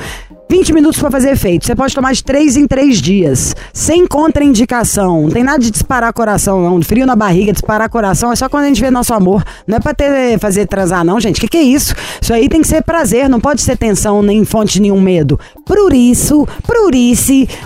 20 0.49 0.73
minutos 0.73 0.99
para 0.99 1.11
fazer 1.11 1.31
efeito. 1.31 1.65
Você 1.65 1.75
pode 1.75 1.93
tomar 1.93 2.13
de 2.13 2.23
3 2.23 2.55
em 2.55 2.67
3 2.67 3.01
dias. 3.01 3.55
Sem 3.73 4.07
contraindicação. 4.07 5.23
Não 5.23 5.29
tem 5.29 5.43
nada 5.43 5.59
de 5.59 5.69
disparar 5.69 6.13
coração, 6.13 6.61
não. 6.61 6.81
Frio 6.81 7.05
na 7.05 7.15
barriga, 7.15 7.51
disparar 7.51 7.89
coração. 7.89 8.31
É 8.31 8.35
só 8.35 8.47
quando 8.47 8.63
a 8.63 8.67
gente 8.67 8.79
vê 8.79 8.89
nosso 8.89 9.13
amor. 9.13 9.43
Não 9.65 9.77
é 9.77 9.79
pra 9.79 9.93
ter, 9.93 10.39
fazer 10.39 10.65
transar, 10.65 11.03
não, 11.03 11.19
gente. 11.19 11.37
O 11.37 11.41
que, 11.41 11.49
que 11.49 11.57
é 11.57 11.63
isso? 11.63 11.93
Isso 12.21 12.33
aí 12.33 12.47
tem 12.47 12.61
que 12.61 12.67
ser 12.67 12.81
prazer. 12.81 13.27
Não 13.27 13.41
pode 13.41 13.61
ser 13.61 13.77
tensão, 13.77 14.21
nem 14.21 14.45
fonte 14.45 14.73
de 14.73 14.81
nenhum 14.81 15.01
medo. 15.01 15.37
Por 15.65 15.93
isso, 15.93 16.47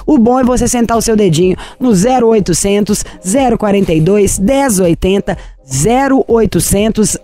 o 0.05 0.17
bom 0.17 0.39
é 0.39 0.43
você 0.43 0.67
sentar 0.67 0.97
o 0.97 1.01
seu 1.01 1.15
dedinho 1.15 1.55
no 1.79 1.91
0800 1.91 3.03
042 3.57 4.39
1080 4.39 5.37
0800 5.71 7.17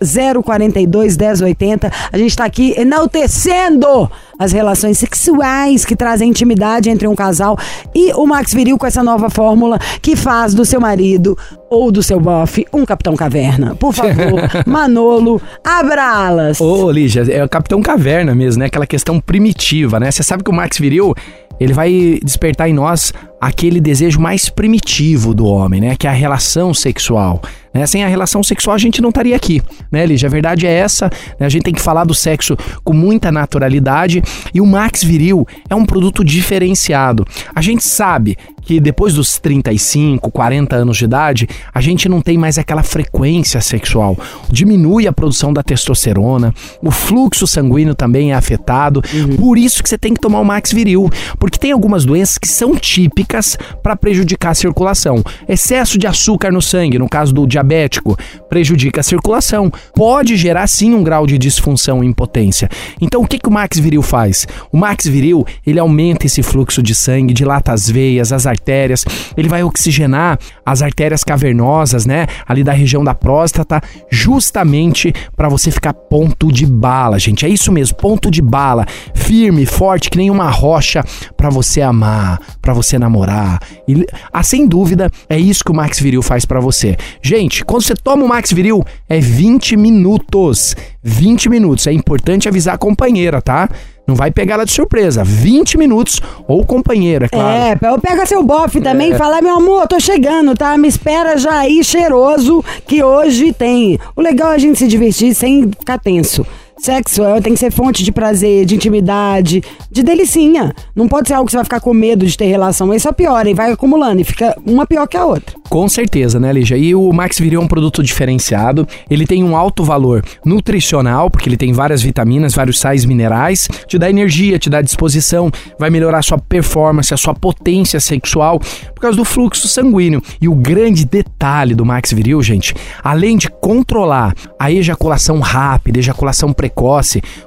042 0.44 1.16
1080. 1.16 1.90
A 2.12 2.18
gente 2.18 2.30
está 2.30 2.44
aqui 2.44 2.74
enaltecendo 2.78 4.10
as 4.38 4.52
relações 4.52 4.98
sexuais 4.98 5.84
que 5.84 5.96
trazem 5.96 6.30
intimidade 6.30 6.88
entre 6.88 7.06
um 7.06 7.14
casal 7.14 7.58
e 7.94 8.12
o 8.12 8.26
Max 8.26 8.54
Viril 8.54 8.78
com 8.78 8.86
essa 8.86 9.02
nova 9.02 9.28
fórmula 9.28 9.78
que 10.00 10.16
faz 10.16 10.54
do 10.54 10.64
seu 10.64 10.80
marido 10.80 11.36
ou 11.68 11.90
do 11.90 12.02
seu 12.02 12.18
bofe 12.18 12.66
um 12.72 12.86
Capitão 12.86 13.16
Caverna. 13.16 13.74
Por 13.74 13.92
favor, 13.92 14.40
Manolo, 14.66 15.40
abra 15.62 16.04
alas. 16.04 16.60
Ô, 16.60 16.90
Lígia, 16.90 17.22
é 17.30 17.44
o 17.44 17.48
Capitão 17.48 17.82
Caverna 17.82 18.34
mesmo, 18.34 18.60
né? 18.60 18.66
Aquela 18.66 18.86
questão 18.86 19.20
primitiva, 19.20 19.98
né? 20.00 20.10
Você 20.10 20.22
sabe 20.22 20.42
que 20.42 20.50
o 20.50 20.54
Max 20.54 20.78
Viril, 20.78 21.14
ele 21.60 21.72
vai 21.72 22.18
despertar 22.22 22.68
em 22.68 22.72
nós 22.72 23.12
aquele 23.40 23.80
desejo 23.80 24.20
mais 24.20 24.48
primitivo 24.48 25.32
do 25.34 25.46
homem, 25.46 25.80
né? 25.80 25.96
Que 25.96 26.06
é 26.06 26.10
a 26.10 26.12
relação 26.12 26.74
sexual. 26.74 27.40
Né? 27.72 27.86
Sem 27.86 28.02
a 28.02 28.08
relação 28.08 28.42
sexual 28.42 28.74
a 28.74 28.78
gente 28.78 29.00
não 29.00 29.10
estaria 29.10 29.36
aqui, 29.36 29.62
né, 29.92 30.04
Lígia? 30.04 30.26
A 30.26 30.30
verdade 30.30 30.66
é 30.66 30.72
essa, 30.72 31.10
né? 31.38 31.46
A 31.46 31.48
gente 31.48 31.62
tem 31.62 31.74
que 31.74 31.80
falar 31.80 32.04
do 32.04 32.14
sexo 32.14 32.56
com 32.82 32.92
muita 32.92 33.30
naturalidade 33.30 34.22
e 34.52 34.60
o 34.60 34.66
Max 34.66 35.02
Viril 35.02 35.46
é 35.68 35.74
um 35.74 35.84
produto 35.84 36.24
diferenciado. 36.24 37.24
A 37.54 37.60
gente 37.60 37.84
sabe 37.84 38.36
que 38.68 38.78
depois 38.80 39.14
dos 39.14 39.38
35, 39.38 40.30
40 40.30 40.76
anos 40.76 40.98
de 40.98 41.06
idade, 41.06 41.48
a 41.72 41.80
gente 41.80 42.06
não 42.06 42.20
tem 42.20 42.36
mais 42.36 42.58
aquela 42.58 42.82
frequência 42.82 43.62
sexual. 43.62 44.14
Diminui 44.50 45.06
a 45.06 45.12
produção 45.12 45.54
da 45.54 45.62
testosterona, 45.62 46.52
o 46.82 46.90
fluxo 46.90 47.46
sanguíneo 47.46 47.94
também 47.94 48.32
é 48.32 48.34
afetado. 48.34 49.00
Por 49.38 49.56
isso 49.56 49.82
que 49.82 49.88
você 49.88 49.96
tem 49.96 50.12
que 50.12 50.20
tomar 50.20 50.40
o 50.40 50.44
Max 50.44 50.70
Viril, 50.70 51.08
porque 51.38 51.58
tem 51.58 51.72
algumas 51.72 52.04
doenças 52.04 52.36
que 52.36 52.46
são 52.46 52.76
típicas 52.76 53.56
para 53.82 53.96
prejudicar 53.96 54.50
a 54.50 54.54
circulação. 54.54 55.24
Excesso 55.48 55.96
de 55.96 56.06
açúcar 56.06 56.52
no 56.52 56.60
sangue, 56.60 56.98
no 56.98 57.08
caso 57.08 57.32
do 57.32 57.46
diabético, 57.46 58.18
prejudica 58.50 59.00
a 59.00 59.02
circulação. 59.02 59.72
Pode 59.94 60.36
gerar 60.36 60.66
sim 60.66 60.92
um 60.92 61.02
grau 61.02 61.26
de 61.26 61.38
disfunção 61.38 62.04
e 62.04 62.06
impotência. 62.06 62.68
Então 63.00 63.22
o 63.22 63.26
que, 63.26 63.38
que 63.38 63.48
o 63.48 63.52
Max 63.52 63.78
Viril 63.78 64.02
faz? 64.02 64.46
O 64.70 64.76
Max 64.76 65.06
Viril, 65.06 65.46
ele 65.66 65.78
aumenta 65.78 66.26
esse 66.26 66.42
fluxo 66.42 66.82
de 66.82 66.94
sangue, 66.94 67.32
dilata 67.32 67.72
as 67.72 67.88
veias, 67.88 68.30
as 68.30 68.46
artérias, 68.58 69.04
ele 69.36 69.48
vai 69.48 69.62
oxigenar 69.62 70.38
as 70.66 70.82
artérias 70.82 71.22
cavernosas, 71.22 72.04
né, 72.04 72.26
ali 72.46 72.64
da 72.64 72.72
região 72.72 73.04
da 73.04 73.14
próstata, 73.14 73.80
justamente 74.10 75.14
para 75.36 75.48
você 75.48 75.70
ficar 75.70 75.94
ponto 75.94 76.52
de 76.52 76.66
bala, 76.66 77.18
gente. 77.18 77.46
É 77.46 77.48
isso 77.48 77.70
mesmo, 77.70 77.96
ponto 77.96 78.30
de 78.30 78.42
bala, 78.42 78.84
firme, 79.14 79.64
forte, 79.64 80.10
que 80.10 80.18
nem 80.18 80.30
uma 80.30 80.50
rocha 80.50 81.04
para 81.36 81.48
você 81.48 81.80
amar, 81.80 82.40
para 82.60 82.74
você 82.74 82.98
namorar. 82.98 83.60
E, 83.86 84.04
ah, 84.32 84.42
sem 84.42 84.66
dúvida, 84.66 85.10
é 85.28 85.38
isso 85.38 85.64
que 85.64 85.70
o 85.70 85.74
Max 85.74 86.00
Viril 86.00 86.22
faz 86.22 86.44
para 86.44 86.60
você. 86.60 86.96
Gente, 87.22 87.64
quando 87.64 87.82
você 87.82 87.94
toma 87.94 88.24
o 88.24 88.28
Max 88.28 88.52
Viril, 88.52 88.84
é 89.08 89.20
20 89.20 89.76
minutos. 89.76 90.74
20 91.02 91.48
minutos. 91.48 91.86
É 91.86 91.92
importante 91.92 92.48
avisar 92.48 92.74
a 92.74 92.78
companheira, 92.78 93.40
tá? 93.40 93.68
Não 94.08 94.14
vai 94.14 94.30
pegar 94.30 94.54
ela 94.54 94.64
de 94.64 94.72
surpresa. 94.72 95.22
20 95.22 95.76
minutos 95.76 96.18
ou 96.46 96.64
companheiro, 96.64 97.26
é 97.26 97.28
claro. 97.28 97.78
É, 97.84 97.92
eu 97.92 98.00
pega 98.00 98.24
seu 98.24 98.42
bofe 98.42 98.80
também 98.80 99.12
e 99.12 99.18
fala, 99.18 99.42
meu 99.42 99.56
amor, 99.56 99.86
tô 99.86 100.00
chegando, 100.00 100.54
tá? 100.54 100.78
Me 100.78 100.88
espera 100.88 101.36
já 101.36 101.58
aí 101.58 101.84
cheiroso 101.84 102.64
que 102.86 103.04
hoje 103.04 103.52
tem. 103.52 104.00
O 104.16 104.22
legal 104.22 104.52
é 104.52 104.54
a 104.54 104.58
gente 104.58 104.78
se 104.78 104.88
divertir 104.88 105.34
sem 105.34 105.70
ficar 105.78 105.98
tenso. 105.98 106.46
Sexo 106.80 107.24
é, 107.24 107.40
tem 107.40 107.54
que 107.54 107.58
ser 107.58 107.72
fonte 107.72 108.04
de 108.04 108.12
prazer, 108.12 108.64
de 108.64 108.76
intimidade, 108.76 109.62
de 109.90 110.02
delicinha. 110.02 110.72
Não 110.94 111.08
pode 111.08 111.28
ser 111.28 111.34
algo 111.34 111.46
que 111.46 111.52
você 111.52 111.56
vai 111.56 111.64
ficar 111.64 111.80
com 111.80 111.92
medo 111.92 112.24
de 112.24 112.36
ter 112.36 112.46
relação. 112.46 112.90
Aí 112.90 113.00
só 113.00 113.12
piora 113.12 113.50
e 113.50 113.54
vai 113.54 113.72
acumulando 113.72 114.20
e 114.20 114.24
fica 114.24 114.56
uma 114.64 114.86
pior 114.86 115.06
que 115.06 115.16
a 115.16 115.26
outra. 115.26 115.56
Com 115.68 115.88
certeza, 115.88 116.38
né, 116.40 116.52
Lígia? 116.52 116.76
E 116.76 116.94
o 116.94 117.12
Max 117.12 117.38
Viril 117.38 117.60
é 117.60 117.64
um 117.64 117.68
produto 117.68 118.02
diferenciado. 118.02 118.86
Ele 119.10 119.26
tem 119.26 119.44
um 119.44 119.56
alto 119.56 119.84
valor 119.84 120.24
nutricional, 120.44 121.30
porque 121.30 121.48
ele 121.48 121.56
tem 121.56 121.72
várias 121.72 122.00
vitaminas, 122.00 122.54
vários 122.54 122.78
sais 122.78 123.04
minerais. 123.04 123.68
Te 123.86 123.98
dá 123.98 124.08
energia, 124.08 124.58
te 124.58 124.70
dá 124.70 124.80
disposição, 124.80 125.50
vai 125.78 125.90
melhorar 125.90 126.18
a 126.18 126.22
sua 126.22 126.38
performance, 126.38 127.12
a 127.12 127.16
sua 127.16 127.34
potência 127.34 128.00
sexual, 128.00 128.60
por 128.94 129.00
causa 129.00 129.16
do 129.16 129.24
fluxo 129.24 129.68
sanguíneo. 129.68 130.22
E 130.40 130.48
o 130.48 130.54
grande 130.54 131.04
detalhe 131.04 131.74
do 131.74 131.84
Max 131.84 132.12
Viril, 132.12 132.42
gente, 132.42 132.74
além 133.02 133.36
de 133.36 133.50
controlar 133.50 134.34
a 134.58 134.70
ejaculação 134.70 135.40
rápida, 135.40 135.98
ejaculação 135.98 136.52
precoce, 136.52 136.67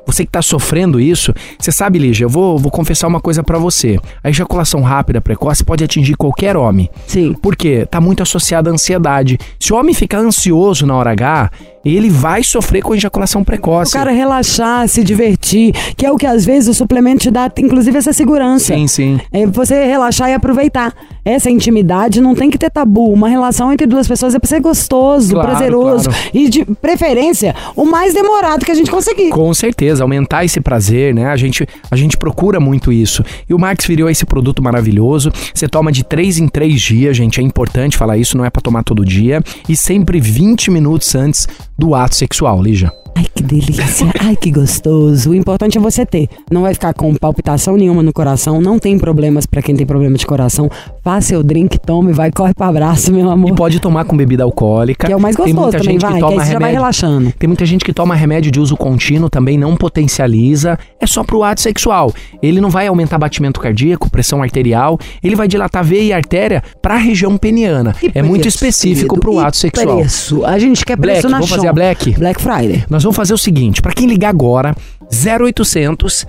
você 0.06 0.26
que 0.26 0.32
tá 0.32 0.42
sofrendo 0.42 1.00
isso, 1.00 1.34
você 1.60 1.72
sabe, 1.72 2.00
Lígia, 2.00 2.26
eu 2.26 2.30
vou, 2.30 2.58
vou 2.58 2.72
confessar 2.72 3.08
uma 3.08 3.20
coisa 3.20 3.44
para 3.44 3.58
você. 3.58 4.00
A 4.24 4.30
ejaculação 4.30 4.82
rápida 4.82 5.22
precoce 5.22 5.64
pode 5.64 5.84
atingir 5.84 6.16
qualquer 6.16 6.56
homem. 6.58 6.90
Sim. 7.08 7.34
Porque 7.42 7.86
tá 7.86 8.00
muito 8.02 8.24
associada 8.24 8.70
à 8.70 8.74
ansiedade. 8.74 9.38
Se 9.60 9.74
o 9.74 9.76
homem 9.78 9.94
ficar 9.94 10.20
ansioso 10.20 10.86
na 10.86 10.96
hora 10.96 11.12
H, 11.12 11.50
ele 11.84 12.10
vai 12.10 12.44
sofrer 12.44 12.82
com 12.84 12.94
ejaculação 12.94 13.42
O 13.42 13.46
precoce. 13.46 13.92
cara 13.94 14.12
relaxar, 14.12 14.88
se 14.88 15.04
divertir, 15.04 15.74
que 15.98 16.06
é 16.06 16.12
o 16.12 16.16
que 16.18 16.28
às 16.28 16.46
vezes 16.46 16.70
o 16.70 16.74
suplemento 16.74 17.24
te 17.24 17.32
dá, 17.32 17.50
inclusive 17.58 17.98
essa 17.98 18.14
segurança. 18.14 18.74
Sim, 18.76 18.88
sim. 18.88 19.20
É 19.32 19.46
você 19.48 19.86
relaxar 19.86 20.30
e 20.30 20.34
aproveitar. 20.34 20.94
Essa 21.26 21.50
intimidade 21.50 22.22
não 22.22 22.36
tem 22.36 22.50
que 22.50 22.58
ter 22.58 22.70
tabu. 22.70 23.12
Uma 23.12 23.30
relação 23.30 23.72
entre 23.74 23.88
duas 23.88 24.08
pessoas 24.08 24.36
é 24.36 24.40
pra 24.40 24.48
ser 24.48 24.60
gostoso, 24.60 25.34
Claro, 25.34 25.50
prazeroso. 25.50 26.10
claro. 26.10 26.24
E 26.34 26.50
de 26.50 26.66
preferência, 26.66 27.56
o 27.76 27.86
mais 27.86 28.14
demorado 28.14 28.64
que 28.66 28.72
a 28.72 28.76
gente 28.76 28.90
conseguir. 29.12 29.30
Com 29.30 29.54
certeza, 29.54 30.04
aumentar 30.04 30.46
esse 30.46 30.60
prazer, 30.60 31.14
né? 31.14 31.28
A 31.28 31.38
gente, 31.38 31.68
a 31.90 31.96
gente 31.96 32.18
procura 32.18 32.60
muito 32.60 32.92
isso. 32.92 33.24
E 33.48 33.54
o 33.54 33.60
Max 33.60 33.86
Viril 33.86 34.08
é 34.08 34.12
esse 34.12 34.26
produto 34.26 34.62
maravilhoso. 34.62 35.32
Você 35.54 35.68
toma 35.68 35.92
de 35.92 36.04
3 36.04 36.40
em 36.40 36.48
3 36.48 36.80
dias, 36.82 37.18
gente. 37.18 37.40
É 37.40 37.44
importante 37.44 37.98
falar 37.98 38.18
isso, 38.18 38.38
não 38.38 38.46
é 38.46 38.50
pra 38.50 38.62
tomar 38.62 38.84
todo 38.84 39.06
dia. 39.06 39.42
E 39.68 39.76
sempre 39.76 40.20
20 40.20 40.72
minutos 40.72 41.14
antes 41.16 41.48
do 41.78 41.96
ato 41.96 42.16
sexual, 42.16 42.62
Lígia. 42.62 42.92
Ai, 43.16 43.26
que 43.34 43.44
delícia. 43.44 44.08
Ai, 44.20 44.36
que 44.36 44.50
gostoso. 44.52 45.32
O 45.32 45.36
importante 45.36 45.78
é 45.78 45.82
você 45.82 46.06
ter. 46.06 46.30
Não 46.50 46.62
vai 46.62 46.74
ficar 46.74 46.94
com 46.94 47.14
palpitação 47.16 47.76
nenhuma 47.76 48.02
no 48.02 48.14
coração. 48.14 48.62
Não 48.62 48.80
tem 48.80 48.98
problemas 48.98 49.46
pra 49.46 49.62
quem 49.62 49.76
tem 49.76 49.86
problema 49.86 50.18
de 50.18 50.26
coração. 50.26 50.70
Faça 51.04 51.28
seu 51.30 51.44
drink, 51.44 51.78
tome, 51.80 52.14
vai, 52.14 52.32
corre 52.32 52.54
pro 52.54 52.66
abraço, 52.66 53.12
meu 53.14 53.30
amor. 53.30 53.50
E 53.52 53.56
pode 53.56 53.80
tomar 53.80 54.06
com 54.06 54.16
bebida 54.16 54.44
alcoólica. 54.44 55.08
Que 55.08 55.14
é 55.14 55.16
o 55.16 55.20
mais 55.20 55.36
Tem 55.36 55.46
gostoso 55.46 55.62
muita 55.64 55.78
também, 55.80 55.94
gente 55.94 56.02
vai. 56.02 56.12
que 56.12 56.16
Que 56.18 56.22
toma 56.22 56.32
você 56.32 56.38
já 56.38 56.46
vai 56.46 56.54
remédio. 56.54 56.76
relaxando. 56.80 57.32
Tem 57.38 57.48
muita 57.48 57.66
gente 57.66 57.86
que 57.86 57.94
toma 57.94 58.16
remédio 58.16 58.52
de 58.52 58.60
uso 58.60 58.76
contínuo, 58.78 59.30
também 59.30 59.58
não 59.58 59.76
potencializa. 59.76 60.78
É 61.00 61.06
só 61.08 61.24
pro 61.24 61.44
ato 61.44 61.62
sexual. 61.62 62.14
Ele 62.42 62.60
não 62.62 62.70
vai 62.70 62.88
aumentar 62.88 63.18
batimento 63.18 63.60
cardíaco, 63.60 64.10
pressão 64.10 64.42
arterial. 64.42 64.98
Ele 65.24 65.36
vai 65.36 65.48
dilatar 65.48 65.84
veia 65.84 66.02
e 66.04 66.14
artéria 66.14 66.64
pra 66.82 66.96
região 66.98 67.38
peniana. 67.38 67.96
E 68.02 68.12
é 68.14 68.22
muito 68.22 68.42
preço, 68.42 68.58
específico 68.58 69.16
querido? 69.16 69.22
pro 69.22 69.40
ato 69.40 69.58
sexual. 69.58 69.98
Preço. 69.98 70.46
A 70.46 70.58
gente 70.58 70.86
quer 70.86 70.96
Black, 70.96 71.20
preço 71.20 71.30
na 71.30 71.38
vamos 71.38 71.50
fazer 71.50 71.68
a 71.68 71.74
Black? 71.74 72.12
Black 72.18 72.42
Friday. 72.42 72.84
Nós 72.90 73.01
vamos 73.04 73.16
fazer 73.16 73.34
o 73.34 73.38
seguinte, 73.38 73.82
pra 73.82 73.94
quem 73.94 74.08
ligar 74.08 74.30
agora, 74.30 74.76
0800 75.12 76.26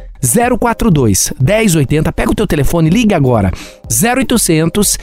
042 0.59 1.33
1080, 1.41 2.13
pega 2.13 2.31
o 2.31 2.35
teu 2.35 2.47
telefone, 2.47 2.89
liga 2.89 3.17
agora. 3.17 3.51
0800 3.91 4.97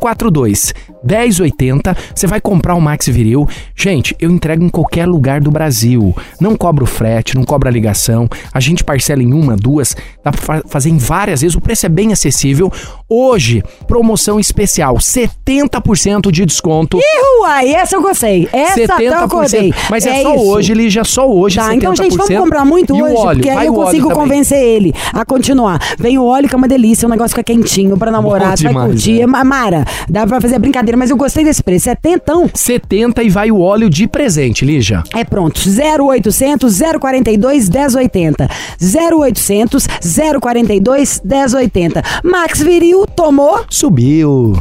042 0.00 0.74
1080, 1.02 1.96
você 2.14 2.26
vai 2.26 2.40
comprar 2.40 2.74
um 2.74 2.80
Max 2.80 3.06
Viril. 3.06 3.46
Gente, 3.74 4.14
eu 4.20 4.30
entrego 4.30 4.62
em 4.64 4.68
qualquer 4.68 5.06
lugar 5.06 5.40
do 5.40 5.50
Brasil. 5.50 6.14
Não 6.40 6.56
cobro 6.56 6.86
frete, 6.86 7.36
não 7.36 7.44
cobra 7.44 7.70
ligação. 7.70 8.28
A 8.52 8.60
gente 8.60 8.82
parcela 8.84 9.22
em 9.22 9.32
uma, 9.32 9.56
duas, 9.56 9.94
dá 10.24 10.30
pra 10.32 10.40
fa- 10.40 10.62
fazer 10.66 10.90
em 10.90 10.98
várias 10.98 11.40
vezes. 11.42 11.56
O 11.56 11.60
preço 11.60 11.86
é 11.86 11.88
bem 11.88 12.12
acessível. 12.12 12.72
Hoje, 13.08 13.62
promoção 13.86 14.38
especial, 14.40 14.96
70% 15.46 16.30
de 16.30 16.44
desconto. 16.44 16.98
Ih, 16.98 17.40
uai, 17.42 17.74
essa 17.74 17.96
eu 17.96 18.02
gostei. 18.02 18.48
Essa 18.52 19.02
eu 19.02 19.14
acordei. 19.18 19.72
Mas 19.90 20.04
é, 20.06 20.22
só 20.22 20.34
isso. 20.34 20.44
hoje, 20.44 20.74
Lígia, 20.74 21.04
só 21.04 21.28
hoje. 21.30 21.56
Tá, 21.56 21.68
70%. 21.70 21.74
então, 21.76 21.96
gente, 21.96 22.16
vamos 22.16 22.34
comprar 22.36 22.64
muito 22.64 22.94
E 22.96 23.00
o 23.02 23.04
hoje, 23.04 23.14
óleo, 23.16 23.36
porque 23.42 23.50
aí 23.50 23.66
eu 23.66 23.72
o 23.72 23.76
consigo 23.76 24.10
convencer 24.10 24.58
ele 24.62 24.92
a 25.12 25.24
continuar. 25.24 25.80
Vem 25.98 26.18
o 26.18 26.24
óleo, 26.24 26.48
que 26.48 26.54
é 26.54 26.58
uma 26.58 26.68
delícia, 26.68 27.06
o 27.06 27.10
negócio 27.10 27.30
fica 27.36 27.42
quentinho 27.44 27.96
pra 27.96 28.10
namorar, 28.10 28.56
vai 28.58 28.72
curtir. 28.74 29.20
né? 29.20 29.26
Ma- 29.26 29.44
Mara, 29.44 29.84
dá 30.08 30.26
pra 30.26 30.40
fazer 30.40 30.56
a 30.56 30.58
brincadeira, 30.88 30.96
mas 30.96 31.10
eu 31.10 31.16
gostei 31.16 31.44
desse 31.44 31.62
preço. 31.62 31.90
É 31.90 31.94
tentão. 31.94 32.48
70 32.52 33.22
e 33.22 33.28
vai 33.28 33.50
o 33.50 33.60
óleo 33.60 33.90
de 33.90 34.06
presente, 34.06 34.64
Lígia. 34.64 35.02
É 35.14 35.24
pronto, 35.24 35.60
0800 35.60 36.78
042 37.00 37.68
1080. 37.68 38.48
0800 39.12 39.86
042 40.40 41.20
1080. 41.24 42.02
Max 42.24 42.62
Viril 42.62 43.06
tomou, 43.06 43.64
Subiu. 43.68 44.54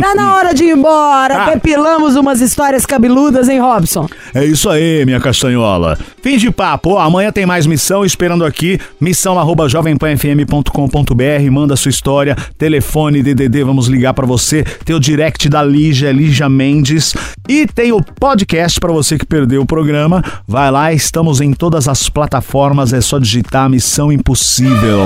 tá 0.00 0.14
na 0.14 0.34
hora 0.34 0.52
de 0.54 0.64
ir 0.64 0.76
embora. 0.76 1.30
Ah. 1.40 1.50
Depilamos 1.54 2.16
umas 2.16 2.40
histórias 2.40 2.84
cabeludas, 2.84 3.48
hein, 3.48 3.60
Robson? 3.60 4.06
É 4.34 4.44
isso 4.44 4.68
aí, 4.68 5.06
minha 5.06 5.20
castanhola. 5.20 5.96
Fim 6.22 6.36
de 6.36 6.50
papo. 6.50 6.98
Amanhã 6.98 7.32
tem 7.32 7.46
mais 7.46 7.66
missão 7.66 8.04
esperando 8.04 8.44
aqui. 8.44 8.78
Missão 9.00 9.38
arroba 9.38 9.68
jovempanfm.com.br. 9.68 11.50
Manda 11.50 11.76
sua 11.76 11.88
história, 11.88 12.36
telefone, 12.58 13.22
DDD. 13.22 13.64
Vamos 13.64 13.86
ligar 13.86 14.12
pra 14.12 14.26
você. 14.26 14.64
Tem 14.84 14.94
o 14.94 15.00
direct 15.00 15.48
da 15.48 15.62
Lígia, 15.70 16.12
Lígia 16.12 16.48
Mendes. 16.48 17.14
E 17.48 17.66
tem 17.66 17.92
o 17.92 18.02
podcast 18.02 18.78
para 18.78 18.92
você 18.92 19.16
que 19.16 19.24
perdeu 19.24 19.62
o 19.62 19.66
programa. 19.66 20.22
Vai 20.46 20.70
lá, 20.70 20.92
estamos 20.92 21.40
em 21.40 21.52
todas 21.52 21.88
as 21.88 22.08
plataformas. 22.08 22.92
É 22.92 23.00
só 23.00 23.18
digitar 23.18 23.68
Missão 23.68 24.12
Impossível. 24.12 25.00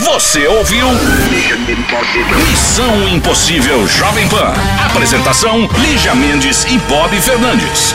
Você 0.00 0.46
ouviu? 0.46 0.86
Missão 2.50 3.08
Impossível 3.08 3.86
Jovem 3.88 4.28
Pan. 4.28 4.52
Apresentação: 4.86 5.68
Lígia 5.78 6.14
Mendes 6.14 6.64
e 6.64 6.78
Bob 6.88 7.14
Fernandes. 7.20 7.94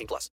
18 0.01 0.07
plus. 0.07 0.29